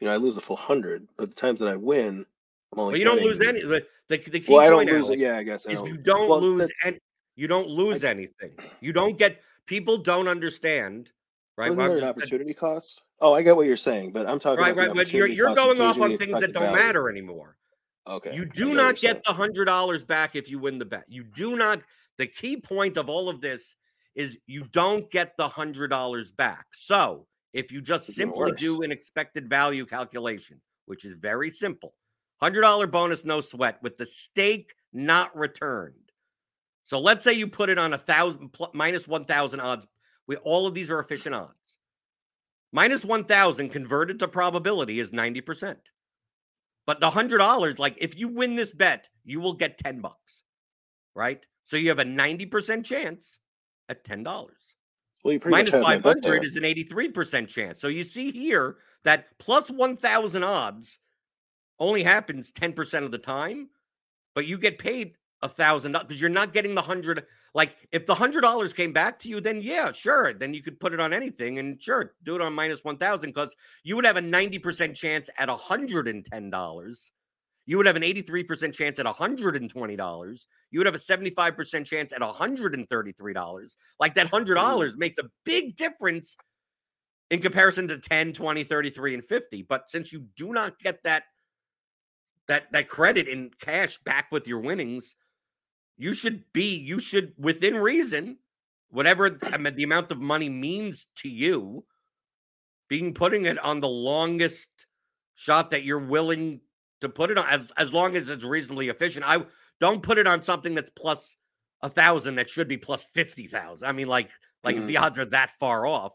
you 0.00 0.06
know, 0.06 0.14
I 0.14 0.16
lose 0.16 0.34
the 0.34 0.40
full 0.40 0.56
hundred, 0.56 1.08
but 1.16 1.30
the 1.30 1.34
times 1.34 1.60
that 1.60 1.68
I 1.68 1.76
win, 1.76 2.24
I'm 2.72 2.78
only 2.78 2.92
but 2.92 2.98
you 2.98 3.04
don't 3.04 3.22
lose 3.22 3.40
any. 3.40 3.60
The, 3.62 3.84
the, 4.08 4.18
the 4.18 4.40
key 4.40 4.52
Well, 4.52 4.60
I 4.60 4.68
don't 4.68 4.86
lose 4.86 5.10
it. 5.10 5.18
Yeah, 5.18 5.36
I 5.36 5.42
guess 5.42 5.66
I 5.68 5.74
don't. 5.74 5.86
you 5.86 5.96
don't 5.96 6.28
well, 6.28 6.40
lose 6.40 6.70
any. 6.84 6.98
You 7.36 7.48
don't 7.48 7.68
lose 7.68 8.04
anything. 8.04 8.52
You 8.80 8.92
don't 8.92 9.16
get. 9.16 9.40
People 9.66 9.98
don't 9.98 10.28
understand, 10.28 11.10
right? 11.56 11.74
Well, 11.74 11.88
there 11.88 11.98
an 11.98 12.04
opportunity 12.04 12.54
cost? 12.54 13.02
Oh, 13.20 13.32
I 13.32 13.42
get 13.42 13.56
what 13.56 13.66
you're 13.66 13.76
saying, 13.76 14.12
but 14.12 14.26
I'm 14.26 14.38
talking 14.38 14.62
right, 14.62 14.74
right. 14.74 14.94
But 14.94 15.12
you're 15.12 15.26
you're 15.26 15.54
going 15.54 15.80
off 15.80 16.00
on 16.00 16.18
things 16.18 16.40
that 16.40 16.52
don't 16.52 16.64
value. 16.64 16.76
matter 16.76 17.10
anymore. 17.10 17.56
Okay. 18.06 18.34
You 18.34 18.46
do 18.46 18.74
not 18.74 18.96
get 18.96 19.22
the 19.24 19.32
hundred 19.32 19.66
dollars 19.66 20.02
back 20.02 20.34
if 20.34 20.48
you 20.48 20.58
win 20.58 20.78
the 20.78 20.84
bet. 20.84 21.04
You 21.08 21.24
do 21.24 21.56
not. 21.56 21.80
The 22.16 22.26
key 22.26 22.56
point 22.56 22.96
of 22.96 23.08
all 23.08 23.28
of 23.28 23.40
this 23.40 23.76
is 24.14 24.38
you 24.46 24.64
don't 24.72 25.08
get 25.10 25.36
the 25.36 25.48
hundred 25.48 25.88
dollars 25.88 26.32
back. 26.32 26.66
So 26.72 27.26
if 27.52 27.72
you 27.72 27.80
just 27.80 28.06
simply 28.06 28.52
worse. 28.52 28.60
do 28.60 28.82
an 28.82 28.92
expected 28.92 29.48
value 29.48 29.86
calculation, 29.86 30.60
which 30.86 31.04
is 31.04 31.14
very 31.14 31.50
simple, 31.50 31.94
hundred 32.40 32.62
dollar 32.62 32.86
bonus, 32.86 33.24
no 33.24 33.40
sweat, 33.40 33.82
with 33.82 33.96
the 33.96 34.06
stake 34.06 34.74
not 34.92 35.36
returned. 35.36 35.94
So 36.84 36.98
let's 36.98 37.24
say 37.24 37.34
you 37.34 37.46
put 37.46 37.68
it 37.70 37.78
on 37.78 37.92
a 37.92 37.98
thousand 37.98 38.54
minus 38.72 39.06
one 39.06 39.24
thousand 39.24 39.60
odds. 39.60 39.86
We 40.26 40.36
all 40.36 40.66
of 40.66 40.74
these 40.74 40.90
are 40.90 41.00
efficient 41.00 41.34
odds. 41.34 41.78
Minus 42.72 43.04
one 43.04 43.24
thousand 43.24 43.70
converted 43.70 44.18
to 44.18 44.28
probability 44.28 45.00
is 45.00 45.12
ninety 45.12 45.40
percent. 45.40 45.80
But 46.86 47.00
the 47.00 47.10
hundred 47.10 47.38
dollars, 47.38 47.78
like 47.78 47.96
if 47.98 48.18
you 48.18 48.28
win 48.28 48.54
this 48.54 48.72
bet, 48.72 49.08
you 49.28 49.40
will 49.40 49.52
get 49.52 49.76
10 49.78 50.00
bucks. 50.00 50.42
Right? 51.14 51.44
So 51.64 51.76
you 51.76 51.90
have 51.90 51.98
a 51.98 52.04
90% 52.04 52.82
chance 52.82 53.40
at 53.90 54.04
$10. 54.04 54.48
Well, 55.28 55.50
Minus 55.50 55.72
much 55.72 55.78
had 55.78 55.82
my 55.82 55.94
bet 55.96 56.22
500 56.22 56.44
is 56.44 56.56
an 56.56 56.62
83% 56.62 57.48
chance. 57.48 57.80
So 57.80 57.88
you 57.88 58.04
see 58.04 58.30
here 58.30 58.76
that 59.04 59.26
plus 59.38 59.70
1000 59.70 60.42
odds 60.42 60.98
only 61.78 62.02
happens 62.02 62.52
10% 62.52 63.04
of 63.04 63.10
the 63.10 63.18
time, 63.18 63.68
but 64.34 64.46
you 64.46 64.58
get 64.58 64.78
paid 64.78 65.14
a 65.42 65.48
thousand 65.48 65.92
because 65.92 66.20
you're 66.20 66.30
not 66.30 66.52
getting 66.52 66.74
the 66.74 66.82
hundred. 66.82 67.24
Like 67.54 67.76
if 67.92 68.06
the 68.06 68.14
hundred 68.14 68.40
dollars 68.40 68.72
came 68.72 68.92
back 68.92 69.18
to 69.20 69.28
you, 69.28 69.40
then 69.40 69.62
yeah, 69.62 69.92
sure. 69.92 70.32
Then 70.34 70.52
you 70.52 70.62
could 70.62 70.80
put 70.80 70.92
it 70.92 71.00
on 71.00 71.12
anything 71.12 71.58
and 71.58 71.80
sure, 71.80 72.14
do 72.24 72.34
it 72.34 72.42
on 72.42 72.54
minus 72.54 72.84
one 72.84 72.96
thousand 72.96 73.30
because 73.30 73.54
you 73.84 73.96
would 73.96 74.04
have 74.04 74.16
a 74.16 74.22
90% 74.22 74.94
chance 74.94 75.30
at 75.38 75.48
$110. 75.48 77.10
You 77.68 77.76
would 77.76 77.84
have 77.84 77.96
an 77.96 78.02
83% 78.02 78.72
chance 78.72 78.98
at 78.98 79.04
$120. 79.04 80.46
You 80.70 80.80
would 80.80 80.86
have 80.86 80.94
a 80.94 80.98
75% 80.98 81.84
chance 81.84 82.14
at 82.14 82.22
$133. 82.22 83.76
Like 84.00 84.14
that 84.14 84.30
$100 84.30 84.96
makes 84.96 85.18
a 85.18 85.24
big 85.44 85.76
difference 85.76 86.34
in 87.30 87.42
comparison 87.42 87.86
to 87.88 87.98
10, 87.98 88.32
20, 88.32 88.64
33 88.64 89.14
and 89.14 89.22
50. 89.22 89.62
But 89.68 89.90
since 89.90 90.14
you 90.14 90.24
do 90.34 90.54
not 90.54 90.78
get 90.78 91.02
that 91.04 91.24
that 92.46 92.72
that 92.72 92.88
credit 92.88 93.28
in 93.28 93.50
cash 93.60 93.98
back 93.98 94.32
with 94.32 94.48
your 94.48 94.60
winnings, 94.60 95.16
you 95.98 96.14
should 96.14 96.44
be 96.54 96.74
you 96.74 96.98
should 96.98 97.34
within 97.36 97.76
reason 97.76 98.38
whatever 98.88 99.38
I 99.42 99.58
mean, 99.58 99.76
the 99.76 99.82
amount 99.82 100.10
of 100.10 100.18
money 100.18 100.48
means 100.48 101.08
to 101.16 101.28
you 101.28 101.84
being 102.88 103.12
putting 103.12 103.44
it 103.44 103.62
on 103.62 103.80
the 103.80 103.88
longest 103.88 104.86
shot 105.34 105.68
that 105.68 105.84
you're 105.84 105.98
willing 105.98 106.62
to 107.00 107.08
put 107.08 107.30
it 107.30 107.38
on 107.38 107.46
as, 107.48 107.70
as 107.76 107.92
long 107.92 108.16
as 108.16 108.28
it's 108.28 108.44
reasonably 108.44 108.88
efficient. 108.88 109.24
I 109.26 109.44
don't 109.80 110.02
put 110.02 110.18
it 110.18 110.26
on 110.26 110.42
something 110.42 110.74
that's 110.74 110.90
plus 110.90 111.36
a 111.82 111.88
thousand 111.90 112.36
that 112.36 112.48
should 112.48 112.68
be 112.68 112.76
plus 112.78 113.04
fifty 113.04 113.46
thousand. 113.46 113.88
I 113.88 113.92
mean, 113.92 114.08
like 114.08 114.30
like 114.64 114.76
if 114.76 114.84
Mhm. 114.84 114.86
the 114.86 114.96
odds 114.98 115.18
are 115.18 115.24
that 115.26 115.52
far 115.60 115.86
off. 115.86 116.12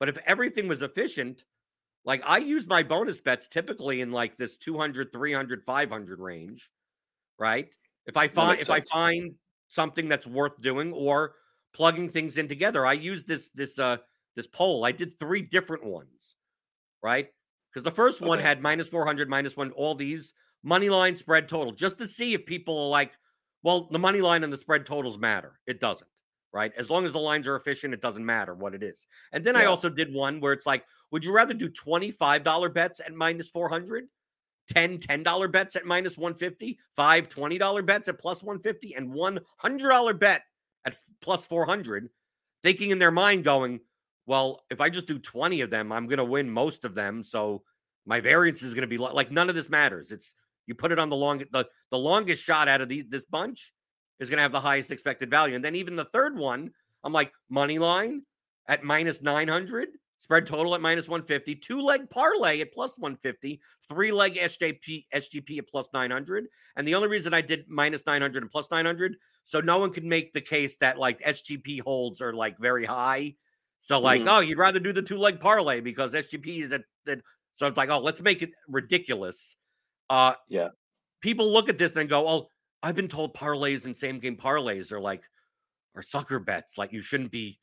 But 0.00 0.08
if 0.08 0.18
everything 0.18 0.68
was 0.68 0.82
efficient, 0.82 1.44
like 2.04 2.22
I 2.24 2.38
use 2.38 2.66
my 2.66 2.82
bonus 2.82 3.20
bets 3.20 3.48
typically 3.48 4.00
in 4.00 4.12
like 4.12 4.36
this 4.38 4.58
200, 4.58 5.12
300, 5.12 5.64
500 5.64 6.20
range, 6.20 6.70
right? 7.38 7.74
If 8.06 8.16
I 8.16 8.28
find 8.28 8.60
if 8.60 8.70
I 8.70 8.80
find 8.82 9.36
something 9.68 10.08
that's 10.08 10.26
worth 10.26 10.60
doing 10.60 10.92
or 10.92 11.36
plugging 11.74 12.10
things 12.10 12.36
in 12.38 12.48
together, 12.48 12.86
I 12.86 12.94
use 12.94 13.24
this 13.24 13.50
this 13.50 13.78
uh 13.78 13.98
this 14.36 14.46
poll. 14.46 14.84
I 14.84 14.92
did 14.92 15.18
three 15.18 15.42
different 15.42 15.84
ones, 15.84 16.36
right? 17.02 17.30
Because 17.78 17.92
the 17.92 18.02
first 18.02 18.20
one 18.20 18.40
had 18.40 18.60
minus 18.60 18.88
400, 18.88 19.28
minus 19.28 19.56
one, 19.56 19.70
all 19.70 19.94
these 19.94 20.32
money 20.64 20.90
line 20.90 21.14
spread 21.14 21.48
total, 21.48 21.72
just 21.72 21.96
to 21.98 22.08
see 22.08 22.34
if 22.34 22.44
people 22.44 22.76
are 22.76 22.88
like, 22.88 23.12
well, 23.62 23.86
the 23.92 24.00
money 24.00 24.20
line 24.20 24.42
and 24.42 24.52
the 24.52 24.56
spread 24.56 24.84
totals 24.84 25.16
matter. 25.16 25.60
It 25.64 25.78
doesn't, 25.78 26.10
right? 26.52 26.72
As 26.76 26.90
long 26.90 27.04
as 27.04 27.12
the 27.12 27.20
lines 27.20 27.46
are 27.46 27.54
efficient, 27.54 27.94
it 27.94 28.02
doesn't 28.02 28.26
matter 28.26 28.52
what 28.52 28.74
it 28.74 28.82
is. 28.82 29.06
And 29.30 29.44
then 29.44 29.54
I 29.54 29.66
also 29.66 29.88
did 29.88 30.12
one 30.12 30.40
where 30.40 30.52
it's 30.52 30.66
like, 30.66 30.84
would 31.12 31.22
you 31.22 31.32
rather 31.32 31.54
do 31.54 31.68
$25 31.68 32.74
bets 32.74 32.98
at 32.98 33.14
minus 33.14 33.48
400? 33.48 34.08
10 34.70 34.98
$10 34.98 35.52
bets 35.52 35.76
at 35.76 35.86
minus 35.86 36.18
150, 36.18 36.80
five 36.96 37.28
$20 37.28 37.86
bets 37.86 38.08
at 38.08 38.18
plus 38.18 38.42
150, 38.42 38.94
and 38.96 39.08
$100 39.08 40.18
bet 40.18 40.42
at 40.84 40.96
plus 41.20 41.46
400, 41.46 42.08
thinking 42.64 42.90
in 42.90 42.98
their 42.98 43.12
mind, 43.12 43.44
going, 43.44 43.78
well, 44.28 44.60
if 44.70 44.82
I 44.82 44.90
just 44.90 45.06
do 45.06 45.18
20 45.18 45.62
of 45.62 45.70
them, 45.70 45.90
I'm 45.90 46.06
going 46.06 46.18
to 46.18 46.24
win 46.24 46.50
most 46.50 46.84
of 46.84 46.94
them. 46.94 47.24
So 47.24 47.62
my 48.04 48.20
variance 48.20 48.62
is 48.62 48.74
going 48.74 48.82
to 48.82 48.86
be 48.86 48.98
li- 48.98 49.10
like 49.14 49.32
none 49.32 49.48
of 49.48 49.54
this 49.54 49.70
matters. 49.70 50.12
It's 50.12 50.34
you 50.66 50.74
put 50.74 50.92
it 50.92 50.98
on 50.98 51.08
the 51.08 51.16
long 51.16 51.38
the, 51.50 51.66
the 51.90 51.98
longest 51.98 52.42
shot 52.42 52.68
out 52.68 52.82
of 52.82 52.90
these 52.90 53.06
this 53.08 53.24
bunch 53.24 53.72
is 54.20 54.28
going 54.28 54.36
to 54.36 54.42
have 54.42 54.52
the 54.52 54.60
highest 54.60 54.92
expected 54.92 55.30
value. 55.30 55.54
And 55.54 55.64
then 55.64 55.74
even 55.76 55.96
the 55.96 56.04
third 56.04 56.36
one, 56.36 56.70
I'm 57.02 57.12
like, 57.12 57.32
money 57.48 57.78
line 57.78 58.22
at 58.68 58.84
minus 58.84 59.22
900, 59.22 59.88
spread 60.18 60.46
total 60.46 60.74
at 60.74 60.82
minus 60.82 61.08
150, 61.08 61.54
two 61.54 61.80
leg 61.80 62.10
parlay 62.10 62.60
at 62.60 62.74
plus 62.74 62.98
150, 62.98 63.62
three 63.88 64.12
leg 64.12 64.34
SJP, 64.34 65.06
SGP 65.14 65.58
at 65.58 65.68
plus 65.68 65.88
900. 65.94 66.48
And 66.76 66.86
the 66.86 66.96
only 66.96 67.08
reason 67.08 67.32
I 67.32 67.40
did 67.40 67.64
minus 67.66 68.04
900 68.04 68.42
and 68.42 68.50
plus 68.50 68.70
900, 68.70 69.16
so 69.44 69.60
no 69.60 69.78
one 69.78 69.90
can 69.90 70.06
make 70.06 70.34
the 70.34 70.42
case 70.42 70.76
that 70.76 70.98
like 70.98 71.22
SGP 71.22 71.80
holds 71.80 72.20
are 72.20 72.34
like 72.34 72.58
very 72.58 72.84
high. 72.84 73.34
So, 73.80 73.98
like, 74.00 74.22
Mhm. 74.22 74.28
oh, 74.28 74.40
you'd 74.40 74.58
rather 74.58 74.80
do 74.80 74.92
the 74.92 75.02
two 75.02 75.18
leg 75.18 75.40
parlay 75.40 75.80
because 75.80 76.14
SGP 76.14 76.62
is 76.62 76.72
at, 76.72 76.82
at 77.06 77.20
so 77.54 77.66
it's 77.66 77.76
like, 77.76 77.88
oh, 77.90 77.98
let's 78.00 78.20
make 78.20 78.42
it 78.42 78.50
ridiculous. 78.68 79.56
Uh 80.10 80.34
Yeah. 80.48 80.68
people 81.20 81.52
look 81.52 81.68
at 81.68 81.78
this 81.78 81.94
and 81.96 82.08
go, 82.08 82.26
Oh, 82.28 82.48
I've 82.82 82.94
been 82.96 83.08
told 83.08 83.34
parlays 83.34 83.84
and 83.86 83.96
same 83.96 84.18
game 84.20 84.36
parlays 84.36 84.92
are 84.92 85.00
like 85.00 85.24
are 85.94 86.02
sucker 86.02 86.38
bets. 86.38 86.78
Like 86.78 86.92
you 86.92 87.02
shouldn't 87.02 87.30
be 87.32 87.58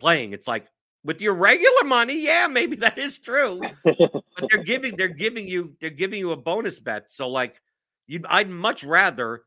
playing. 0.00 0.32
It's 0.32 0.46
like 0.48 0.66
with 1.04 1.20
your 1.20 1.34
regular 1.34 1.84
money, 1.84 2.20
yeah, 2.24 2.46
maybe 2.46 2.76
that 2.76 2.98
is 2.98 3.18
true. 3.18 3.60
but 3.84 4.48
they're 4.50 4.62
giving 4.64 4.96
they're 4.96 5.08
giving 5.08 5.48
you 5.48 5.74
they're 5.80 5.90
giving 5.90 6.18
you 6.18 6.32
a 6.32 6.36
bonus 6.36 6.80
bet. 6.80 7.10
So 7.10 7.28
like 7.28 7.60
you 8.06 8.20
I'd 8.28 8.50
much 8.50 8.84
rather 8.84 9.44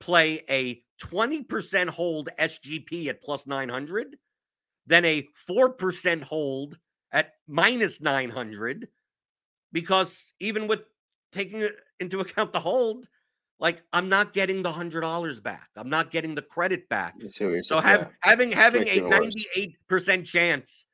play 0.00 0.44
a 0.50 0.82
20% 1.00 1.88
hold 1.88 2.28
SGP 2.38 3.08
at 3.08 3.22
plus 3.22 3.46
900 3.46 4.16
than 4.86 5.04
a 5.04 5.28
4% 5.48 6.22
hold 6.22 6.78
at 7.12 7.34
minus 7.46 8.00
900 8.00 8.88
because 9.72 10.34
even 10.40 10.66
with 10.66 10.82
taking 11.30 11.60
it 11.60 11.76
into 12.00 12.20
account 12.20 12.52
the 12.52 12.60
hold 12.60 13.08
like 13.58 13.82
i'm 13.92 14.08
not 14.08 14.32
getting 14.32 14.62
the 14.62 14.72
$100 14.72 15.42
back. 15.42 15.68
I'm 15.76 15.88
not 15.88 16.10
getting 16.10 16.34
the 16.34 16.42
credit 16.42 16.88
back. 16.88 17.14
I 17.22 17.26
see 17.28 17.44
what 17.44 17.50
you're 17.52 17.62
so 17.62 17.80
have, 17.80 18.10
having 18.20 18.50
having 18.50 18.84
Makes 18.84 18.96
a 18.96 19.02
98% 19.02 20.24
chance 20.24 20.86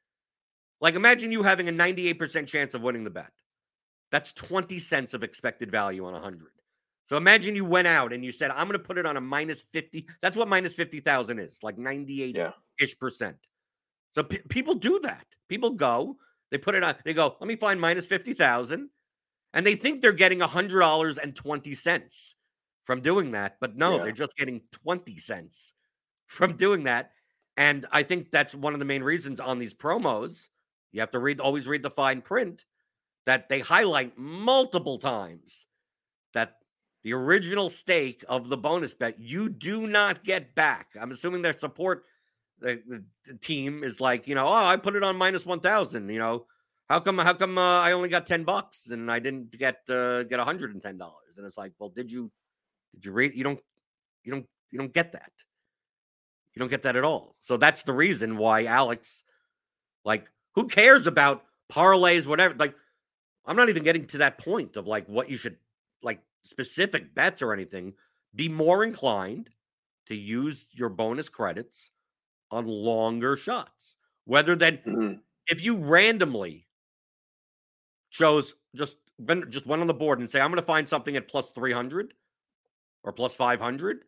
like 0.80 0.95
imagine 0.95 1.32
you 1.32 1.43
having 1.43 1.68
a 1.68 1.72
98% 1.72 2.47
chance 2.47 2.74
of 2.74 2.82
winning 2.82 3.05
the 3.05 3.11
bet. 3.11 3.32
That's 4.11 4.32
20 4.32 4.78
cents 4.78 5.12
of 5.14 5.22
expected 5.22 5.70
value 5.70 6.05
on 6.05 6.12
a 6.12 6.20
100 6.20 6.49
so 7.07 7.16
imagine 7.16 7.57
you 7.57 7.64
went 7.64 7.86
out 7.86 8.12
and 8.12 8.24
you 8.24 8.32
said 8.32 8.51
i'm 8.51 8.68
going 8.68 8.78
to 8.78 8.78
put 8.78 8.99
it 8.99 9.07
on 9.07 9.16
a 9.16 9.20
minus 9.20 9.62
50 9.62 10.07
that's 10.20 10.36
what 10.36 10.49
minus 10.49 10.74
50000 10.74 11.39
is 11.39 11.59
like 11.62 11.78
98 11.78 12.36
Yeah. 12.36 12.53
ish 12.80 12.99
percent 12.99 13.36
so 14.14 14.22
pe- 14.22 14.42
people 14.48 14.74
do 14.74 14.98
that 15.00 15.26
people 15.48 15.70
go 15.70 16.16
they 16.50 16.59
put 16.59 16.74
it 16.74 16.82
on 16.82 16.94
they 17.04 17.14
go 17.14 17.36
let 17.40 17.48
me 17.48 17.56
find 17.56 17.80
minus 17.80 18.06
50000 18.06 18.90
and 19.54 19.66
they 19.66 19.76
think 19.76 20.00
they're 20.02 20.12
getting 20.12 20.40
$100.20 20.42 22.36
from 22.84 23.00
doing 23.00 23.32
that 23.32 23.56
but 23.61 23.76
no 23.76 23.96
Yeah. 23.96 24.02
they're 24.04 24.12
just 24.12 24.36
getting 24.36 24.62
20 24.72 25.18
cents 25.18 25.74
from 26.26 26.56
doing 26.56 26.84
that 26.84 27.12
and 27.56 27.86
i 27.92 28.02
think 28.02 28.30
that's 28.30 28.54
one 28.54 28.72
of 28.74 28.78
the 28.78 28.84
main 28.84 29.02
reasons 29.02 29.40
on 29.40 29.59
these 29.59 29.74
promos 29.74 30.48
you 30.92 31.00
have 31.00 31.11
to 31.11 31.18
read 31.18 31.40
always 31.40 31.66
read 31.68 31.82
the 31.82 31.90
fine 31.90 32.22
print 32.22 32.64
that 33.26 33.48
they 33.48 33.61
highlight 33.61 34.16
multiple 34.18 34.98
times 34.98 35.68
that 36.34 36.59
the 37.04 37.12
original 37.14 37.70
stake 37.70 38.24
of 38.28 38.48
the 38.48 38.56
bonus 38.56 38.94
bet 38.94 39.18
you 39.20 39.48
do 39.48 39.86
not 39.86 40.24
get 40.24 40.54
back 40.54 40.88
i'm 41.00 41.11
assuming 41.11 41.42
their 41.42 41.56
support 41.56 42.04
the, 42.61 42.80
the, 42.88 43.04
the 43.24 43.34
team 43.34 43.84
is 43.84 44.00
like 44.00 44.26
you 44.26 44.34
know 44.34 44.46
oh 44.46 44.52
i 44.52 44.76
put 44.76 44.96
it 44.96 45.02
on 45.02 45.16
minus 45.16 45.46
1000 45.46 46.09
you 46.09 46.18
know 46.18 46.46
how 46.88 47.00
come 47.00 47.18
how 47.18 47.32
come 47.32 47.59
uh, 47.59 47.80
i 47.80 47.92
only 47.92 48.09
got 48.09 48.26
10 48.26 48.44
bucks 48.44 48.90
and 48.90 49.11
i 49.11 49.18
didn't 49.18 49.56
get 49.56 49.80
uh, 49.88 50.22
get 50.24 50.38
110 50.38 50.98
dollars? 50.98 51.14
And 51.36 51.46
it's 51.46 51.59
like 51.59 51.72
well 51.78 51.90
did 51.90 52.11
you 52.11 52.30
did 52.94 53.04
you 53.04 53.12
read 53.12 53.34
you 53.34 53.44
don't 53.44 53.61
you 54.24 54.32
don't 54.32 54.46
you 54.70 54.78
don't 54.78 54.92
get 54.92 55.12
that. 55.12 55.32
You 56.54 56.61
don't 56.61 56.68
get 56.68 56.82
that 56.82 56.96
at 56.96 57.04
all. 57.04 57.36
So 57.40 57.56
that's 57.56 57.84
the 57.84 57.92
reason 57.92 58.36
why 58.36 58.64
alex 58.64 59.22
like 60.04 60.30
who 60.54 60.66
cares 60.66 61.06
about 61.06 61.44
parlays 61.72 62.26
whatever 62.26 62.54
like 62.54 62.74
i'm 63.46 63.56
not 63.56 63.68
even 63.68 63.84
getting 63.84 64.06
to 64.06 64.18
that 64.18 64.38
point 64.38 64.76
of 64.76 64.86
like 64.86 65.06
what 65.06 65.30
you 65.30 65.36
should 65.36 65.56
like 66.02 66.20
specific 66.42 67.14
bets 67.14 67.42
or 67.42 67.52
anything. 67.52 67.94
Be 68.34 68.48
more 68.48 68.84
inclined 68.84 69.50
to 70.06 70.14
use 70.14 70.66
your 70.72 70.88
bonus 70.88 71.28
credits 71.28 71.90
on 72.51 72.66
longer 72.66 73.36
shots 73.36 73.96
whether 74.24 74.57
than 74.57 74.80
Mhm. 74.84 75.22
if 75.49 75.62
you 75.62 75.76
randomly 75.76 76.66
chose 78.11 78.55
just 78.74 78.99
just 79.49 79.66
went 79.66 79.80
on 79.80 79.88
the 79.88 79.94
board 79.94 80.18
and 80.20 80.30
say 80.30 80.40
I'm 80.40 80.51
going 80.51 80.61
to 80.61 80.66
find 80.66 80.88
something 80.88 81.16
at 81.16 81.28
plus 81.28 81.51
300 81.51 82.14
or 83.05 83.12
plus 83.12 83.36
500 83.36 84.05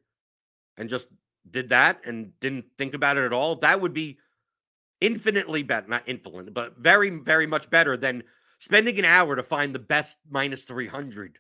and 0.78 0.88
just 0.88 1.09
did 1.51 1.70
that 1.70 2.03
and 2.07 2.38
didn't 2.41 2.66
think 2.78 2.95
about 2.95 3.18
it 3.18 3.24
at 3.24 3.32
all 3.32 3.57
that 3.57 3.80
would 3.80 3.95
be 3.95 4.18
infinitely 5.01 5.62
better 5.62 5.88
not 5.88 6.05
infinite 6.07 6.55
but 6.55 6.78
very 6.78 7.11
very 7.11 7.47
much 7.47 7.70
better 7.70 7.97
than 7.97 8.24
spending 8.61 8.99
an 8.99 9.05
hour 9.07 9.36
to 9.36 9.43
find 9.45 9.74
the 9.74 9.80
best 9.80 10.18
minus 10.30 10.64
300 10.64 11.38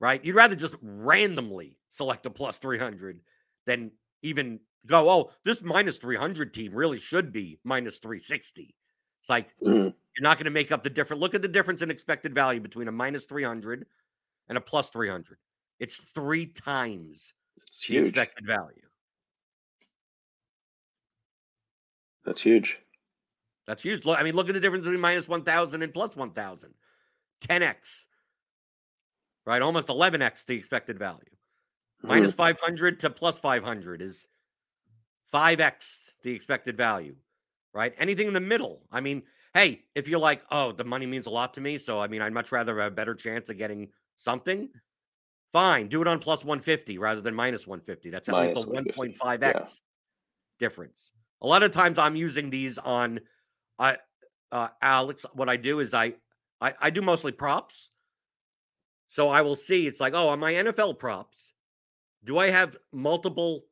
right 0.00 0.24
you'd 0.24 0.34
rather 0.34 0.56
just 0.56 0.74
randomly 0.82 1.78
select 1.88 2.26
a 2.26 2.30
plus 2.30 2.58
300 2.58 3.20
than 3.66 3.90
even 4.22 4.60
go 4.86 5.10
oh 5.10 5.32
this 5.44 5.62
minus 5.62 5.98
300 5.98 6.54
team 6.54 6.74
really 6.74 6.98
should 6.98 7.32
be 7.32 7.58
minus 7.64 7.98
360 7.98 8.74
it's 9.20 9.28
like 9.28 9.54
Mhm. 9.62 9.94
you're 10.16 10.22
not 10.22 10.38
going 10.38 10.44
to 10.46 10.50
make 10.50 10.72
up 10.72 10.82
the 10.82 10.90
difference. 10.90 11.20
Look 11.20 11.34
at 11.34 11.42
the 11.42 11.48
difference 11.48 11.82
in 11.82 11.90
expected 11.90 12.34
value 12.34 12.60
between 12.60 12.88
a 12.88 12.92
minus 12.92 13.26
300 13.26 13.86
and 14.48 14.58
a 14.58 14.60
plus 14.62 14.90
300. 14.90 15.38
It's 15.80 15.96
three 15.98 16.46
times 16.46 17.34
the 17.88 17.96
huge. 17.96 17.98
expected 17.98 18.46
value. 18.46 18.82
That's 22.24 22.40
huge. 22.42 22.78
That's 23.66 23.82
huge. 23.82 24.04
Look, 24.04 24.18
I 24.18 24.22
mean, 24.22 24.34
look 24.34 24.48
at 24.48 24.54
the 24.54 24.60
difference 24.60 24.84
between 24.84 25.00
minus 25.00 25.28
1,000 25.28 25.82
and 25.82 25.92
plus 25.92 26.16
1,000. 26.16 26.74
10x, 27.40 28.06
right? 29.44 29.60
Almost 29.62 29.88
11x 29.88 30.44
the 30.46 30.54
expected 30.56 30.98
value. 30.98 31.20
Mhm. 32.04 32.08
Minus 32.08 32.34
500 32.34 33.00
to 33.00 33.10
plus 33.10 33.38
500 33.38 34.02
is 34.02 34.28
5x 35.36 36.14
the 36.22 36.32
expected 36.32 36.76
value, 36.76 37.14
right? 37.74 37.94
Anything 37.98 38.26
in 38.26 38.32
the 38.32 38.40
middle. 38.40 38.82
I 38.90 39.00
mean, 39.00 39.22
hey, 39.54 39.82
if 39.94 40.08
you're 40.08 40.20
like, 40.20 40.42
oh, 40.50 40.72
the 40.72 40.84
money 40.84 41.06
means 41.06 41.26
a 41.26 41.30
lot 41.30 41.54
to 41.54 41.60
me. 41.60 41.78
So, 41.78 42.00
I 42.00 42.08
mean, 42.08 42.22
I'd 42.22 42.32
much 42.32 42.52
rather 42.52 42.80
have 42.80 42.92
a 42.92 42.94
better 42.94 43.14
chance 43.14 43.48
of 43.48 43.58
getting 43.58 43.88
something. 44.16 44.70
Fine. 45.52 45.88
Do 45.88 46.00
it 46.02 46.08
on 46.08 46.18
plus 46.18 46.44
150 46.44 46.98
rather 46.98 47.20
than 47.20 47.34
minus 47.34 47.66
150. 47.66 48.10
That's 48.10 48.28
at 48.28 48.34
least 48.34 48.56
a 48.56 48.66
1.5x 48.66 49.80
difference. 50.58 51.12
A 51.42 51.46
lot 51.46 51.62
of 51.62 51.70
times 51.70 51.98
I'm 51.98 52.16
using 52.16 52.50
these 52.50 52.78
on 52.78 53.20
I 53.78 53.98
uh 54.52 54.68
Alex. 54.80 55.26
What 55.34 55.48
I 55.48 55.56
do 55.56 55.80
is 55.80 55.92
I 55.92 56.14
I, 56.60 56.74
I 56.80 56.90
do 56.90 57.02
mostly 57.02 57.32
props. 57.32 57.90
So 59.08 59.28
I 59.28 59.42
will 59.42 59.56
see 59.56 59.86
it's 59.86 60.00
like, 60.00 60.14
oh, 60.14 60.28
on 60.28 60.40
my 60.40 60.52
NFL 60.54 60.98
props, 60.98 61.52
do 62.24 62.38
I 62.38 62.50
have 62.50 62.76
multiple 62.92 63.64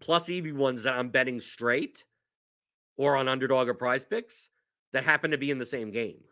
plus 0.00 0.28
EV 0.28 0.52
ones 0.56 0.82
that 0.84 0.94
I'm 0.98 1.10
betting 1.10 1.40
straight 1.40 2.04
or 2.96 3.16
on 3.16 3.28
underdog 3.28 3.68
or 3.68 3.74
PrizePicks 3.74 4.50
that 4.92 5.04
happen 5.04 5.32
to 5.32 5.38
be 5.38 5.50
in 5.50 5.58
the 5.58 5.66
same 5.66 5.90
game? 5.90 6.24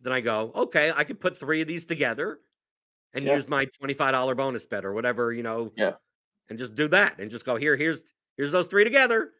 Then 0.00 0.12
I 0.12 0.20
go, 0.20 0.52
okay, 0.54 0.92
I 0.94 1.04
could 1.04 1.20
put 1.20 1.38
three 1.38 1.62
of 1.62 1.68
these 1.68 1.86
together 1.86 2.40
and 3.14 3.24
Yeah. 3.24 3.30
use 3.30 3.48
my 3.48 3.66
$25 3.80 4.34
bonus 4.36 4.66
bet 4.66 4.84
or 4.84 4.92
whatever, 4.92 5.32
you 5.32 5.42
know, 5.42 5.74
Yeah. 5.76 5.96
and 6.48 6.58
just 6.58 6.74
do 6.74 6.88
that 6.88 7.20
and 7.20 7.30
just 7.30 7.46
go 7.46 7.56
here, 7.56 7.76
here's 7.76 8.14
here's 8.36 8.52
those 8.52 8.68
three 8.68 8.84
together. 8.84 9.32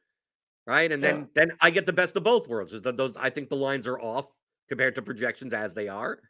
Right. 0.66 0.92
And 0.92 1.02
then 1.04 1.26
Yeah. 1.26 1.26
then 1.34 1.52
I 1.60 1.70
get 1.70 1.86
the 1.86 1.92
best 1.94 2.16
of 2.16 2.24
both 2.24 2.48
worlds. 2.48 2.72
Is 2.74 2.82
that 2.82 2.96
those 2.96 3.16
I 3.16 3.30
think 3.30 3.50
the 3.50 3.56
lines 3.56 3.86
are 3.86 4.00
off 4.00 4.32
compared 4.68 4.96
to 4.96 5.02
projections 5.02 5.54
as 5.54 5.74
they 5.74 5.88
are. 5.88 6.20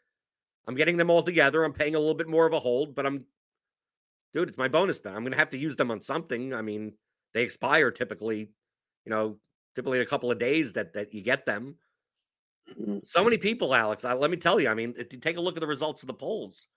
I'm 0.67 0.75
getting 0.77 0.97
them 0.97 1.11
all 1.11 1.23
together. 1.23 1.65
I'm 1.65 1.73
paying 1.73 1.95
a 1.95 1.99
little 1.99 2.15
bit 2.15 2.29
more 2.29 2.47
of 2.47 2.53
a 2.55 2.61
hold, 2.61 2.95
but 2.95 3.07
I'm 3.07 3.27
dude, 4.35 4.49
it's 4.49 4.59
my 4.59 4.69
bonus 4.69 4.99
bet. 4.99 5.15
I'm 5.15 5.25
gonna 5.25 5.37
have 5.37 5.51
to 5.51 5.59
use 5.59 5.77
them 5.77 5.91
on 5.91 6.03
something. 6.03 6.55
I 6.55 6.63
mean, 6.63 6.95
they 7.35 7.43
expire 7.43 7.91
typically, 7.91 8.51
you 9.05 9.11
know, 9.11 9.39
typically 9.75 9.99
in 9.99 10.03
a 10.03 10.09
couple 10.09 10.31
of 10.31 10.39
days 10.39 10.75
that 10.75 10.95
that 10.95 11.15
you 11.15 11.23
get 11.23 11.47
them. 11.47 11.77
Mhm. 12.71 13.07
So 13.07 13.23
many 13.25 13.39
people, 13.39 13.75
Alex. 13.75 14.05
I, 14.05 14.15
let 14.15 14.31
me 14.31 14.37
tell 14.37 14.61
you. 14.61 14.69
I 14.69 14.75
mean, 14.75 14.95
if 14.99 15.13
you 15.13 15.19
take 15.19 15.37
a 15.37 15.41
look 15.41 15.57
at 15.57 15.61
the 15.61 15.67
results 15.67 16.03
of 16.03 16.09
the 16.09 16.15
polls, 16.15 16.69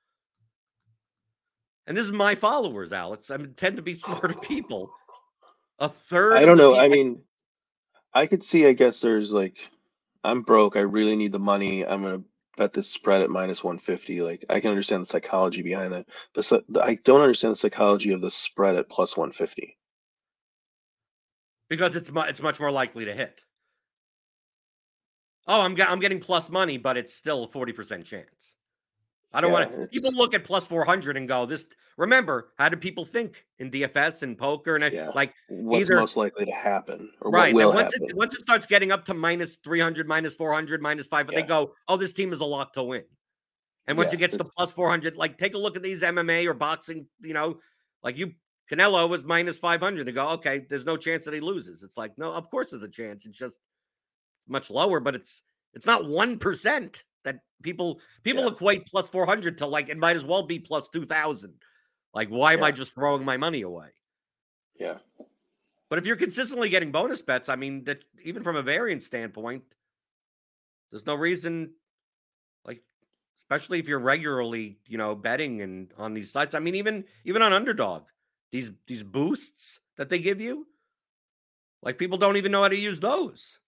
and 1.87 1.97
this 1.97 2.05
is 2.05 2.13
my 2.13 2.35
followers, 2.35 2.93
Alex. 2.93 3.31
I 3.31 3.37
mean, 3.37 3.53
tend 3.55 3.77
to 3.77 3.81
be 3.81 3.95
smarter 3.95 4.33
people. 4.41 4.91
A 5.79 5.89
third. 5.89 6.37
I 6.37 6.45
don't 6.45 6.57
know. 6.57 6.77
I 6.77 6.89
mean, 6.89 7.21
I 8.13 8.27
could 8.27 8.43
see. 8.43 8.65
I 8.65 8.73
guess 8.73 9.01
there's 9.01 9.31
like, 9.31 9.55
I'm 10.23 10.41
broke. 10.43 10.75
I 10.75 10.81
really 10.81 11.15
need 11.15 11.31
the 11.31 11.39
money. 11.39 11.85
I'm 11.85 12.03
gonna 12.03 12.21
bet 12.59 12.73
this 12.73 12.89
spread 12.89 13.21
at 13.21 13.31
minus 13.31 13.63
150. 13.63 14.21
Like, 14.21 14.45
I 14.49 14.59
can 14.59 14.69
understand 14.69 15.01
the 15.01 15.07
psychology 15.07 15.63
behind 15.63 15.93
that. 15.93 16.05
The, 16.35 16.63
the 16.69 16.83
I 16.83 16.95
don't 17.03 17.21
understand 17.21 17.53
the 17.53 17.55
psychology 17.57 18.11
of 18.11 18.21
the 18.21 18.29
spread 18.29 18.75
at 18.75 18.89
plus 18.89 19.17
150. 19.17 19.77
because 21.69 21.95
it's 21.95 22.11
mu- 22.11 22.21
it's 22.21 22.41
much 22.41 22.59
more 22.59 22.71
likely 22.71 23.05
to 23.05 23.13
hit. 23.13 23.41
Oh, 25.47 25.61
I'm 25.61 25.75
get, 25.75 25.89
I'm 25.89 25.99
getting 25.99 26.19
plus 26.19 26.49
money, 26.49 26.77
but 26.77 26.97
it's 26.97 27.13
still 27.13 27.43
a 27.43 27.47
forty 27.47 27.71
percent 27.73 28.05
chance. 28.05 28.55
I 29.31 29.41
don't 29.41 29.51
Yeah, 29.51 29.59
want 29.67 29.81
to. 29.81 29.87
People 29.87 30.11
look 30.11 30.33
at 30.33 30.43
plus 30.43 30.65
400 30.67 31.15
and 31.15 31.27
go, 31.27 31.45
this. 31.45 31.67
Remember, 31.97 32.51
how 32.57 32.67
do 32.69 32.77
people 32.77 33.05
think 33.05 33.45
in 33.59 33.69
DFS 33.69 34.23
and 34.23 34.37
poker? 34.37 34.75
And 34.75 34.91
Yeah. 34.93 35.09
like, 35.13 35.33
What's 35.49 35.81
Either- 35.89 35.99
most 35.99 36.17
likely 36.17 36.45
to 36.45 36.51
happen, 36.51 37.11
or 37.21 37.29
right. 37.31 37.53
what 37.53 37.67
once 37.75 37.93
happen? 37.93 38.09
it, 38.09 38.15
once 38.15 38.33
it 38.33 38.41
starts 38.41 38.65
getting 38.65 38.91
up 38.91 39.05
to 39.05 39.13
minus 39.13 39.57
300, 39.57 40.07
minus 40.07 40.33
400, 40.35 40.81
minus 40.81 41.05
five, 41.07 41.25
but 41.27 41.35
they 41.35 41.43
go, 41.43 41.75
oh, 41.87 41.97
this 41.97 42.13
team 42.13 42.33
is 42.33 42.39
a 42.39 42.45
lot 42.45 42.73
to 42.73 42.83
win. 42.83 43.03
And 43.85 43.97
once 43.97 44.11
Yeah, 44.11 44.15
it 44.15 44.19
gets 44.19 44.37
to 44.37 44.43
plus 44.45 44.71
400, 44.71 45.15
like, 45.17 45.37
take 45.37 45.53
a 45.53 45.57
look 45.57 45.75
at 45.75 45.83
these 45.83 46.01
MMA 46.01 46.45
or 46.47 46.53
boxing, 46.53 47.07
you 47.21 47.33
know, 47.33 47.59
like 48.03 48.17
you, 48.17 48.33
Canelo 48.71 49.07
was 49.09 49.23
minus 49.23 49.59
500 49.59 50.05
to 50.05 50.11
go, 50.11 50.29
okay, 50.29 50.65
there's 50.69 50.85
no 50.85 50.95
chance 50.97 51.25
that 51.25 51.33
he 51.33 51.39
loses. 51.39 51.83
It's 51.83 51.97
like, 51.97 52.17
no, 52.17 52.31
of 52.31 52.49
course 52.49 52.71
there's 52.71 52.83
a 52.83 52.89
chance. 52.89 53.25
It's 53.25 53.37
just 53.37 53.59
much 54.47 54.69
lower, 54.71 54.99
but 54.99 55.15
it's, 55.15 55.41
it's 55.73 55.85
not 55.87 56.03
1% 56.03 57.03
that 57.23 57.39
people, 57.61 58.01
people 58.23 58.43
Yeah. 58.43 58.49
equate 58.49 58.87
plus 58.87 59.09
400 59.09 59.57
to 59.59 59.65
like, 59.67 59.89
it 59.89 59.97
might 59.97 60.15
as 60.15 60.25
well 60.25 60.43
be 60.43 60.59
plus 60.59 60.89
2000. 60.89 61.53
Like, 62.13 62.29
why 62.29 62.53
am 62.53 62.63
I 62.63 62.71
just 62.71 62.93
throwing 62.95 63.23
my 63.25 63.37
money 63.37 63.61
away? 63.61 63.89
yeah, 64.75 64.99
But 65.89 65.99
if 65.99 66.05
you're 66.05 66.15
consistently 66.15 66.69
getting 66.69 66.91
bonus 66.91 67.21
bets, 67.21 67.49
I 67.49 67.55
mean, 67.55 67.83
that 67.85 68.03
even 68.23 68.43
from 68.43 68.55
a 68.55 68.61
variance 68.61 69.05
standpoint, 69.05 69.63
there's 70.91 71.05
no 71.05 71.15
reason, 71.15 71.73
like, 72.65 72.83
especially 73.39 73.79
if 73.79 73.87
you're 73.87 73.99
regularly, 73.99 74.79
you 74.87 74.97
know, 74.97 75.15
betting 75.15 75.61
and 75.61 75.93
on 75.97 76.13
these 76.13 76.31
sites. 76.31 76.55
I 76.55 76.59
mean, 76.59 76.75
even 76.75 77.05
even 77.25 77.41
on 77.41 77.53
underdog, 77.53 78.03
these 78.51 78.71
these 78.87 79.03
boosts 79.03 79.79
that 79.97 80.09
they 80.09 80.19
give 80.19 80.41
you, 80.41 80.67
like 81.81 81.97
people 81.97 82.17
don't 82.17 82.37
even 82.37 82.51
know 82.51 82.61
how 82.61 82.69
to 82.69 82.77
use 82.77 82.99
those. 82.99 83.59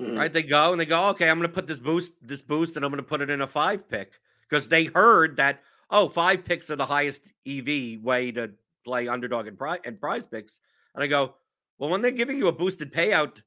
Mhm. 0.00 0.16
Right? 0.16 0.32
They 0.32 0.42
go 0.42 0.72
and 0.72 0.80
they 0.80 0.86
go, 0.86 1.08
okay, 1.10 1.30
I'm 1.30 1.38
gonna 1.38 1.48
put 1.48 1.66
this 1.66 1.80
boost, 1.80 2.14
this 2.20 2.42
boost, 2.42 2.76
and 2.76 2.84
I'm 2.84 2.90
gonna 2.90 3.02
put 3.02 3.20
it 3.20 3.30
in 3.30 3.40
a 3.40 3.46
five 3.46 3.88
pick 3.88 4.18
because 4.48 4.68
they 4.68 4.84
heard 4.86 5.36
that, 5.36 5.62
oh, 5.90 6.08
five 6.08 6.44
picks 6.44 6.68
are 6.70 6.76
the 6.76 6.86
highest 6.86 7.32
EV 7.44 7.98
way 7.98 8.32
to 8.32 8.52
play 8.84 9.08
underdog 9.08 9.46
and 9.46 9.56
prize 9.58 9.80
and 9.84 9.98
PrizePicks. 10.00 10.60
And 10.94 11.02
I 11.04 11.06
go, 11.06 11.36
well, 11.78 11.90
when 11.90 12.02
they're 12.02 12.10
giving 12.10 12.38
you 12.38 12.48
a 12.48 12.52
boosted 12.52 12.92
payout 12.92 13.42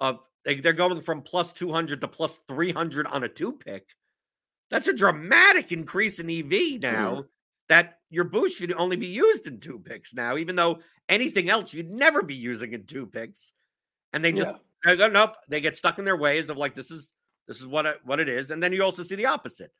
of 0.00 0.28
they, 0.44 0.60
they're 0.60 0.72
going 0.72 1.00
from 1.02 1.22
plus 1.22 1.52
200 1.52 2.00
to 2.02 2.08
plus 2.08 2.38
300 2.48 3.06
on 3.06 3.24
a 3.24 3.28
two 3.28 3.52
pick, 3.52 3.96
that's 4.70 4.88
a 4.88 4.92
dramatic 4.94 5.72
increase 5.72 6.20
in 6.20 6.30
EV 6.30 6.78
now. 6.80 7.24
That 7.68 8.00
your 8.10 8.24
boost 8.24 8.56
should 8.58 8.72
only 8.72 8.96
be 8.96 9.08
used 9.08 9.46
in 9.46 9.60
two 9.60 9.78
picks 9.78 10.14
now, 10.14 10.36
even 10.38 10.56
though 10.56 10.80
anything 11.08 11.50
else 11.50 11.74
you'd 11.74 11.90
never 11.90 12.22
be 12.22 12.34
using 12.34 12.72
in 12.72 12.86
two 12.86 13.06
picks. 13.06 13.52
And 14.12 14.24
they 14.24 14.32
just 14.32 14.48
Yeah. 14.50 14.58
They 14.84 14.96
go, 14.96 15.08
nope, 15.08 15.32
they 15.48 15.60
get 15.60 15.76
stuck 15.76 15.98
in 15.98 16.04
their 16.04 16.16
ways 16.16 16.50
of 16.50 16.56
like 16.56 16.74
this 16.74 16.90
is 16.90 17.12
this 17.46 17.60
is 17.60 17.66
what 17.66 17.86
it, 17.86 17.98
what 18.04 18.20
it 18.20 18.28
is. 18.28 18.50
And 18.50 18.62
then 18.62 18.72
you 18.72 18.82
also 18.82 19.02
see 19.02 19.16
the 19.16 19.26
opposite. 19.26 19.72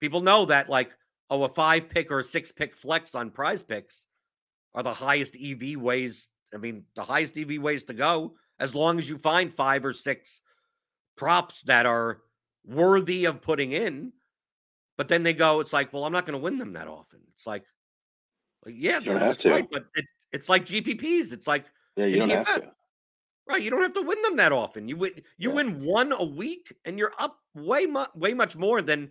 People 0.00 0.20
know 0.20 0.46
that 0.46 0.68
like 0.68 0.90
oh 1.30 1.42
a 1.42 1.48
five 1.48 1.88
pick 1.88 2.10
or 2.10 2.20
a 2.20 2.24
six 2.24 2.52
pick 2.52 2.74
flex 2.76 3.14
on 3.14 3.30
PrizePicks 3.30 4.06
are 4.74 4.82
the 4.82 4.94
highest 4.94 5.36
EV 5.36 5.76
ways. 5.80 6.28
I 6.54 6.58
mean, 6.58 6.84
the 6.96 7.02
highest 7.02 7.36
EV 7.36 7.60
ways 7.60 7.84
to 7.84 7.94
go 7.94 8.34
as 8.58 8.74
long 8.74 8.98
as 8.98 9.08
you 9.08 9.18
find 9.18 9.52
five 9.52 9.84
or 9.84 9.92
six 9.92 10.40
props 11.16 11.62
that 11.64 11.84
are 11.84 12.20
worthy 12.64 13.24
of 13.26 13.42
putting 13.42 13.72
in. 13.72 14.12
But 14.96 15.08
then 15.08 15.22
they 15.22 15.32
go, 15.32 15.60
it's 15.60 15.72
like, 15.72 15.92
well, 15.92 16.04
I'm 16.04 16.12
not 16.12 16.26
going 16.26 16.38
to 16.38 16.42
win 16.42 16.58
them 16.58 16.72
that 16.72 16.88
often. 16.88 17.20
It's 17.32 17.46
like, 17.46 17.64
like, 18.64 18.74
yeah, 18.76 18.98
You 18.98 19.04
don't 19.06 19.20
have 19.20 19.38
to. 19.38 19.50
right, 19.50 19.68
but 19.70 19.84
it's 19.94 20.08
it's 20.32 20.48
like 20.48 20.66
GPPs. 20.66 21.32
It's 21.32 21.46
like 21.46 21.66
yeah, 21.96 22.06
you 22.06 22.16
don't 22.18 22.30
have 22.30 22.46
to. 22.62 22.72
Right, 23.48 23.62
you 23.62 23.70
don't 23.70 23.80
have 23.82 23.94
to 23.94 24.02
win 24.02 24.20
them 24.22 24.36
that 24.36 24.52
often. 24.52 24.88
You 24.88 24.96
win, 24.96 25.12
you 25.38 25.48
Yeah. 25.48 25.54
win 25.54 25.82
one 25.84 26.12
a 26.12 26.24
week, 26.24 26.74
and 26.84 26.98
you're 26.98 27.14
up 27.18 27.40
way 27.54 27.86
much, 27.86 28.14
way 28.14 28.34
much 28.34 28.56
more 28.56 28.82
than 28.82 29.10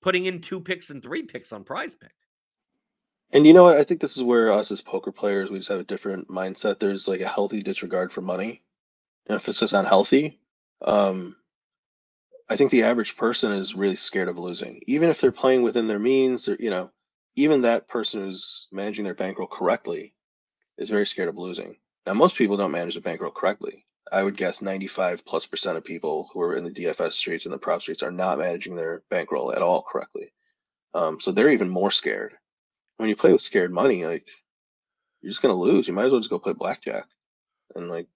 putting 0.00 0.26
in 0.26 0.40
two 0.40 0.60
picks 0.60 0.90
and 0.90 1.02
three 1.02 1.22
picks 1.22 1.52
on 1.52 1.64
PrizePick. 1.64 2.10
And 3.32 3.46
you 3.46 3.52
know 3.52 3.64
what? 3.64 3.76
I 3.76 3.84
think 3.84 4.00
this 4.00 4.16
is 4.16 4.22
where 4.22 4.50
us 4.50 4.70
as 4.72 4.80
poker 4.80 5.12
players, 5.12 5.50
we 5.50 5.58
just 5.58 5.68
have 5.68 5.80
a 5.80 5.84
different 5.84 6.28
mindset. 6.28 6.80
There's 6.80 7.06
like 7.06 7.20
a 7.20 7.28
healthy 7.28 7.62
disregard 7.62 8.12
for 8.12 8.20
money, 8.22 8.62
emphasis 9.28 9.72
on 9.74 9.84
healthy. 9.84 10.40
Um, 10.80 11.36
I 12.48 12.56
think 12.56 12.70
the 12.70 12.84
average 12.84 13.16
person 13.16 13.52
is 13.52 13.74
really 13.74 13.96
scared 13.96 14.28
of 14.28 14.38
losing, 14.38 14.80
even 14.86 15.10
if 15.10 15.20
they're 15.20 15.30
playing 15.30 15.62
within 15.62 15.86
their 15.86 15.98
means. 15.98 16.48
Or 16.48 16.56
you 16.58 16.70
know, 16.70 16.90
even 17.36 17.62
that 17.62 17.86
person 17.86 18.22
who's 18.22 18.66
managing 18.72 19.04
their 19.04 19.14
bankroll 19.14 19.48
correctly 19.48 20.14
is 20.78 20.88
very 20.88 21.06
scared 21.06 21.28
of 21.28 21.36
losing. 21.36 21.76
Now, 22.08 22.14
most 22.14 22.36
people 22.36 22.56
don't 22.56 22.70
manage 22.70 22.94
their 22.94 23.02
bankroll 23.02 23.30
correctly. 23.30 23.84
I 24.10 24.22
would 24.22 24.34
guess 24.34 24.62
95 24.62 25.26
plus 25.26 25.44
percent 25.44 25.76
of 25.76 25.84
people 25.84 26.30
who 26.32 26.40
are 26.40 26.56
in 26.56 26.64
the 26.64 26.70
DFS 26.70 27.12
streets 27.12 27.44
and 27.44 27.52
the 27.52 27.58
prop 27.58 27.82
streets 27.82 28.02
are 28.02 28.10
not 28.10 28.38
managing 28.38 28.74
their 28.74 29.02
bankroll 29.10 29.52
at 29.52 29.60
all 29.60 29.82
correctly. 29.82 30.32
Um, 30.94 31.20
so 31.20 31.32
they're 31.32 31.50
even 31.50 31.68
more 31.68 31.90
scared 31.90 32.32
when 32.96 33.10
you 33.10 33.14
play 33.14 33.30
with 33.30 33.42
scared 33.42 33.70
money, 33.70 34.06
like 34.06 34.24
you're 35.20 35.28
just 35.28 35.42
gonna 35.42 35.52
lose. 35.52 35.86
You 35.86 35.92
might 35.92 36.06
as 36.06 36.12
well 36.12 36.20
just 36.20 36.30
go 36.30 36.38
play 36.38 36.54
blackjack 36.54 37.04
and 37.74 37.90
like, 37.90 38.06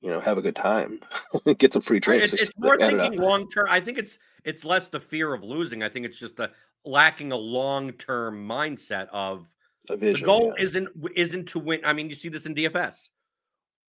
you 0.00 0.10
know, 0.10 0.20
have 0.20 0.38
a 0.38 0.42
good 0.42 0.54
time, 0.54 1.00
get 1.58 1.72
some 1.72 1.82
free 1.82 1.98
drinks. 1.98 2.32
It's, 2.32 2.44
it's 2.44 2.54
more 2.56 2.80
add 2.80 2.92
it 2.92 3.00
up. 3.00 3.10
thinking 3.10 3.28
long 3.28 3.50
term. 3.50 3.66
I 3.68 3.80
think 3.80 3.98
it's 3.98 4.20
it's 4.44 4.64
less 4.64 4.88
the 4.88 5.00
fear 5.00 5.34
of 5.34 5.42
losing. 5.42 5.82
I 5.82 5.88
think 5.88 6.06
it's 6.06 6.18
just 6.20 6.36
the 6.36 6.52
lacking 6.84 7.32
a 7.32 7.36
long 7.36 7.90
term 7.90 8.46
mindset 8.46 9.08
of 9.08 9.52
vision. 9.90 10.20
the 10.20 10.26
goal 10.26 10.54
yeah. 10.56 10.64
isn't 10.64 10.88
isn't 11.14 11.48
to 11.48 11.58
win. 11.58 11.80
I 11.84 11.92
mean, 11.92 12.08
you 12.08 12.14
see 12.14 12.28
this 12.28 12.46
in 12.46 12.54
DFS. 12.54 13.10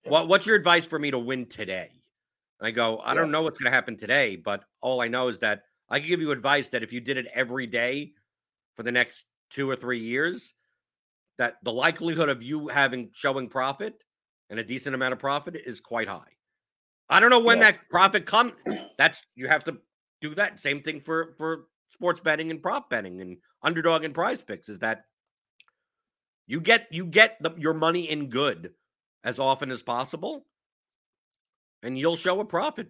Yeah. 0.04 0.12
What 0.12 0.28
what's 0.28 0.46
your 0.46 0.56
advice 0.56 0.86
for 0.86 1.00
me 1.00 1.12
to 1.12 1.20
win 1.20 1.46
today? 1.46 1.90
And 2.60 2.68
I 2.68 2.72
go, 2.72 3.00
I 3.00 3.14
don't 3.14 3.32
know 3.32 3.42
what's 3.42 3.58
going 3.58 3.72
to 3.72 3.76
happen 3.76 3.96
today, 3.96 4.36
but 4.36 4.64
all 4.82 5.02
I 5.02 5.08
know 5.08 5.30
is 5.30 5.40
that 5.40 5.64
I 5.90 6.00
can 6.00 6.10
give 6.10 6.20
you 6.20 6.32
advice 6.32 6.70
that 6.70 6.84
if 6.84 6.92
you 6.92 7.00
did 7.00 7.18
it 7.18 7.28
every 7.34 7.68
day 7.68 8.12
for 8.76 8.84
the 8.84 8.92
next 8.92 9.26
two 9.50 9.70
or 9.70 9.76
three 9.78 10.00
years, 10.00 10.54
that 11.38 11.56
the 11.64 11.72
likelihood 11.72 12.28
of 12.28 12.44
you 12.44 12.68
having 12.68 13.10
showing 13.14 13.48
profit 13.48 14.04
and 14.50 14.60
a 14.60 14.64
decent 14.64 14.94
amount 14.94 15.14
of 15.14 15.20
profit 15.20 15.56
is 15.66 15.80
quite 15.80 16.08
high. 16.08 16.36
I 17.10 17.20
don't 17.20 17.30
know 17.30 17.40
when 17.40 17.60
Yeah. 17.60 17.72
that 17.72 17.90
profit 17.90 18.26
come. 18.26 18.54
That's 18.98 19.24
you 19.36 19.48
have 19.48 19.64
to 19.64 19.78
do 20.22 20.36
that. 20.36 20.60
Same 20.60 20.82
thing 20.82 21.00
for 21.02 21.34
for 21.38 21.68
sports 21.90 22.20
betting 22.22 22.52
and 22.52 22.62
prop 22.62 22.90
betting 22.90 23.22
and 23.22 23.38
underdog 23.64 24.04
and 24.04 24.14
PrizePicks 24.14 24.70
is 24.70 24.80
that 24.80 25.06
you 26.50 26.60
get 26.60 26.88
you 26.90 27.06
get 27.06 27.38
the, 27.42 27.54
your 27.58 27.76
money 27.76 28.10
in 28.10 28.28
good 28.30 28.74
as 29.24 29.38
often 29.38 29.70
as 29.70 29.84
possible, 29.84 30.48
and 31.84 31.98
you'll 31.98 32.16
show 32.16 32.40
a 32.40 32.46
profit. 32.46 32.88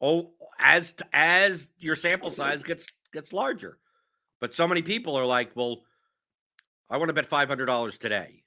Oh, 0.00 0.32
as 0.58 0.94
as 1.12 1.68
your 1.78 1.94
sample 1.94 2.30
size 2.30 2.62
gets 2.62 2.86
gets 3.12 3.34
larger. 3.34 3.76
But 4.40 4.54
so 4.54 4.66
many 4.66 4.80
people 4.80 5.14
are 5.14 5.26
like, 5.26 5.50
well, 5.54 5.82
I 6.88 6.96
want 6.96 7.10
to 7.10 7.12
bet 7.12 7.26
five 7.26 7.48
hundred 7.48 7.66
dollars 7.66 7.98
today. 7.98 8.44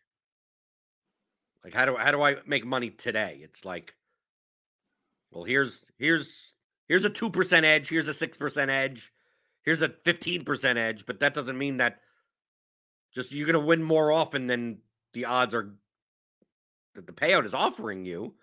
Like, 1.64 1.76
how 1.76 1.86
do 1.86 1.96
how 1.96 2.10
do 2.10 2.24
I 2.24 2.38
make 2.48 2.66
money 2.66 2.90
today? 2.90 3.42
It's 3.44 3.64
like, 3.66 3.94
well, 5.30 5.44
here's 5.44 5.86
here's 6.00 6.56
here's 6.88 7.06
a 7.06 7.10
two 7.12 7.30
percent 7.30 7.68
edge, 7.68 7.88
here's 7.88 8.08
a 8.08 8.16
six 8.16 8.36
percent 8.36 8.72
edge, 8.72 9.14
here's 9.62 9.84
a 9.84 9.90
fifteen 9.90 10.44
percent 10.44 10.80
edge, 10.80 11.06
but 11.06 11.20
that 11.20 11.36
doesn't 11.36 11.58
mean 11.58 11.78
that 11.78 12.00
just 13.14 13.32
you're 13.34 13.46
gonna 13.46 13.66
win 13.66 13.82
more 13.84 14.12
often 14.12 14.48
than 14.48 14.80
the 15.14 15.26
odds 15.26 15.54
are 15.56 15.74
that 16.96 17.06
the 17.08 17.14
payout 17.14 17.46
is 17.46 17.54
offering 17.54 18.06
you. 18.06 18.36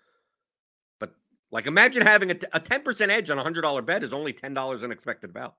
But 0.99 1.11
like, 1.51 1.65
imagine 1.67 2.01
having 2.03 2.31
a 2.31 2.35
t- 2.35 2.47
a 2.53 2.59
ten 2.59 2.81
percent 2.81 3.11
edge 3.11 3.29
on 3.29 3.37
a 3.37 3.43
hundred 3.43 3.61
dollar 3.61 3.81
bet 3.81 4.03
is 4.03 4.13
only 4.13 4.33
ten 4.33 4.53
dollars 4.53 4.83
in 4.83 4.91
expected 4.91 5.33
value. 5.33 5.51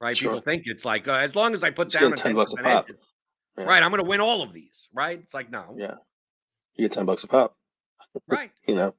Right? 0.00 0.16
Sure. 0.16 0.30
People 0.32 0.40
think 0.42 0.62
it's 0.66 0.84
like 0.84 1.08
uh, 1.08 1.12
as 1.14 1.34
long 1.34 1.54
as 1.54 1.62
I 1.62 1.70
put 1.70 1.88
Just 1.88 2.02
down 2.02 2.12
a 2.12 2.16
10 2.16 2.34
bucks 2.34 2.52
a 2.52 2.56
pop. 2.56 2.86
edge, 2.88 2.96
Yeah. 3.56 3.64
right? 3.64 3.82
I'm 3.82 3.90
going 3.90 4.02
to 4.02 4.08
win 4.08 4.20
all 4.20 4.42
of 4.42 4.52
these. 4.52 4.88
Right? 4.92 5.18
It's 5.18 5.32
like 5.32 5.50
no. 5.50 5.74
Yeah, 5.78 5.94
you 6.74 6.86
get 6.88 6.92
ten 6.92 7.06
bucks 7.06 7.24
a 7.24 7.28
pop. 7.28 7.56
Right. 8.28 8.50
you 8.66 8.74
know. 8.74 8.94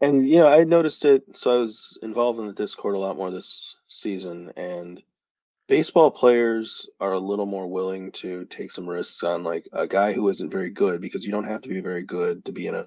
And 0.00 0.28
you 0.28 0.38
know, 0.38 0.48
I 0.48 0.64
noticed 0.64 1.04
it. 1.04 1.22
So 1.34 1.56
I 1.56 1.60
was 1.60 1.96
involved 2.02 2.40
in 2.40 2.46
the 2.46 2.52
Discord 2.52 2.96
a 2.96 2.98
lot 2.98 3.16
more 3.16 3.30
this 3.30 3.76
season, 3.88 4.52
and 4.56 5.02
baseball 5.68 6.10
players 6.10 6.88
are 7.00 7.12
a 7.12 7.18
little 7.18 7.46
more 7.46 7.66
willing 7.66 8.12
to 8.12 8.44
take 8.46 8.70
some 8.72 8.88
risks 8.88 9.22
on 9.22 9.44
like 9.44 9.68
a 9.72 9.86
guy 9.86 10.12
who 10.12 10.28
isn't 10.28 10.50
very 10.50 10.70
good 10.70 11.00
because 11.00 11.24
you 11.24 11.32
don't 11.32 11.48
have 11.48 11.62
to 11.62 11.68
be 11.68 11.80
very 11.80 12.02
good 12.02 12.44
to 12.44 12.52
be 12.52 12.66
in 12.66 12.74
a 12.74 12.84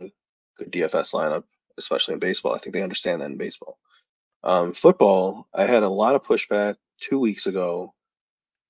good 0.58 0.72
DFS 0.72 1.14
lineup, 1.14 1.44
especially 1.78 2.14
in 2.14 2.20
baseball. 2.20 2.54
I 2.54 2.60
think 2.60 2.74
they 2.74 2.84
understand 2.84 3.22
that 3.22 3.32
in 3.32 3.38
baseball. 3.38 3.78
Um, 4.44 4.74
football, 4.74 5.48
I 5.54 5.66
had 5.66 5.84
a 5.84 5.90
lot 5.90 6.16
of 6.16 6.24
pushback 6.24 6.76
two 7.02 7.20
weeks 7.20 7.48
ago 7.48 7.94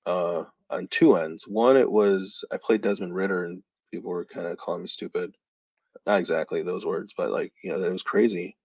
uh, 0.06 0.44
on 0.70 0.88
two 0.88 1.16
ends. 1.16 1.46
One, 1.46 1.76
it 1.76 1.90
was 1.90 2.44
I 2.50 2.56
played 2.56 2.82
Desmond 2.82 3.14
Ridder, 3.14 3.44
and 3.44 3.62
people 3.92 4.10
were 4.10 4.24
kind 4.24 4.46
of 4.46 4.56
calling 4.56 4.82
me 4.82 4.88
stupid 4.88 5.34
not 6.06 6.20
exactly 6.20 6.62
those 6.62 6.86
words, 6.86 7.14
but 7.16 7.30
like, 7.30 7.52
you 7.62 7.70
know, 7.72 7.82
it 7.82 7.92
was 7.92 8.02
crazy. 8.02 8.56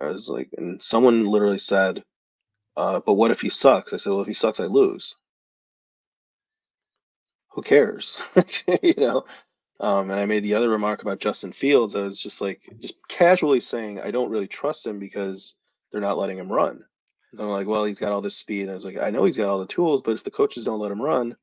I 0.00 0.06
was 0.06 0.28
like, 0.28 0.50
and 0.56 0.82
someone 0.82 1.24
literally 1.24 1.58
said, 1.58 2.04
uh, 2.76 3.00
but 3.04 3.14
what 3.14 3.30
if 3.30 3.40
he 3.40 3.48
sucks? 3.48 3.92
I 3.92 3.96
said, 3.96 4.10
well, 4.10 4.22
if 4.22 4.26
he 4.26 4.34
sucks, 4.34 4.60
I 4.60 4.64
lose. 4.64 5.14
Who 7.50 7.62
cares? 7.62 8.20
you 8.82 8.94
know? 8.96 9.24
Um, 9.80 10.10
and 10.10 10.18
I 10.18 10.26
made 10.26 10.42
the 10.44 10.54
other 10.54 10.68
remark 10.68 11.02
about 11.02 11.20
Justin 11.20 11.52
Fields. 11.52 11.94
I 11.94 12.02
was 12.02 12.18
just 12.18 12.40
like, 12.40 12.60
just 12.80 12.94
casually 13.08 13.60
saying, 13.60 14.00
I 14.00 14.10
don't 14.10 14.30
really 14.30 14.46
trust 14.46 14.86
him 14.86 14.98
because 14.98 15.54
they're 15.90 16.00
not 16.00 16.18
letting 16.18 16.38
him 16.38 16.50
run. 16.50 16.84
And 17.32 17.40
I'm 17.40 17.48
like, 17.48 17.66
well, 17.66 17.84
he's 17.84 17.98
got 17.98 18.12
all 18.12 18.20
this 18.20 18.36
speed. 18.36 18.62
And 18.62 18.70
I 18.70 18.74
was 18.74 18.84
like, 18.84 18.98
I 18.98 19.10
know 19.10 19.24
he's 19.24 19.36
got 19.36 19.48
all 19.48 19.58
the 19.58 19.66
tools, 19.66 20.02
but 20.02 20.12
if 20.12 20.24
the 20.24 20.30
coaches 20.30 20.64
don't 20.64 20.80
let 20.80 20.92
him 20.92 21.02
run, 21.02 21.36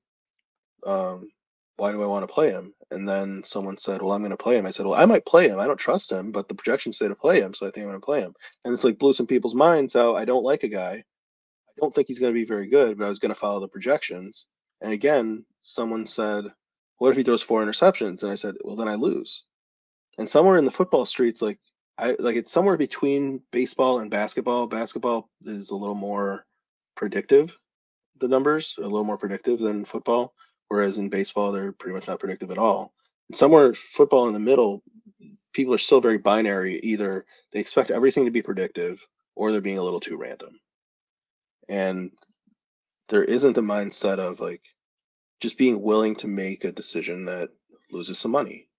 um, 0.86 1.30
why 1.78 1.92
do 1.92 2.02
I 2.02 2.06
want 2.06 2.28
to 2.28 2.34
play 2.34 2.52
him? 2.52 2.74
And 2.92 3.08
then 3.08 3.44
someone 3.44 3.78
said, 3.78 4.02
well, 4.02 4.14
I'm 4.14 4.22
going 4.22 4.32
to 4.32 4.38
play 4.38 4.58
him. 4.58 4.66
I 4.66 4.72
said, 4.72 4.86
well, 4.86 5.00
I 5.00 5.06
might 5.06 5.26
play 5.26 5.50
him. 5.50 5.60
I 5.60 5.68
don't 5.68 5.80
trust 5.80 6.12
him, 6.12 6.32
but 6.32 6.48
the 6.48 6.56
projections 6.56 6.98
say 6.98 7.08
to 7.08 7.16
play 7.16 7.42
him, 7.42 7.54
so 7.54 7.66
I 7.66 7.72
think 7.72 7.84
I'm 7.84 7.90
going 7.90 8.02
to 8.02 8.06
play 8.06 8.22
him. 8.22 8.34
And 8.64 8.74
it's 8.74 8.84
like 8.84 9.00
blew 9.00 9.14
some 9.14 9.28
people's 9.28 9.56
minds 9.56 9.94
how 9.94 10.16
I 10.16 10.26
don't 10.26 10.44
like 10.44 10.64
a 10.64 10.68
guy. 10.68 11.04
Don't 11.82 11.94
think 11.94 12.08
he's 12.08 12.20
going 12.20 12.32
to 12.32 12.40
be 12.40 12.46
very 12.46 12.68
good, 12.68 12.98
but 12.98 13.06
I 13.06 13.10
was 13.10 13.20
going 13.20 13.34
to 13.34 13.40
follow 13.40 13.60
the 13.60 13.68
projections. 13.68 14.46
And 14.82 14.94
again, 14.94 15.46
someone 15.64 16.06
said, 16.08 16.46
what 17.00 17.10
if 17.10 17.18
he 17.18 17.24
throws 17.24 17.42
four 17.42 17.64
interceptions? 17.64 18.22
And 18.22 18.32
I 18.32 18.36
said, 18.36 18.56
well, 18.64 18.76
then 18.76 18.88
I 18.88 18.96
lose. 18.96 19.44
And 20.20 20.30
somewhere 20.30 20.58
in 20.58 20.66
the 20.66 20.72
football 20.72 21.06
streets, 21.06 21.42
like 21.42 21.58
I 21.98 22.16
like 22.20 22.36
it's 22.36 22.52
somewhere 22.52 22.78
between 22.78 23.42
baseball 23.52 24.00
and 24.00 24.12
basketball. 24.12 24.68
Basketball 24.68 25.30
is 25.46 25.72
a 25.72 25.76
little 25.76 25.96
more 25.96 26.46
predictive. 26.96 27.58
The 28.20 28.28
numbers 28.28 28.76
are 28.78 28.84
a 28.84 28.88
little 28.88 29.04
more 29.04 29.18
predictive 29.18 29.60
than 29.60 29.84
football, 29.84 30.34
whereas 30.68 31.00
in 31.00 31.10
baseball 31.10 31.52
they're 31.52 31.72
pretty 31.72 31.96
much 31.96 32.08
not 32.08 32.20
predictive 32.20 32.52
at 32.52 32.60
all. 32.60 32.94
And 33.30 33.38
somewhere 33.38 33.74
football 33.74 34.28
in 34.28 34.34
the 34.34 34.40
middle, 34.40 34.84
people 35.54 35.74
are 35.74 35.80
still 35.80 36.02
very 36.02 36.20
binary. 36.20 36.80
Either 36.80 37.26
they 37.52 37.60
expect 37.60 37.92
everything 37.92 38.26
to 38.26 38.32
be 38.32 38.44
predictive, 38.44 39.06
or 39.36 39.52
they're 39.52 39.62
being 39.62 39.80
a 39.80 39.84
little 39.84 40.00
too 40.00 40.18
random. 40.18 40.60
And 41.70 42.12
there 43.10 43.24
isn't 43.24 43.58
a 43.58 43.62
mindset 43.62 44.20
of 44.20 44.40
like 44.40 44.62
just 45.42 45.58
being 45.58 45.82
willing 45.82 46.16
to 46.18 46.28
make 46.28 46.64
a 46.66 46.72
decision 46.72 47.26
that 47.26 47.50
loses 47.92 48.18
some 48.20 48.32
money 48.32 48.70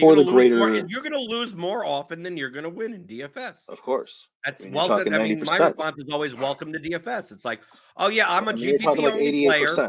Or 0.00 0.14
the 0.14 0.22
lose 0.22 0.26
more- 0.26 0.68
greater- 0.70 0.86
you're 0.88 1.02
going 1.02 1.12
to 1.12 1.18
lose 1.18 1.54
more 1.54 1.84
often 1.84 2.22
than 2.22 2.36
you're 2.36 2.50
going 2.50 2.64
to 2.64 2.70
win 2.70 2.94
in 2.94 3.04
DFS. 3.06 3.68
of 3.68 3.82
course. 3.82 4.28
That's 4.44 4.62
I 4.62 4.64
mean, 4.66 4.74
welcome. 4.74 5.14
I 5.14 5.18
mean, 5.18 5.42
my 5.44 5.56
response 5.58 5.96
is 5.98 6.12
always 6.12 6.34
welcome 6.34 6.72
to 6.72 6.78
DFS. 6.78 7.32
It's 7.32 7.44
like, 7.44 7.60
oh 7.96 8.08
yeah, 8.08 8.26
I'm 8.28 8.46
a 8.48 8.52
I 8.52 8.54
mean, 8.54 8.78
GPP 8.78 8.84
like 8.84 8.98
only 9.14 9.46
player, 9.46 9.88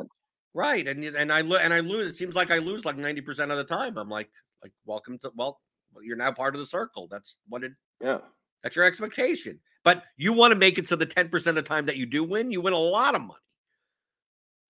right? 0.54 0.88
And 0.88 1.04
and 1.04 1.32
I 1.32 1.42
lo- 1.42 1.60
and 1.62 1.74
I 1.74 1.80
lose. 1.82 2.08
It 2.08 2.16
seems 2.16 2.36
like 2.36 2.50
I 2.52 2.58
lose 2.58 2.84
like 2.84 2.98
ninety 2.98 3.22
percent 3.22 3.52
of 3.52 3.58
the 3.58 3.64
time. 3.64 3.98
I'm 3.98 4.10
like, 4.10 4.30
like 4.64 4.74
welcome 4.86 5.20
to 5.20 5.32
well, 5.36 5.60
you're 6.02 6.18
now 6.18 6.32
part 6.32 6.56
of 6.56 6.60
the 6.60 6.66
circle. 6.66 7.08
That's 7.10 7.38
what 7.48 7.64
it. 7.64 7.74
Yeah. 8.02 8.20
That's 8.64 8.76
your 8.76 8.86
expectation. 8.86 9.60
But 9.84 10.04
you 10.18 10.34
want 10.34 10.52
to 10.54 10.60
make 10.60 10.78
it 10.78 10.88
so 10.88 10.96
the 10.96 11.06
ten 11.06 11.30
percent 11.30 11.58
of 11.58 11.64
the 11.64 11.68
time 11.68 11.86
that 11.86 11.98
you 11.98 12.06
do 12.06 12.24
win, 12.24 12.52
you 12.52 12.62
win 12.62 12.74
a 12.74 12.78
lot 12.78 13.16
of 13.16 13.22
money. 13.22 13.40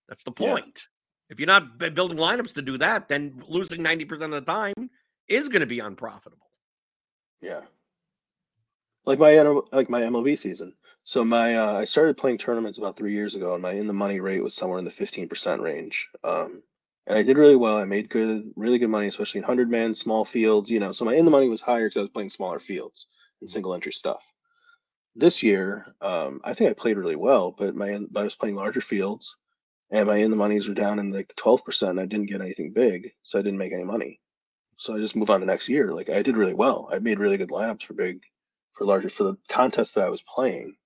That's 0.08 0.24
the 0.24 0.32
Yeah. 0.38 0.54
point. 0.54 0.88
If 1.28 1.40
you're 1.40 1.46
not 1.46 1.78
building 1.78 2.18
lineups 2.18 2.54
to 2.54 2.62
do 2.62 2.78
that, 2.78 3.08
then 3.08 3.42
losing 3.46 3.82
ninety 3.82 4.04
percent 4.04 4.32
of 4.34 4.44
the 4.44 4.52
time 4.52 4.90
is 5.28 5.48
going 5.48 5.60
to 5.60 5.66
be 5.66 5.80
unprofitable. 5.80 6.46
Yeah. 7.40 7.62
Like 9.04 9.18
my 9.18 9.38
like 9.72 9.90
my 9.90 10.02
MLB 10.02 10.38
season. 10.38 10.74
So 11.04 11.24
my 11.24 11.56
uh, 11.56 11.72
I 11.72 11.84
started 11.84 12.16
playing 12.16 12.38
tournaments 12.38 12.78
about 12.78 12.96
three 12.96 13.12
years 13.12 13.34
ago, 13.34 13.54
and 13.54 13.62
my 13.62 13.72
in 13.72 13.86
the 13.86 13.92
money 13.92 14.20
rate 14.20 14.42
was 14.42 14.54
somewhere 14.54 14.78
in 14.78 14.84
the 14.84 14.90
fifteen 14.90 15.28
percent 15.28 15.60
range. 15.60 16.08
Um, 16.22 16.62
and 17.08 17.18
I 17.18 17.22
did 17.24 17.36
really 17.36 17.56
well. 17.56 17.78
I 17.78 17.84
made 17.84 18.08
good, 18.08 18.52
really 18.54 18.78
good 18.78 18.90
money, 18.90 19.08
especially 19.08 19.38
in 19.38 19.44
hundred 19.44 19.68
man 19.68 19.94
small 19.94 20.24
fields. 20.24 20.70
You 20.70 20.78
know, 20.78 20.92
so 20.92 21.04
my 21.04 21.14
in 21.14 21.24
the 21.24 21.30
money 21.32 21.48
was 21.48 21.60
higher 21.60 21.86
because 21.86 21.96
I 21.96 22.02
was 22.02 22.10
playing 22.10 22.30
smaller 22.30 22.60
fields 22.60 23.06
and 23.40 23.50
single 23.50 23.74
entry 23.74 23.92
stuff. 23.92 24.24
This 25.14 25.42
year, 25.42 25.94
um, 26.00 26.40
I 26.42 26.54
think 26.54 26.70
I 26.70 26.74
played 26.74 26.96
really 26.96 27.16
well, 27.16 27.50
but 27.50 27.74
my 27.74 27.98
but 28.10 28.20
I 28.20 28.24
was 28.24 28.34
playing 28.34 28.54
larger 28.54 28.80
fields, 28.80 29.36
and 29.90 30.06
my 30.06 30.16
in 30.16 30.30
the 30.30 30.36
monies 30.36 30.68
were 30.68 30.74
down 30.74 30.98
in 30.98 31.10
like 31.10 31.28
the 31.28 31.34
twelve 31.34 31.64
percent. 31.64 31.98
I 31.98 32.06
didn't 32.06 32.30
get 32.30 32.40
anything 32.40 32.72
big, 32.72 33.12
so 33.22 33.38
I 33.38 33.42
didn't 33.42 33.58
make 33.58 33.72
any 33.72 33.84
money. 33.84 34.20
So 34.76 34.94
I 34.94 34.98
just 34.98 35.14
move 35.14 35.30
on 35.30 35.40
to 35.40 35.46
next 35.46 35.68
year. 35.68 35.92
Like 35.92 36.08
I 36.08 36.22
did 36.22 36.36
really 36.36 36.54
well. 36.54 36.88
I 36.90 36.98
made 36.98 37.18
really 37.18 37.36
good 37.36 37.50
lineups 37.50 37.82
for 37.82 37.94
big, 37.94 38.20
for 38.72 38.86
larger 38.86 39.10
for 39.10 39.24
the 39.24 39.36
contest 39.48 39.94
that 39.94 40.04
I 40.04 40.10
was 40.10 40.22
playing. 40.22 40.76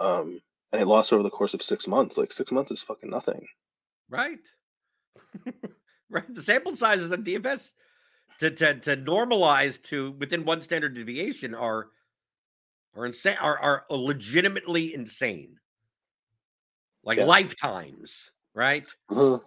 Um, 0.00 0.40
and 0.72 0.80
I 0.80 0.84
lost 0.84 1.12
over 1.12 1.22
the 1.22 1.30
course 1.30 1.54
of 1.54 1.62
six 1.62 1.86
months. 1.86 2.18
Like 2.18 2.32
six 2.32 2.50
months 2.50 2.72
is 2.72 2.82
fucking 2.82 3.10
nothing. 3.10 3.46
Right. 4.10 4.40
right. 6.10 6.34
The 6.34 6.42
sample 6.42 6.76
sizes 6.76 7.12
of 7.12 7.20
DFS 7.20 7.72
to, 8.38 8.50
to 8.50 8.74
to 8.80 8.96
normalize 8.96 9.80
to 9.84 10.12
within 10.12 10.44
one 10.44 10.62
standard 10.62 10.94
deviation 10.94 11.54
are 11.54 11.88
are 12.96 13.06
insane 13.06 13.36
are, 13.40 13.58
are 13.60 13.86
legitimately 13.90 14.94
insane. 14.94 15.60
Like 17.02 17.18
Yeah. 17.18 17.24
lifetimes, 17.24 18.32
right? 18.54 18.86
Uh, 19.08 19.38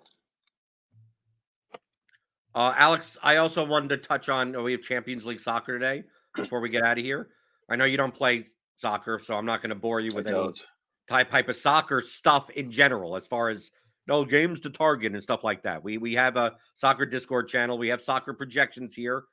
Uh 2.56 2.74
Alex, 2.76 3.18
I 3.22 3.38
also 3.38 3.64
wanted 3.64 3.90
to 3.90 3.98
touch 3.98 4.28
on 4.30 4.56
oh, 4.56 4.64
we 4.64 4.72
have 4.72 4.82
Champions 4.82 5.26
League 5.26 5.40
soccer 5.40 5.78
today 5.78 6.04
before 6.36 6.60
we 6.62 6.70
get 6.70 6.84
out 6.84 6.98
of 6.98 7.04
here. 7.04 7.30
I 7.70 7.76
know 7.76 7.86
you 7.86 7.98
don't 7.98 8.14
play 8.14 8.46
soccer, 8.76 9.20
so 9.20 9.36
I'm 9.36 9.46
not 9.46 9.62
going 9.62 9.70
to 9.70 9.76
bore 9.76 10.00
you 10.00 10.14
I 10.16 10.16
with 10.16 10.28
any 10.28 10.50
don't. 10.50 10.64
type 11.08 11.30
type 11.30 11.50
of 11.50 11.56
soccer 11.56 12.02
stuff 12.02 12.50
in 12.52 12.72
general, 12.72 13.16
as 13.16 13.28
far 13.28 13.50
as 13.50 13.72
no 14.08 14.26
games 14.26 14.60
to 14.62 14.70
target 14.72 15.14
and 15.14 15.22
stuff 15.22 15.44
like 15.44 15.64
that. 15.64 15.84
We 15.84 15.98
we 16.00 16.16
have 16.16 16.38
a 16.38 16.58
soccer 16.76 17.06
Discord 17.06 17.48
channel. 17.48 17.78
We 17.78 17.90
have 17.90 18.02
soccer 18.02 18.34
projections 18.34 18.96
here. 18.96 19.26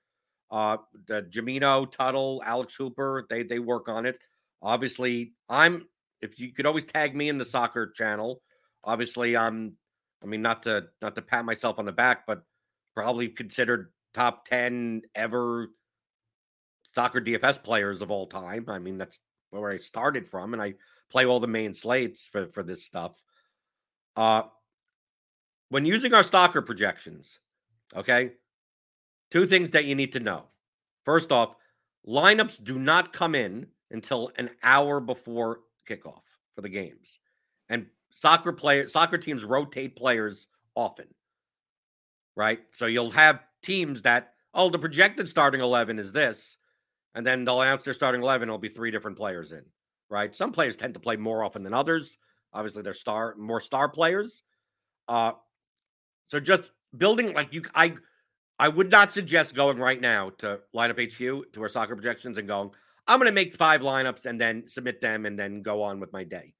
Uh, 0.50 0.78
the 1.06 1.22
Jamino, 1.22 1.90
Tuttle, 1.90 2.42
Alex 2.44 2.74
Hooper, 2.76 3.26
they 3.28 3.42
they 3.42 3.58
work 3.58 3.88
on 3.88 4.06
it. 4.06 4.18
Obviously, 4.62 5.34
I'm. 5.48 5.86
If 6.22 6.38
you 6.38 6.52
could 6.52 6.66
always 6.66 6.84
tag 6.84 7.14
me 7.14 7.28
in 7.28 7.38
the 7.38 7.44
soccer 7.44 7.90
channel. 7.90 8.42
Obviously, 8.84 9.36
I'm. 9.36 9.74
I 10.22 10.26
mean, 10.26 10.42
not 10.42 10.62
to 10.64 10.86
not 11.02 11.14
to 11.16 11.22
pat 11.22 11.44
myself 11.44 11.78
on 11.78 11.84
the 11.84 11.92
back, 11.92 12.26
but 12.26 12.42
probably 12.94 13.28
considered 13.28 13.92
top 14.14 14.46
ten 14.46 15.02
ever 15.14 15.68
soccer 16.94 17.20
DFS 17.20 17.62
players 17.62 18.00
of 18.02 18.10
all 18.10 18.26
time. 18.26 18.64
I 18.68 18.78
mean, 18.78 18.98
that's 18.98 19.20
where 19.50 19.70
I 19.70 19.76
started 19.76 20.28
from, 20.28 20.54
and 20.54 20.62
I 20.62 20.74
play 21.10 21.26
all 21.26 21.40
the 21.40 21.46
main 21.46 21.74
slates 21.74 22.28
for 22.28 22.46
for 22.46 22.62
this 22.62 22.84
stuff. 22.84 23.22
Uh 24.16 24.42
when 25.68 25.84
using 25.84 26.14
our 26.14 26.22
stalker 26.22 26.62
projections, 26.62 27.40
okay, 27.94 28.32
two 29.30 29.46
things 29.46 29.70
that 29.70 29.84
you 29.84 29.94
need 29.94 30.12
to 30.12 30.20
know. 30.20 30.44
First 31.04 31.32
off, 31.32 31.54
lineups 32.06 32.62
do 32.62 32.78
not 32.78 33.12
come 33.12 33.34
in 33.34 33.66
until 33.90 34.30
an 34.36 34.50
hour 34.62 35.00
before 35.00 35.60
kickoff 35.88 36.22
for 36.54 36.62
the 36.62 36.68
games, 36.68 37.20
and 37.68 37.86
soccer 38.12 38.52
player 38.52 38.88
soccer 38.88 39.18
teams 39.18 39.44
rotate 39.44 39.94
players 39.96 40.48
often, 40.74 41.06
right? 42.34 42.60
So 42.72 42.86
you'll 42.86 43.10
have 43.10 43.40
teams 43.62 44.02
that 44.02 44.32
oh 44.54 44.70
the 44.70 44.78
projected 44.78 45.28
starting 45.28 45.60
eleven 45.60 45.98
is 45.98 46.12
this, 46.12 46.56
and 47.14 47.26
then 47.26 47.44
they'll 47.44 47.62
announce 47.62 47.84
their 47.84 47.94
starting 47.94 48.22
eleven. 48.22 48.48
It'll 48.48 48.58
be 48.58 48.68
three 48.68 48.90
different 48.90 49.16
players 49.16 49.52
in, 49.52 49.64
right? 50.08 50.34
Some 50.34 50.52
players 50.52 50.76
tend 50.76 50.94
to 50.94 51.00
play 51.00 51.16
more 51.16 51.44
often 51.44 51.62
than 51.62 51.74
others. 51.74 52.18
Obviously, 52.52 52.82
they're 52.82 52.94
star 52.94 53.34
more 53.36 53.60
star 53.60 53.88
players. 53.88 54.42
Uh, 55.08 55.32
so 56.28 56.40
just 56.40 56.72
building 56.96 57.34
like 57.34 57.52
you, 57.52 57.62
I, 57.74 57.94
I 58.58 58.68
would 58.68 58.90
not 58.90 59.12
suggest 59.12 59.54
going 59.54 59.78
right 59.78 60.00
now 60.00 60.30
to 60.38 60.60
LineupHQ 60.74 61.52
to 61.52 61.62
our 61.62 61.68
soccer 61.68 61.94
projections 61.94 62.38
and 62.38 62.48
going. 62.48 62.70
I'm 63.06 63.18
going 63.18 63.28
to 63.28 63.34
make 63.34 63.54
five 63.54 63.82
lineups 63.82 64.26
and 64.26 64.40
then 64.40 64.66
submit 64.66 65.00
them 65.00 65.26
and 65.26 65.38
then 65.38 65.62
go 65.62 65.82
on 65.82 66.00
with 66.00 66.12
my 66.12 66.24
day. 66.24 66.54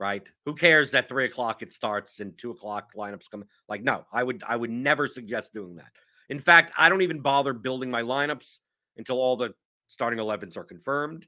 Right? 0.00 0.26
Who 0.44 0.54
cares 0.54 0.92
that 0.92 1.08
three 1.08 1.24
o'clock 1.24 1.60
it 1.60 1.72
starts 1.72 2.20
and 2.20 2.38
two 2.38 2.52
o'clock 2.52 2.92
lineups 2.96 3.28
come? 3.30 3.44
Like, 3.68 3.82
no, 3.82 4.06
I 4.12 4.22
would, 4.22 4.44
I 4.46 4.54
would 4.54 4.70
never 4.70 5.08
suggest 5.08 5.52
doing 5.52 5.76
that. 5.76 5.90
In 6.28 6.38
fact, 6.38 6.72
I 6.78 6.88
don't 6.88 7.02
even 7.02 7.20
bother 7.20 7.52
building 7.52 7.90
my 7.90 8.02
lineups 8.02 8.60
until 8.96 9.16
all 9.16 9.36
the 9.36 9.54
starting 9.88 10.20
11s 10.20 10.56
are 10.56 10.64
confirmed 10.64 11.26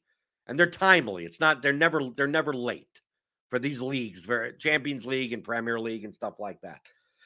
and 0.50 0.58
they're 0.58 0.68
timely. 0.68 1.24
It's 1.24 1.40
not 1.40 1.62
they're 1.62 1.72
never 1.72 2.10
they're 2.10 2.26
never 2.26 2.52
late 2.52 3.00
for 3.48 3.58
these 3.58 3.80
leagues, 3.80 4.24
for 4.24 4.52
Champions 4.52 5.06
League 5.06 5.32
and 5.32 5.44
Premier 5.44 5.78
League 5.78 6.04
and 6.04 6.14
stuff 6.14 6.34
like 6.38 6.60
that. 6.62 6.80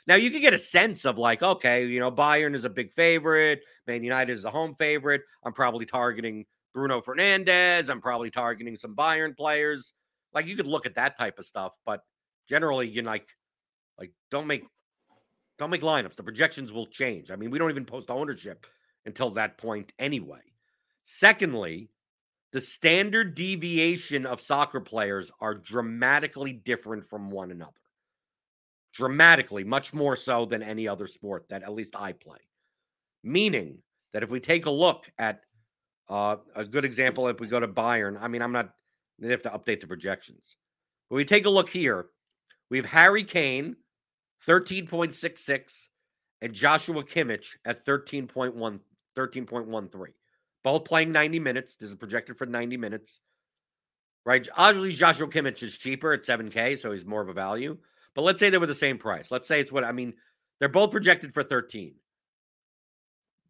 Now 0.06 0.16
you 0.16 0.30
can 0.30 0.40
get 0.40 0.52
a 0.52 0.58
sense 0.58 1.04
of 1.04 1.18
like, 1.18 1.42
okay, 1.42 1.86
you 1.86 1.98
know, 1.98 2.10
Bayern 2.10 2.54
is 2.54 2.64
a 2.64 2.70
big 2.70 2.92
favorite, 2.92 3.60
Man 3.86 4.04
United 4.04 4.32
is 4.32 4.44
a 4.44 4.50
home 4.50 4.74
favorite. 4.74 5.22
I'm 5.44 5.52
probably 5.52 5.86
targeting 5.86 6.44
Bruno 6.74 7.00
Fernandes. 7.00 7.88
I'm 7.88 8.00
probably 8.00 8.30
targeting 8.30 8.76
some 8.76 8.94
Bayern 8.94 9.36
players. 9.36 9.94
Like 10.34 10.46
you 10.46 10.56
could 10.56 10.66
look 10.66 10.84
at 10.84 10.96
that 10.96 11.16
type 11.16 11.38
of 11.38 11.46
stuff, 11.46 11.76
but 11.86 12.02
generally, 12.48 12.88
you're 12.88 13.04
like, 13.04 13.28
like 13.98 14.12
don't 14.30 14.46
make 14.46 14.64
don't 15.58 15.70
make 15.70 15.82
lineups. 15.82 16.16
The 16.16 16.24
projections 16.24 16.72
will 16.72 16.86
change. 16.86 17.30
I 17.30 17.36
mean, 17.36 17.50
we 17.50 17.58
don't 17.58 17.70
even 17.70 17.84
post 17.84 18.10
ownership 18.10 18.66
until 19.06 19.30
that 19.30 19.56
point 19.56 19.92
anyway. 19.98 20.40
Secondly, 21.02 21.90
the 22.52 22.60
standard 22.60 23.34
deviation 23.34 24.26
of 24.26 24.40
soccer 24.40 24.80
players 24.80 25.30
are 25.40 25.54
dramatically 25.54 26.52
different 26.52 27.04
from 27.04 27.30
one 27.30 27.50
another. 27.50 27.72
Dramatically, 28.94 29.64
much 29.64 29.92
more 29.92 30.16
so 30.16 30.44
than 30.44 30.62
any 30.62 30.86
other 30.88 31.06
sport 31.06 31.48
that 31.48 31.62
at 31.62 31.74
least 31.74 31.96
I 31.96 32.12
play. 32.12 32.38
Meaning 33.22 33.78
that 34.12 34.22
if 34.22 34.30
we 34.30 34.40
take 34.40 34.66
a 34.66 34.70
look 34.70 35.10
at 35.18 35.42
uh, 36.08 36.36
a 36.54 36.64
good 36.64 36.84
example, 36.84 37.26
if 37.28 37.40
we 37.40 37.48
go 37.48 37.58
to 37.58 37.66
Bayern, 37.66 38.16
I 38.20 38.28
mean, 38.28 38.40
I'm 38.42 38.52
not, 38.52 38.70
they 39.18 39.30
have 39.30 39.42
to 39.42 39.50
update 39.50 39.80
the 39.80 39.86
projections. 39.86 40.56
But 41.10 41.16
we 41.16 41.24
take 41.24 41.46
a 41.46 41.50
look 41.50 41.70
here. 41.70 42.06
We 42.70 42.76
have 42.78 42.86
Harry 42.86 43.24
Kane, 43.24 43.76
13.66, 44.46 45.88
and 46.42 46.52
Joshua 46.52 47.02
Kimmich 47.02 47.46
at 47.64 47.84
13.1, 47.84 48.80
13.13. 49.16 50.06
Both 50.62 50.84
playing 50.84 51.12
90 51.12 51.40
minutes. 51.40 51.76
This 51.76 51.90
is 51.90 51.96
projected 51.96 52.36
for 52.38 52.46
90 52.46 52.76
minutes. 52.76 53.20
right? 54.24 54.46
Obviously, 54.56 54.94
Joshua 54.94 55.26
Kimmich 55.28 55.62
is 55.62 55.76
cheaper 55.76 56.12
at 56.12 56.22
7K, 56.22 56.78
so 56.78 56.92
he's 56.92 57.04
more 57.04 57.20
of 57.22 57.28
a 57.28 57.32
value. 57.32 57.76
But 58.14 58.22
let's 58.22 58.40
say 58.40 58.50
they 58.50 58.58
were 58.58 58.66
the 58.66 58.74
same 58.74 58.98
price. 58.98 59.30
Let's 59.30 59.48
say 59.48 59.60
it's 59.60 59.72
what 59.72 59.84
I 59.84 59.92
mean. 59.92 60.14
They're 60.60 60.68
both 60.68 60.92
projected 60.92 61.34
for 61.34 61.42
13. 61.42 61.94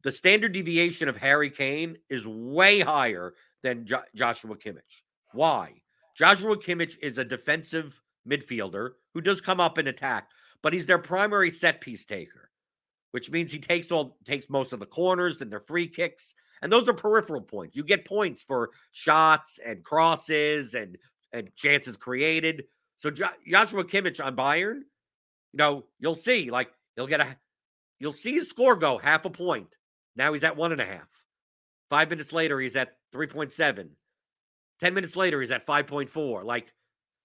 The 0.03 0.13
standard 0.13 0.53
deviation 0.53 1.09
of 1.09 1.17
Harry 1.17 1.51
Kane 1.51 1.97
is 2.11 2.27
way 2.27 2.81
higher 2.81 3.35
than 3.63 3.87
jo- 3.87 4.03
Joshua 4.15 4.57
Kimmich. 4.57 5.03
Why? 5.33 5.73
Joshua 6.17 6.57
Kimmich 6.57 6.97
is 7.03 7.19
a 7.19 7.25
defensive 7.25 8.01
midfielder 8.29 8.91
who 9.15 9.21
does 9.21 9.41
come 9.41 9.61
up 9.61 9.79
and 9.79 9.89
attack, 9.89 10.29
but 10.63 10.73
he's 10.73 10.87
their 10.87 10.99
primary 10.99 11.51
set 11.51 11.81
piece 11.81 12.05
taker, 12.05 12.51
which 13.11 13.31
means 13.31 13.51
he 13.51 13.59
takes 13.59 13.91
all 13.91 14.19
takes 14.25 14.49
most 14.49 14.73
of 14.73 14.81
the 14.81 14.87
corners 14.87 15.41
and 15.41 15.51
their 15.51 15.61
free 15.61 15.89
kicks, 15.89 16.35
and 16.63 16.71
those 16.71 16.89
are 16.89 16.95
peripheral 16.95 17.41
points. 17.41 17.77
You 17.77 17.83
get 17.83 18.05
points 18.05 18.43
for 18.43 18.71
shots 18.93 19.59
and 19.59 19.83
crosses 19.83 20.75
and 20.75 20.97
and 21.33 21.55
chances 21.57 21.97
created. 21.97 22.65
So 23.05 23.11
jo- 23.11 23.27
Joshua 23.47 23.85
Kimmich 23.85 24.25
on 24.25 24.35
Bayern, 24.35 24.77
you 24.77 25.59
know, 25.59 25.85
you'll 25.99 26.15
see 26.15 26.51
like 26.51 26.71
he'll 26.97 27.07
get 27.07 27.21
a 27.21 27.37
you'll 27.99 28.15
see 28.15 28.33
his 28.33 28.49
score 28.49 28.77
go 28.77 28.97
half 28.97 29.27
a 29.27 29.31
point. 29.31 29.77
Now 30.17 30.33
he's 30.33 30.43
at 30.43 30.57
one 30.57 30.73
and 30.73 30.81
a 30.81 30.87
half. 30.87 31.11
Five 31.91 32.09
minutes 32.09 32.33
later, 32.33 32.59
he's 32.59 32.77
at 32.77 32.97
3.7. 33.15 33.91
10 34.81 34.95
minutes 34.95 35.17
later, 35.17 35.43
he's 35.43 35.51
at 35.51 35.67
5.4. 35.67 36.45
Like, 36.45 36.73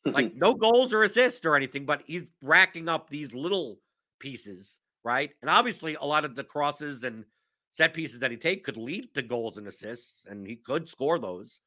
like 0.04 0.36
no 0.36 0.54
goals 0.54 0.92
or 0.92 1.04
assists 1.04 1.46
or 1.46 1.56
anything, 1.56 1.86
but 1.86 2.04
he's 2.06 2.30
racking 2.42 2.90
up 2.90 3.10
these 3.10 3.34
little 3.34 3.80
pieces, 4.20 4.80
right? 5.06 5.32
And 5.42 5.50
obviously, 5.50 5.96
a 5.96 6.06
lot 6.06 6.26
of 6.26 6.36
the 6.36 6.44
crosses 6.44 7.06
and 7.06 7.24
set 7.72 7.94
pieces 7.94 8.20
that 8.20 8.32
he 8.32 8.38
take 8.38 8.66
could 8.66 8.76
lead 8.76 9.14
to 9.14 9.22
goals 9.22 9.58
and 9.58 9.66
assists, 9.66 10.26
and 10.26 10.46
he 10.46 10.58
could 10.58 10.90
score 10.90 11.20
those. 11.20 11.62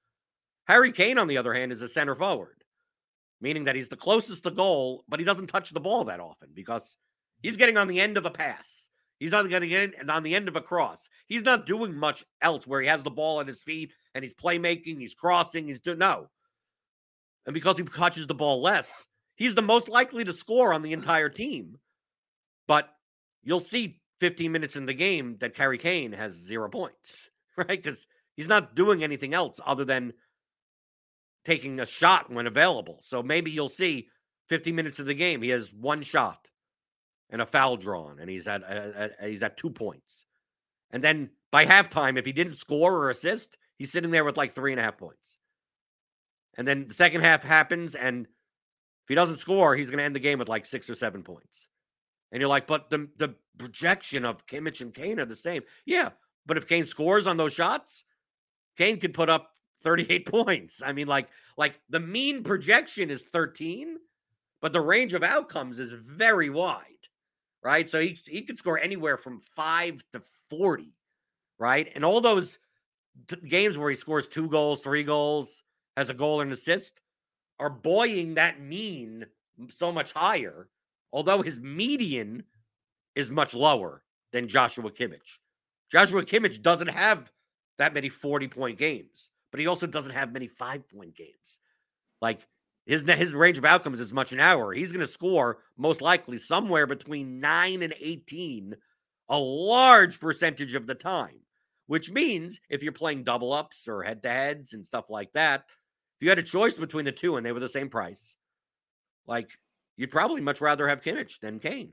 Harry 0.66 0.92
Kane, 0.92 1.16
on 1.16 1.28
the 1.28 1.38
other 1.38 1.54
hand, 1.54 1.72
is 1.72 1.80
a 1.80 1.88
center 1.88 2.14
forward, 2.14 2.61
meaning 3.42 3.64
that 3.64 3.74
he's 3.74 3.88
the 3.88 3.96
closest 3.96 4.44
to 4.44 4.50
goal, 4.50 5.04
but 5.08 5.18
he 5.18 5.26
doesn't 5.26 5.48
touch 5.48 5.70
the 5.70 5.80
ball 5.80 6.04
that 6.04 6.20
often 6.20 6.48
because 6.54 6.96
he's 7.42 7.56
getting 7.56 7.76
on 7.76 7.88
the 7.88 8.00
end 8.00 8.16
of 8.16 8.24
a 8.24 8.30
pass. 8.30 8.88
He's 9.18 9.34
on 9.34 9.48
the 9.48 9.54
end 9.54 9.94
and 9.98 10.10
on 10.10 10.22
the 10.22 10.34
end 10.34 10.48
of 10.48 10.56
a 10.56 10.60
cross. 10.60 11.08
He's 11.26 11.42
not 11.42 11.66
doing 11.66 11.94
much 11.94 12.24
else 12.40 12.66
where 12.66 12.80
he 12.80 12.88
has 12.88 13.02
the 13.02 13.10
ball 13.10 13.40
at 13.40 13.46
his 13.46 13.62
feet 13.62 13.92
and 14.14 14.24
he's 14.24 14.34
playmaking, 14.34 14.98
he's 14.98 15.14
crossing, 15.14 15.66
he's 15.66 15.80
doing 15.80 15.98
no. 15.98 16.28
And 17.46 17.54
because 17.54 17.78
he 17.78 17.84
touches 17.84 18.26
the 18.26 18.34
ball 18.34 18.62
less, 18.62 19.06
he's 19.34 19.54
the 19.54 19.62
most 19.62 19.88
likely 19.88 20.24
to 20.24 20.32
score 20.32 20.72
on 20.72 20.82
the 20.82 20.90
mm. 20.90 20.94
entire 20.94 21.28
team. 21.28 21.78
But 22.68 22.88
you'll 23.42 23.60
see 23.60 24.00
15 24.20 24.52
minutes 24.52 24.76
in 24.76 24.86
the 24.86 24.94
game 24.94 25.36
that 25.40 25.56
Harry 25.56 25.78
Kane 25.78 26.12
has 26.12 26.32
zero 26.32 26.68
points, 26.68 27.30
right? 27.56 27.68
Because 27.68 28.06
he's 28.36 28.48
not 28.48 28.76
doing 28.76 29.02
anything 29.02 29.34
else 29.34 29.60
other 29.66 29.84
than 29.84 30.12
taking 31.44 31.80
a 31.80 31.86
shot 31.86 32.30
when 32.30 32.46
available. 32.46 33.00
So 33.04 33.22
maybe 33.22 33.50
you'll 33.50 33.68
see 33.68 34.08
50 34.48 34.72
minutes 34.72 34.98
of 34.98 35.06
the 35.06 35.14
game, 35.14 35.42
he 35.42 35.50
has 35.50 35.72
one 35.72 36.02
shot 36.02 36.48
and 37.30 37.40
a 37.40 37.46
foul 37.46 37.76
drawn, 37.76 38.18
and 38.20 38.28
he's 38.28 38.46
at, 38.46 38.62
at, 38.62 38.94
at 38.94 39.28
he's 39.28 39.42
at 39.42 39.56
two 39.56 39.70
points. 39.70 40.26
And 40.90 41.02
then 41.02 41.30
by 41.50 41.64
halftime, 41.64 42.18
if 42.18 42.26
he 42.26 42.32
didn't 42.32 42.54
score 42.54 42.94
or 42.94 43.10
assist, 43.10 43.56
he's 43.78 43.90
sitting 43.90 44.10
there 44.10 44.24
with 44.24 44.36
like 44.36 44.54
three 44.54 44.72
and 44.72 44.80
a 44.80 44.82
half 44.82 44.98
points. 44.98 45.38
And 46.58 46.68
then 46.68 46.88
the 46.88 46.94
second 46.94 47.22
half 47.22 47.42
happens, 47.42 47.94
and 47.94 48.26
if 48.26 49.08
he 49.08 49.14
doesn't 49.14 49.38
score, 49.38 49.74
he's 49.74 49.88
going 49.88 49.98
to 49.98 50.04
end 50.04 50.14
the 50.14 50.20
game 50.20 50.38
with 50.38 50.50
like 50.50 50.66
six 50.66 50.90
or 50.90 50.94
seven 50.94 51.22
points. 51.22 51.68
And 52.30 52.40
you're 52.40 52.50
like, 52.50 52.66
but 52.66 52.90
the 52.90 53.08
the 53.16 53.34
projection 53.58 54.24
of 54.24 54.46
Kimmich 54.46 54.80
and 54.80 54.92
Kane 54.92 55.18
are 55.18 55.24
the 55.24 55.36
same. 55.36 55.62
Yeah, 55.86 56.10
but 56.44 56.56
if 56.58 56.68
Kane 56.68 56.84
scores 56.84 57.26
on 57.26 57.38
those 57.38 57.54
shots, 57.54 58.04
Kane 58.76 59.00
could 59.00 59.14
put 59.14 59.30
up 59.30 59.50
38 59.82 60.26
points. 60.30 60.82
I 60.84 60.92
mean, 60.92 61.06
like, 61.06 61.28
like 61.56 61.80
the 61.90 62.00
mean 62.00 62.42
projection 62.42 63.10
is 63.10 63.22
13, 63.22 63.98
but 64.60 64.72
the 64.72 64.80
range 64.80 65.14
of 65.14 65.22
outcomes 65.22 65.80
is 65.80 65.92
very 65.92 66.50
wide 66.50 66.86
right? 67.62 67.88
So 67.88 68.00
he, 68.00 68.16
he 68.26 68.42
could 68.42 68.58
score 68.58 68.78
anywhere 68.78 69.16
from 69.16 69.40
five 69.40 70.02
to 70.12 70.20
40, 70.50 70.94
right? 71.58 71.90
And 71.94 72.04
all 72.04 72.20
those 72.20 72.58
t- 73.28 73.36
games 73.48 73.78
where 73.78 73.90
he 73.90 73.96
scores 73.96 74.28
two 74.28 74.48
goals, 74.48 74.82
three 74.82 75.04
goals, 75.04 75.62
has 75.96 76.10
a 76.10 76.14
goal 76.14 76.40
and 76.40 76.52
assist 76.52 77.00
are 77.58 77.70
buoying 77.70 78.34
that 78.34 78.60
mean 78.60 79.24
so 79.68 79.92
much 79.92 80.12
higher, 80.12 80.68
although 81.12 81.42
his 81.42 81.60
median 81.60 82.42
is 83.14 83.30
much 83.30 83.54
lower 83.54 84.02
than 84.32 84.48
Joshua 84.48 84.90
Kimmich. 84.90 85.38
Joshua 85.90 86.24
Kimmich 86.24 86.62
doesn't 86.62 86.88
have 86.88 87.30
that 87.78 87.94
many 87.94 88.08
40 88.08 88.48
point 88.48 88.78
games, 88.78 89.28
but 89.52 89.60
he 89.60 89.68
also 89.68 89.86
doesn't 89.86 90.14
have 90.14 90.32
many 90.32 90.48
five 90.48 90.88
point 90.88 91.14
games. 91.14 91.60
Like 92.20 92.40
his 92.86 93.02
his 93.02 93.34
range 93.34 93.58
of 93.58 93.64
outcomes 93.64 94.00
is 94.00 94.12
much 94.12 94.32
an 94.32 94.40
hour. 94.40 94.72
He's 94.72 94.90
going 94.90 95.06
to 95.06 95.12
score 95.12 95.58
most 95.76 96.00
likely 96.00 96.38
somewhere 96.38 96.88
between 96.88 97.38
9 97.38 97.82
and 97.82 97.94
18 98.00 98.74
a 99.28 99.38
large 99.38 100.18
percentage 100.18 100.74
of 100.74 100.86
the 100.86 100.94
time. 100.96 101.38
Which 101.86 102.10
means 102.10 102.60
if 102.70 102.82
you're 102.82 102.92
playing 102.92 103.24
double 103.24 103.52
ups 103.52 103.86
or 103.86 104.02
head 104.02 104.22
to 104.22 104.30
heads 104.30 104.72
and 104.72 104.86
stuff 104.86 105.10
like 105.10 105.32
that, 105.34 105.64
if 106.16 106.22
you 106.24 106.28
had 106.28 106.38
a 106.38 106.42
choice 106.42 106.74
between 106.74 107.04
the 107.04 107.12
two 107.12 107.36
and 107.36 107.44
they 107.44 107.52
were 107.52 107.60
the 107.60 107.68
same 107.68 107.90
price, 107.90 108.36
like 109.26 109.50
you'd 109.96 110.10
probably 110.10 110.40
much 110.40 110.60
rather 110.60 110.88
have 110.88 111.02
Kimmich 111.02 111.40
than 111.40 111.58
Kane. 111.58 111.92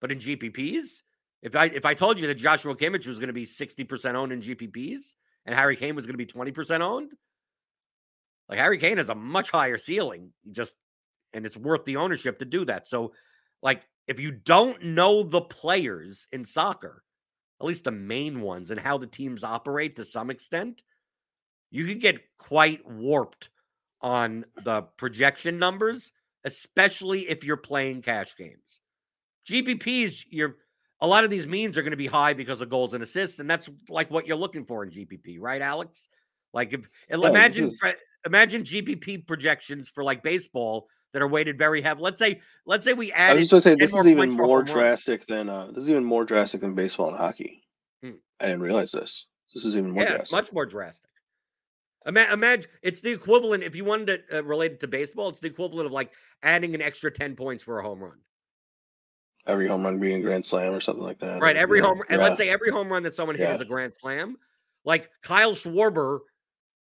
But 0.00 0.12
in 0.12 0.18
GPPs, 0.18 1.02
if 1.40 1.56
I 1.56 1.66
if 1.66 1.86
I 1.86 1.94
told 1.94 2.18
you 2.18 2.26
that 2.26 2.34
Joshua 2.34 2.76
Kimmich 2.76 3.06
was 3.06 3.18
going 3.18 3.28
to 3.28 3.32
be 3.32 3.46
60% 3.46 4.14
owned 4.14 4.32
in 4.32 4.42
GPPs 4.42 5.14
and 5.48 5.56
Harry 5.56 5.76
Kane 5.76 5.96
was 5.96 6.04
going 6.04 6.12
to 6.12 6.18
be 6.18 6.26
20% 6.26 6.82
owned, 6.82 7.12
like 8.50 8.58
Harry 8.58 8.76
Kane 8.76 8.98
has 8.98 9.08
a 9.08 9.14
much 9.14 9.50
higher 9.50 9.78
ceiling, 9.78 10.30
just 10.52 10.76
and 11.32 11.46
it's 11.46 11.56
worth 11.56 11.86
the 11.86 11.96
ownership 11.96 12.38
to 12.38 12.44
do 12.44 12.66
that. 12.66 12.86
So, 12.86 13.12
like, 13.62 13.86
if 14.06 14.20
you 14.20 14.30
don't 14.30 14.82
know 14.82 15.22
the 15.22 15.40
players 15.40 16.28
in 16.32 16.44
soccer, 16.44 17.02
at 17.60 17.66
least 17.66 17.84
the 17.84 17.90
main 17.90 18.42
ones, 18.42 18.70
and 18.70 18.78
how 18.78 18.98
the 18.98 19.06
teams 19.06 19.42
operate 19.42 19.96
to 19.96 20.04
some 20.04 20.28
extent, 20.28 20.82
you 21.70 21.86
can 21.86 21.98
get 21.98 22.20
quite 22.36 22.86
warped 22.86 23.48
on 24.02 24.44
the 24.64 24.82
projection 24.98 25.58
numbers, 25.58 26.12
especially 26.44 27.28
if 27.28 27.42
you're 27.42 27.56
playing 27.56 28.02
cash 28.02 28.36
games. 28.36 28.82
GPPs, 29.50 30.26
you're 30.28 30.56
a 31.00 31.06
lot 31.06 31.24
of 31.24 31.30
these 31.30 31.46
means 31.46 31.78
are 31.78 31.82
going 31.82 31.92
to 31.92 31.96
be 31.96 32.06
high 32.06 32.32
because 32.32 32.60
of 32.60 32.68
goals 32.68 32.94
and 32.94 33.02
assists, 33.02 33.38
and 33.38 33.48
that's 33.48 33.68
like 33.88 34.10
what 34.10 34.26
you're 34.26 34.36
looking 34.36 34.64
for 34.64 34.82
in 34.82 34.90
GPP, 34.90 35.38
right, 35.40 35.62
Alex? 35.62 36.08
Like 36.52 36.72
if 36.72 36.88
imagine 37.10 37.70
imagine 38.24 38.62
GPP 38.62 39.26
projections 39.26 39.88
for 39.88 40.02
like 40.02 40.22
baseball 40.22 40.88
that 41.12 41.22
are 41.22 41.28
weighted 41.28 41.58
very 41.58 41.80
heavy. 41.80 42.00
Let's 42.00 42.18
say, 42.18 42.40
let's 42.66 42.84
say 42.84 42.92
we 42.92 43.12
add. 43.12 43.30
I 43.30 43.34
was 43.34 43.48
just 43.48 43.64
going 43.64 43.76
to 43.76 43.82
say 43.82 43.86
this 43.86 43.94
is 43.94 44.06
even 44.06 44.34
more 44.34 44.62
drastic 44.62 45.26
than 45.26 45.48
uh, 45.48 45.68
this 45.68 45.84
is 45.84 45.90
even 45.90 46.04
more 46.04 46.24
drastic 46.24 46.60
than 46.60 46.74
baseball 46.74 47.08
and 47.08 47.16
hockey. 47.16 47.62
Hmm. 48.02 48.12
I 48.40 48.46
didn't 48.46 48.62
realize 48.62 48.92
this. 48.92 49.26
This 49.54 49.64
is 49.64 49.76
even 49.76 49.90
more 49.90 50.02
yeah, 50.02 50.16
drastic. 50.16 50.32
much 50.32 50.52
more 50.52 50.66
drastic. 50.66 51.10
Ima- 52.06 52.32
imagine 52.32 52.70
it's 52.82 53.00
the 53.00 53.10
equivalent. 53.10 53.62
If 53.62 53.74
you 53.74 53.84
wanted 53.84 54.22
to 54.30 54.38
uh, 54.38 54.42
relate 54.42 54.72
it 54.72 54.80
to 54.80 54.88
baseball, 54.88 55.28
it's 55.28 55.40
the 55.40 55.48
equivalent 55.48 55.86
of 55.86 55.92
like 55.92 56.10
adding 56.42 56.74
an 56.74 56.82
extra 56.82 57.10
ten 57.10 57.34
points 57.34 57.62
for 57.62 57.78
a 57.78 57.82
home 57.82 58.00
run. 58.00 58.18
Every 59.48 59.66
home 59.66 59.82
run 59.82 59.98
being 59.98 60.20
a 60.20 60.22
grand 60.22 60.44
slam 60.44 60.74
or 60.74 60.80
something 60.80 61.02
like 61.02 61.18
that. 61.20 61.40
Right. 61.40 61.56
Every 61.56 61.80
yeah, 61.80 61.86
home, 61.86 62.02
and 62.08 62.20
let's 62.20 62.38
say 62.38 62.50
every 62.50 62.70
home 62.70 62.88
run 62.88 63.02
that 63.04 63.14
someone 63.14 63.36
hit 63.36 63.50
is 63.50 63.60
a 63.60 63.64
grand 63.64 63.94
slam. 63.98 64.36
Like 64.84 65.10
Kyle 65.22 65.54
Schwarber 65.54 66.20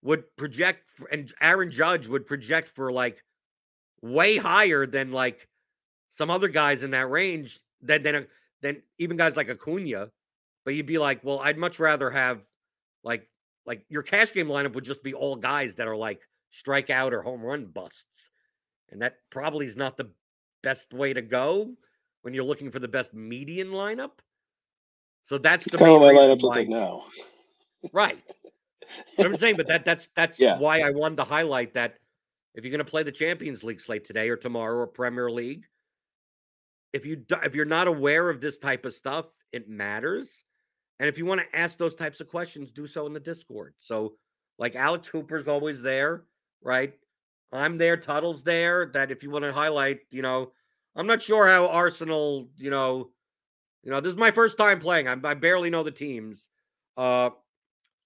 would 0.02 0.24
project 0.36 0.90
for, 0.90 1.06
and 1.08 1.32
Aaron 1.40 1.70
Judge 1.70 2.06
would 2.06 2.26
project 2.26 2.68
for 2.68 2.90
like 2.90 3.22
way 4.02 4.36
higher 4.36 4.86
than 4.86 5.12
like 5.12 5.46
some 6.10 6.30
other 6.30 6.48
guys 6.48 6.82
in 6.82 6.92
that 6.92 7.10
range 7.10 7.60
than 7.82 8.02
than 8.02 8.26
than 8.62 8.82
even 8.98 9.16
guys 9.16 9.36
like 9.36 9.50
Acuna. 9.50 10.10
But 10.64 10.74
you'd 10.74 10.86
be 10.86 10.98
like, 10.98 11.22
well, 11.22 11.40
I'd 11.40 11.58
much 11.58 11.78
rather 11.78 12.10
have 12.10 12.40
like 13.02 13.28
like 13.66 13.84
your 13.88 14.02
cash 14.02 14.32
game 14.32 14.48
lineup 14.48 14.74
would 14.74 14.84
just 14.84 15.02
be 15.02 15.14
all 15.14 15.36
guys 15.36 15.76
that 15.76 15.86
are 15.86 15.96
like 15.96 16.22
strikeout 16.52 17.12
or 17.12 17.22
home 17.22 17.42
run 17.42 17.66
busts. 17.66 18.30
And 18.90 19.02
that 19.02 19.16
probably 19.30 19.66
is 19.66 19.76
not 19.76 19.96
the 19.96 20.10
best 20.62 20.92
way 20.92 21.12
to 21.12 21.22
go 21.22 21.74
when 22.24 22.32
you're 22.32 22.44
looking 22.44 22.70
for 22.70 22.78
the 22.78 22.88
best 22.88 23.12
median 23.12 23.68
lineup. 23.68 24.12
So 25.24 25.36
that's 25.36 25.64
the 25.64 25.76
kind 25.76 25.92
of 25.92 26.00
my 26.00 26.12
lineup 26.12 26.40
look 26.40 26.54
like 26.54 26.68
now. 26.68 27.04
Right. 27.92 28.18
I'm 29.18 29.36
saying, 29.36 29.56
but 29.56 29.66
that 29.68 29.84
that's 29.84 30.08
that's 30.14 30.40
yeah. 30.40 30.58
why 30.58 30.80
I 30.80 30.90
wanted 30.90 31.16
to 31.16 31.24
highlight 31.24 31.74
that 31.74 31.96
if 32.54 32.64
you're 32.64 32.70
going 32.70 32.84
to 32.84 32.90
play 32.90 33.02
the 33.02 33.12
Champions 33.12 33.62
League 33.62 33.80
slate 33.80 34.04
today 34.04 34.30
or 34.30 34.36
tomorrow 34.36 34.76
or 34.76 34.86
Premier 34.86 35.30
League, 35.30 35.66
if 36.94 37.04
you 37.04 37.24
if 37.42 37.54
you're 37.54 37.66
not 37.66 37.88
aware 37.88 38.30
of 38.30 38.40
this 38.40 38.56
type 38.56 38.86
of 38.86 38.94
stuff, 38.94 39.26
it 39.52 39.68
matters. 39.68 40.44
And 41.00 41.08
if 41.08 41.18
you 41.18 41.26
want 41.26 41.42
to 41.42 41.58
ask 41.58 41.76
those 41.76 41.94
types 41.94 42.20
of 42.20 42.28
questions, 42.28 42.70
do 42.70 42.86
so 42.86 43.06
in 43.06 43.12
the 43.12 43.20
Discord. 43.20 43.74
So, 43.76 44.14
like 44.58 44.76
Alex 44.76 45.08
Hooper's 45.08 45.48
always 45.48 45.82
there, 45.82 46.24
right? 46.62 46.94
I'm 47.52 47.76
there. 47.76 47.96
Tuttle's 47.96 48.44
there. 48.44 48.86
That 48.94 49.10
if 49.10 49.22
you 49.22 49.30
want 49.30 49.44
to 49.44 49.52
highlight, 49.52 50.00
you 50.10 50.22
know, 50.22 50.52
I'm 50.96 51.06
not 51.06 51.22
sure 51.22 51.46
how 51.46 51.68
Arsenal, 51.68 52.48
you 52.56 52.70
know, 52.70 53.10
you 53.82 53.90
know, 53.90 54.00
this 54.00 54.12
is 54.12 54.18
my 54.18 54.30
first 54.30 54.56
time 54.56 54.80
playing. 54.80 55.08
I'm, 55.08 55.24
I 55.26 55.34
barely 55.34 55.70
know 55.70 55.82
the 55.82 55.90
teams. 55.90 56.48
Uh, 56.96 57.30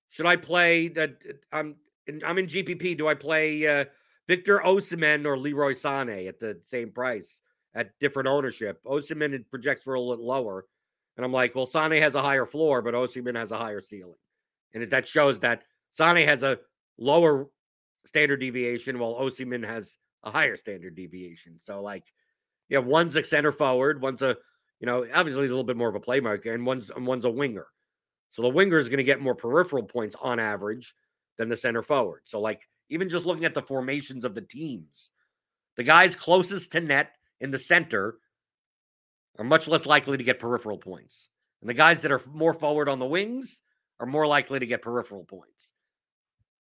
should 0.08 0.26
I 0.26 0.36
play 0.36 0.88
that? 0.88 1.22
I'm 1.52 1.76
I'm 2.24 2.38
in 2.38 2.46
GPP. 2.46 2.96
Do 2.96 3.06
I 3.06 3.14
play 3.14 3.66
uh, 3.66 3.84
Victor 4.28 4.60
Osimhen 4.64 5.24
or 5.26 5.38
Leroy 5.38 5.72
Sané 5.72 6.28
at 6.28 6.38
the 6.38 6.60
same 6.66 6.90
price 6.90 7.42
at 7.74 7.98
different 7.98 8.28
ownership. 8.28 8.80
Osimhen 8.84 9.44
projects 9.50 9.82
for 9.82 9.94
a 9.94 10.00
little 10.00 10.26
lower. 10.26 10.66
And 11.16 11.24
I'm 11.24 11.32
like, 11.32 11.54
well, 11.54 11.66
Sané 11.66 12.00
has 12.00 12.14
a 12.14 12.22
higher 12.22 12.46
floor, 12.46 12.82
but 12.82 12.94
Osimhen 12.94 13.36
has 13.36 13.50
a 13.50 13.58
higher 13.58 13.80
ceiling. 13.80 14.18
And 14.74 14.82
it, 14.82 14.90
that 14.90 15.08
shows 15.08 15.40
that 15.40 15.62
Sané 15.98 16.26
has 16.26 16.42
a 16.42 16.58
lower 16.98 17.48
standard 18.04 18.40
deviation 18.40 18.98
while 18.98 19.14
Osimhen 19.14 19.66
has 19.66 19.98
a 20.22 20.30
higher 20.30 20.56
standard 20.56 20.94
deviation. 20.94 21.58
So, 21.58 21.82
like, 21.82 22.04
yeah, 22.68 22.78
one's 22.78 23.16
a 23.16 23.24
center 23.24 23.52
forward, 23.52 24.02
one's 24.02 24.22
a, 24.22 24.36
you 24.80 24.86
know, 24.86 25.06
obviously 25.14 25.42
he's 25.42 25.50
a 25.50 25.54
little 25.54 25.64
bit 25.64 25.76
more 25.76 25.88
of 25.88 25.94
a 25.94 26.00
playmaker, 26.00 26.52
and 26.52 26.64
one's 26.64 26.90
and 26.90 27.06
one's 27.06 27.24
a 27.24 27.30
winger. 27.30 27.66
So 28.30 28.42
the 28.42 28.48
winger 28.48 28.78
is 28.78 28.88
going 28.88 28.98
to 28.98 29.04
get 29.04 29.20
more 29.20 29.34
peripheral 29.34 29.84
points 29.84 30.16
on 30.20 30.38
average 30.38 30.94
than 31.38 31.48
the 31.48 31.56
center 31.56 31.82
forward. 31.82 32.20
So, 32.24 32.40
like, 32.40 32.68
even 32.90 33.08
just 33.08 33.26
looking 33.26 33.44
at 33.44 33.54
the 33.54 33.62
formations 33.62 34.24
of 34.24 34.34
the 34.34 34.42
teams, 34.42 35.10
the 35.76 35.82
guys 35.82 36.14
closest 36.14 36.72
to 36.72 36.80
net 36.80 37.12
in 37.40 37.50
the 37.50 37.58
center 37.58 38.18
are 39.38 39.44
much 39.44 39.68
less 39.68 39.86
likely 39.86 40.18
to 40.18 40.24
get 40.24 40.40
peripheral 40.40 40.78
points. 40.78 41.30
And 41.60 41.70
the 41.70 41.74
guys 41.74 42.02
that 42.02 42.12
are 42.12 42.20
more 42.32 42.54
forward 42.54 42.88
on 42.88 42.98
the 42.98 43.06
wings 43.06 43.62
are 44.00 44.06
more 44.06 44.26
likely 44.26 44.58
to 44.58 44.66
get 44.66 44.82
peripheral 44.82 45.24
points. 45.24 45.72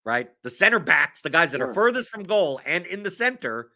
Right? 0.04 0.28
The 0.42 0.50
center 0.50 0.78
backs, 0.78 1.22
the 1.22 1.30
guys 1.30 1.52
that 1.52 1.62
are 1.62 1.72
furthest 1.72 2.10
from 2.10 2.24
goal 2.24 2.60
and 2.66 2.86
in 2.86 3.02
the 3.02 3.10
center, 3.10 3.70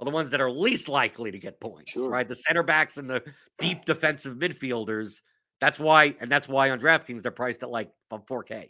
are 0.00 0.04
the 0.04 0.10
ones 0.10 0.30
that 0.30 0.40
are 0.40 0.50
least 0.50 0.88
likely 0.88 1.30
to 1.30 1.38
get 1.38 1.60
points. 1.60 1.92
Sure. 1.92 2.08
Right? 2.08 2.28
The 2.28 2.34
center 2.34 2.62
backs 2.62 2.96
and 2.96 3.08
the 3.08 3.22
deep 3.58 3.84
defensive 3.86 4.36
midfielders. 4.36 5.22
That's 5.60 5.78
why, 5.78 6.14
and 6.20 6.30
that's 6.30 6.48
why 6.48 6.70
on 6.70 6.78
DraftKings 6.78 7.22
they're 7.22 7.32
priced 7.32 7.62
at 7.62 7.70
like 7.70 7.90
4K 8.12 8.68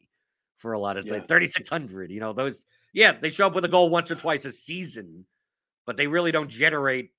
for 0.59 0.73
a 0.73 0.79
lot 0.79 0.97
of 0.97 1.07
yeah. 1.07 1.15
like 1.15 1.29
3600 1.29 2.11
you 2.11 2.21
know 2.21 2.33
those 2.33 2.67
yeah 2.93 3.13
they 3.13 3.31
show 3.31 3.47
up 3.47 3.55
with 3.55 3.65
a 3.65 3.69
goal 3.69 3.89
once 3.89 4.11
or 4.11 4.17
twice 4.17 4.45
a 4.45 4.53
season 4.53 5.25
but 5.87 5.97
they 5.97 6.07
really 6.07 6.33
don't 6.33 6.51
generate 6.51 7.11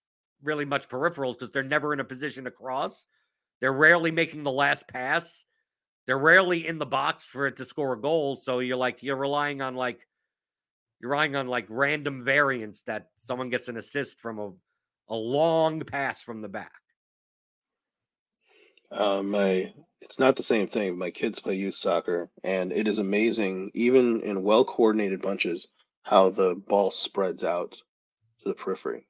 really 0.44 0.66
much 0.66 0.88
peripherals 0.88 1.34
because 1.34 1.52
they're 1.52 1.64
never 1.64 1.94
in 1.94 2.00
a 2.00 2.04
position 2.04 2.44
to 2.44 2.52
cross 2.52 3.08
they're 3.60 3.74
rarely 3.74 4.12
making 4.12 4.44
the 4.44 4.52
last 4.52 4.88
pass 4.88 5.46
they're 6.06 6.20
rarely 6.20 6.68
in 6.68 6.78
the 6.78 6.86
box 6.86 7.26
for 7.26 7.48
it 7.48 7.56
to 7.56 7.66
score 7.66 7.94
a 7.94 8.00
goal 8.00 8.36
so 8.36 8.60
you're 8.60 8.78
like 8.78 9.02
you're 9.02 9.16
relying 9.16 9.62
on 9.62 9.76
like 9.76 10.06
you're 11.02 11.12
relying 11.12 11.36
on 11.36 11.48
like 11.48 11.66
random 11.70 12.24
variance 12.24 12.84
that 12.84 13.08
someone 13.24 13.50
gets 13.50 13.68
an 13.68 13.78
assist 13.78 14.20
from 14.20 14.40
a, 14.40 14.52
a 15.10 15.16
long 15.16 15.82
pass 15.82 16.22
from 16.22 16.42
the 16.42 16.50
back 16.50 16.72
uh, 18.92 19.22
my 19.22 19.74
it's 20.02 20.20
not 20.20 20.36
the 20.36 20.44
same 20.44 20.68
thing. 20.68 20.98
My 20.98 21.12
kids 21.12 21.40
play 21.40 21.56
youth 21.56 21.76
soccer, 21.76 22.30
and 22.44 22.72
it 22.72 22.88
is 22.88 23.00
amazing, 23.00 23.72
even 23.74 24.22
in 24.22 24.44
well 24.44 24.66
coordinated 24.66 25.22
bunches, 25.22 25.68
how 26.04 26.30
the 26.30 26.56
ball 26.56 26.90
spreads 26.92 27.44
out 27.44 27.72
to 27.72 28.50
the 28.50 28.56
periphery. 28.56 29.08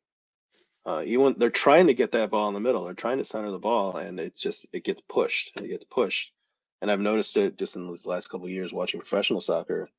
Uh, 0.86 1.04
even 1.06 1.36
they're 1.38 1.50
trying 1.50 1.88
to 1.88 1.94
get 1.94 2.14
that 2.14 2.32
ball 2.32 2.48
in 2.48 2.54
the 2.54 2.60
middle, 2.60 2.86
they're 2.86 2.94
trying 2.94 3.20
to 3.20 3.26
center 3.26 3.52
the 3.52 3.60
ball, 3.60 3.98
and 3.98 4.20
it's 4.20 4.42
just 4.42 4.66
it 4.74 4.84
gets 4.84 5.02
pushed. 5.02 5.52
It 5.58 5.68
gets 5.68 5.86
pushed, 5.86 6.34
and 6.82 6.92
I've 6.92 7.00
noticed 7.00 7.38
it 7.38 7.58
just 7.58 7.76
in 7.76 7.86
the 7.86 7.98
last 8.06 8.30
couple 8.30 8.50
years 8.50 8.74
watching 8.74 9.00
professional 9.00 9.42
soccer, 9.42 9.90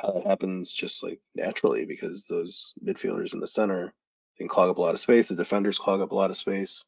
how 0.00 0.12
that 0.12 0.26
happens 0.26 0.72
just 0.72 1.02
like 1.02 1.20
naturally 1.34 1.84
because 1.84 2.26
those 2.26 2.74
midfielders 2.84 3.34
in 3.34 3.40
the 3.40 3.46
center 3.46 3.92
can 4.38 4.48
clog 4.48 4.70
up 4.70 4.78
a 4.78 4.80
lot 4.80 4.94
of 4.94 5.00
space. 5.00 5.28
The 5.28 5.34
defenders 5.34 5.78
clog 5.78 6.00
up 6.00 6.12
a 6.12 6.14
lot 6.14 6.30
of 6.30 6.36
space. 6.36 6.84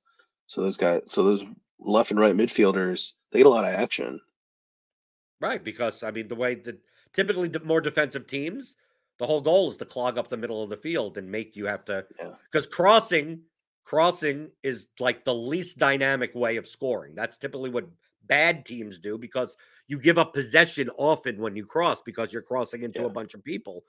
So 0.46 0.62
those 0.62 0.76
guys, 0.76 1.02
so 1.06 1.22
those 1.22 1.44
left 1.78 2.10
and 2.10 2.20
right 2.20 2.36
midfielders, 2.36 3.12
they 3.30 3.40
get 3.40 3.46
a 3.46 3.50
lot 3.50 3.64
of 3.64 3.70
action. 3.70 4.20
Right, 5.40 5.62
because 5.62 6.02
I 6.02 6.10
mean 6.10 6.28
the 6.28 6.34
way 6.34 6.54
that 6.54 6.80
typically 7.12 7.48
the 7.48 7.60
more 7.60 7.80
defensive 7.80 8.26
teams, 8.26 8.76
the 9.18 9.26
whole 9.26 9.40
goal 9.40 9.70
is 9.70 9.76
to 9.78 9.84
clog 9.84 10.16
up 10.16 10.28
the 10.28 10.36
middle 10.36 10.62
of 10.62 10.70
the 10.70 10.76
field 10.76 11.18
and 11.18 11.30
make 11.30 11.56
you 11.56 11.66
have 11.66 11.84
to 11.86 12.06
because 12.50 12.66
yeah. 12.66 12.70
crossing 12.74 13.40
crossing 13.84 14.50
is 14.62 14.88
like 15.00 15.24
the 15.24 15.34
least 15.34 15.78
dynamic 15.78 16.34
way 16.34 16.56
of 16.56 16.66
scoring. 16.66 17.14
That's 17.14 17.36
typically 17.36 17.70
what 17.70 17.88
bad 18.26 18.64
teams 18.64 18.98
do 18.98 19.18
because 19.18 19.56
you 19.88 19.98
give 19.98 20.18
up 20.18 20.34
possession 20.34 20.90
often 20.96 21.40
when 21.40 21.56
you 21.56 21.64
cross 21.64 22.02
because 22.02 22.32
you're 22.32 22.42
crossing 22.42 22.82
into 22.82 23.00
yeah. 23.00 23.06
a 23.06 23.10
bunch 23.10 23.34
of 23.34 23.44
people. 23.44 23.84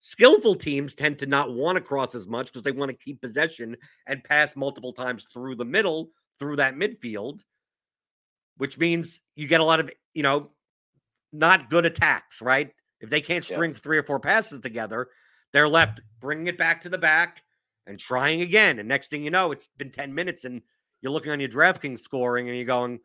Skillful 0.00 0.54
teams 0.54 0.94
tend 0.94 1.18
to 1.18 1.26
not 1.26 1.52
want 1.52 1.76
to 1.76 1.82
cross 1.82 2.14
as 2.14 2.28
much 2.28 2.46
because 2.46 2.62
they 2.62 2.72
want 2.72 2.90
to 2.90 2.96
keep 2.96 3.20
possession 3.20 3.76
and 4.06 4.22
pass 4.22 4.54
multiple 4.54 4.92
times 4.92 5.24
through 5.32 5.56
the 5.56 5.64
middle 5.64 6.10
through 6.38 6.56
that 6.56 6.74
midfield, 6.74 7.40
which 8.56 8.78
means 8.78 9.20
you 9.34 9.48
get 9.48 9.60
a 9.60 9.64
lot 9.64 9.80
of, 9.80 9.90
you 10.14 10.22
know, 10.22 10.50
not 11.32 11.70
good 11.70 11.86
attacks, 11.86 12.40
right? 12.40 12.70
If 13.00 13.10
they 13.10 13.20
can't 13.20 13.44
string 13.44 13.72
yeah. 13.72 13.78
three 13.78 13.98
or 13.98 14.02
four 14.02 14.20
passes 14.20 14.60
together, 14.60 15.08
they're 15.52 15.68
left 15.68 16.00
bringing 16.20 16.46
it 16.46 16.58
back 16.58 16.82
to 16.82 16.88
the 16.88 16.98
back 16.98 17.42
and 17.86 17.98
trying 17.98 18.42
again. 18.42 18.78
And 18.78 18.88
next 18.88 19.08
thing 19.08 19.22
you 19.22 19.30
know, 19.30 19.52
it's 19.52 19.68
been 19.76 19.90
10 19.90 20.14
minutes 20.14 20.44
and 20.44 20.62
you're 21.00 21.12
looking 21.12 21.32
on 21.32 21.40
your 21.40 21.48
DraftKings 21.48 22.00
scoring 22.00 22.48
and 22.48 22.56
you're 22.56 22.66
going, 22.66 23.00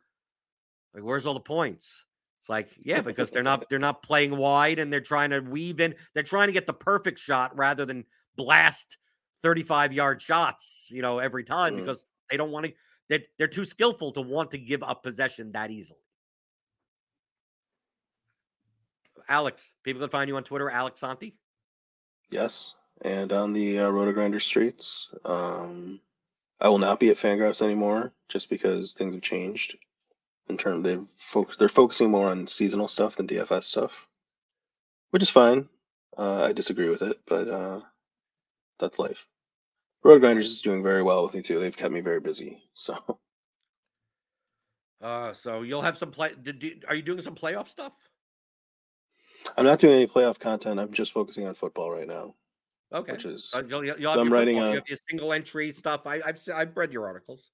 like, 0.93 1.03
where's 1.03 1.25
all 1.25 1.33
the 1.33 1.39
points? 1.39 2.05
It's 2.39 2.49
like, 2.49 2.69
yeah, 2.79 3.01
because 3.01 3.31
they're 3.31 3.43
not 3.43 3.65
they're 3.69 3.79
not 3.79 4.03
playing 4.03 4.35
wide 4.35 4.79
and 4.79 4.91
they're 4.91 5.01
trying 5.01 5.29
to 5.31 5.39
weave 5.39 5.79
in, 5.79 5.95
they're 6.13 6.23
trying 6.23 6.47
to 6.47 6.53
get 6.53 6.67
the 6.67 6.73
perfect 6.73 7.19
shot 7.19 7.55
rather 7.55 7.85
than 7.85 8.05
blast 8.35 8.97
35 9.43 9.93
yard 9.93 10.21
shots, 10.21 10.89
you 10.91 11.01
know, 11.01 11.19
every 11.19 11.43
time 11.43 11.73
mm. 11.73 11.77
because 11.77 12.05
they 12.29 12.37
don't 12.37 12.51
want 12.51 12.65
to 12.65 12.73
they're, 13.09 13.19
they're 13.37 13.47
too 13.47 13.65
skillful 13.65 14.13
to 14.13 14.21
want 14.21 14.51
to 14.51 14.57
give 14.57 14.83
up 14.83 15.03
possession 15.03 15.51
that 15.51 15.69
easily. 15.69 15.99
Alex, 19.27 19.73
people 19.83 20.01
can 20.01 20.09
find 20.09 20.29
you 20.29 20.37
on 20.37 20.43
Twitter, 20.43 20.69
Alex 20.69 21.01
Sonty. 21.01 21.33
Yes, 22.29 22.73
and 23.01 23.33
on 23.33 23.53
the 23.53 23.79
uh, 23.79 23.89
RotoGrinder 23.91 24.41
streets. 24.41 25.09
Um, 25.25 25.99
I 26.59 26.69
will 26.69 26.77
not 26.77 26.99
be 26.99 27.09
at 27.09 27.17
Fangraphs 27.17 27.61
anymore, 27.61 28.13
just 28.29 28.49
because 28.49 28.93
things 28.93 29.13
have 29.13 29.21
changed. 29.21 29.77
In 30.51 30.57
terms, 30.57 30.83
they've 30.83 31.07
focused. 31.17 31.59
They're 31.59 31.69
focusing 31.69 32.11
more 32.11 32.29
on 32.29 32.45
seasonal 32.45 32.89
stuff 32.89 33.15
than 33.15 33.25
DFS 33.25 33.63
stuff, 33.63 34.05
which 35.11 35.23
is 35.23 35.29
fine. 35.29 35.69
Uh, 36.17 36.43
I 36.43 36.51
disagree 36.51 36.89
with 36.89 37.01
it, 37.01 37.21
but 37.25 37.47
uh, 37.47 37.79
that's 38.77 38.99
life. 38.99 39.27
RotoGrinders 40.03 40.39
is 40.39 40.61
doing 40.61 40.83
very 40.83 41.03
well 41.03 41.23
with 41.23 41.33
me 41.33 41.41
too. 41.41 41.61
They've 41.61 41.75
kept 41.75 41.93
me 41.93 42.01
very 42.01 42.19
busy. 42.19 42.61
So, 42.73 42.97
uh, 45.01 45.31
so 45.31 45.61
you'll 45.61 45.83
have 45.83 45.97
some 45.97 46.11
play. 46.11 46.33
Did 46.41 46.61
you, 46.61 46.81
are 46.89 46.95
you 46.95 47.01
doing 47.01 47.21
some 47.21 47.35
playoff 47.35 47.69
stuff? 47.69 47.93
I'm 49.57 49.63
not 49.63 49.79
doing 49.79 49.95
any 49.95 50.07
playoff 50.07 50.37
content. 50.37 50.81
I'm 50.81 50.91
just 50.91 51.13
focusing 51.13 51.47
on 51.47 51.55
football 51.55 51.89
right 51.91 52.07
now. 52.07 52.35
Okay. 52.93 53.13
Which 53.13 53.23
is 53.23 53.51
uh, 53.55 53.63
you'll, 53.69 53.85
you'll 53.85 54.11
I'm 54.11 54.33
writing 54.33 54.59
a, 54.59 54.67
you 54.67 54.75
have 54.75 54.89
your 54.89 54.97
single 55.09 55.31
entry 55.31 55.71
stuff. 55.71 56.05
I, 56.05 56.19
I've 56.25 56.41
I've 56.53 56.75
read 56.75 56.91
your 56.91 57.05
articles. 57.05 57.51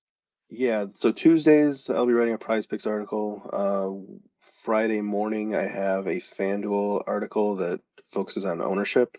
Yeah. 0.50 0.86
So 0.94 1.12
Tuesdays 1.12 1.90
I'll 1.90 2.06
be 2.06 2.14
writing 2.14 2.34
a 2.34 2.38
PrizePicks 2.38 2.88
article. 2.88 3.50
Uh, 3.52 4.24
Friday 4.64 5.02
morning 5.02 5.56
I 5.56 5.68
have 5.68 6.08
a 6.08 6.16
FanDuel 6.20 7.04
article 7.08 7.58
that 7.58 7.82
focuses 8.06 8.46
on 8.46 8.62
ownership 8.62 9.18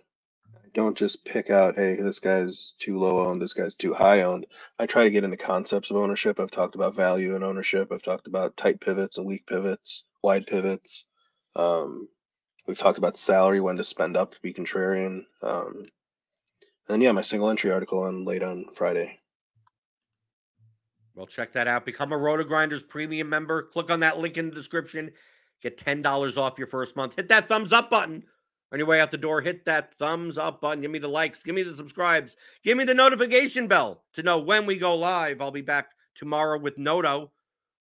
I 0.68 0.70
don't 0.74 0.98
just 0.98 1.24
pick 1.24 1.48
out, 1.48 1.76
hey, 1.76 1.96
this 1.96 2.20
guy's 2.20 2.74
too 2.78 2.98
low 2.98 3.26
owned, 3.26 3.40
this 3.40 3.54
guy's 3.54 3.74
too 3.74 3.94
high 3.94 4.22
owned. 4.22 4.46
I 4.78 4.84
try 4.84 5.04
to 5.04 5.10
get 5.10 5.24
into 5.24 5.38
concepts 5.38 5.90
of 5.90 5.96
ownership. 5.96 6.38
I've 6.38 6.50
talked 6.50 6.74
about 6.74 6.94
value 6.94 7.34
and 7.34 7.42
ownership. 7.42 7.90
I've 7.90 8.02
talked 8.02 8.26
about 8.26 8.56
tight 8.56 8.78
pivots 8.80 9.16
and 9.16 9.26
weak 9.26 9.46
pivots, 9.46 10.04
wide 10.22 10.46
pivots. 10.46 11.06
Um, 11.56 12.08
we've 12.66 12.78
talked 12.78 12.98
about 12.98 13.16
salary, 13.16 13.60
when 13.62 13.76
to 13.76 13.84
spend 13.84 14.16
up 14.16 14.32
to 14.32 14.42
be 14.42 14.52
contrarian. 14.52 15.24
Um, 15.42 15.86
and 16.88 17.02
yeah, 17.02 17.12
my 17.12 17.22
single 17.22 17.48
entry 17.48 17.70
article 17.70 18.02
on 18.02 18.26
late 18.26 18.42
on 18.42 18.66
Friday. 18.74 19.20
Well, 21.18 21.26
check 21.26 21.52
that 21.54 21.66
out. 21.66 21.84
Become 21.84 22.12
a 22.12 22.16
RotoGrinders 22.16 22.86
premium 22.88 23.28
member. 23.28 23.62
Click 23.62 23.90
on 23.90 23.98
that 24.00 24.18
link 24.18 24.38
in 24.38 24.50
the 24.50 24.54
description. 24.54 25.10
Get 25.60 25.76
$10 25.76 26.36
off 26.38 26.58
your 26.58 26.68
first 26.68 26.94
month. 26.94 27.16
Hit 27.16 27.28
that 27.28 27.48
thumbs 27.48 27.72
up 27.72 27.90
button 27.90 28.22
on 28.70 28.78
your 28.78 28.86
way 28.86 29.00
out 29.00 29.10
the 29.10 29.18
door, 29.18 29.40
hit 29.40 29.64
that 29.64 29.98
thumbs 29.98 30.38
up 30.38 30.60
button. 30.60 30.82
Give 30.82 30.92
me 30.92 31.00
the 31.00 31.08
likes. 31.08 31.42
Give 31.42 31.56
me 31.56 31.64
the 31.64 31.74
subscribes. 31.74 32.36
Give 32.62 32.78
me 32.78 32.84
the 32.84 32.94
notification 32.94 33.66
bell 33.66 34.04
to 34.14 34.22
know 34.22 34.38
when 34.38 34.64
we 34.64 34.78
go 34.78 34.94
live. 34.94 35.40
I'll 35.40 35.50
be 35.50 35.60
back 35.60 35.90
tomorrow 36.14 36.56
with 36.56 36.78
Noto 36.78 37.32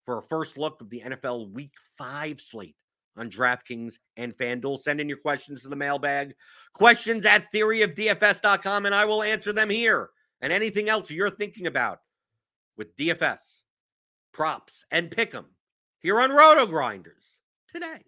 for 0.03 0.17
a 0.17 0.23
first 0.23 0.57
look 0.57 0.81
of 0.81 0.89
the 0.89 1.01
NFL 1.01 1.51
Week 1.51 1.73
5 1.99 2.41
slate 2.41 2.75
on 3.17 3.29
DraftKings 3.29 3.99
and 4.15 4.35
FanDuel. 4.35 4.79
Send 4.79 4.99
in 4.99 5.09
your 5.09 5.19
questions 5.19 5.61
to 5.61 5.69
the 5.69 5.75
mailbag. 5.75 6.33
Questions 6.73 7.23
at 7.27 7.51
theoryofdfs.com, 7.53 8.87
and 8.87 8.95
I 8.95 9.05
will 9.05 9.21
answer 9.21 9.53
them 9.53 9.69
here. 9.69 10.09
And 10.41 10.51
anything 10.51 10.89
else 10.89 11.11
you're 11.11 11.29
thinking 11.29 11.67
about 11.67 11.99
with 12.77 12.95
DFS, 12.95 13.63
props, 14.31 14.85
and 14.91 15.11
pick 15.11 15.33
'em 15.33 15.55
here 15.99 16.19
on 16.19 16.29
RotoGrinders 16.31 17.37
today. 17.67 18.05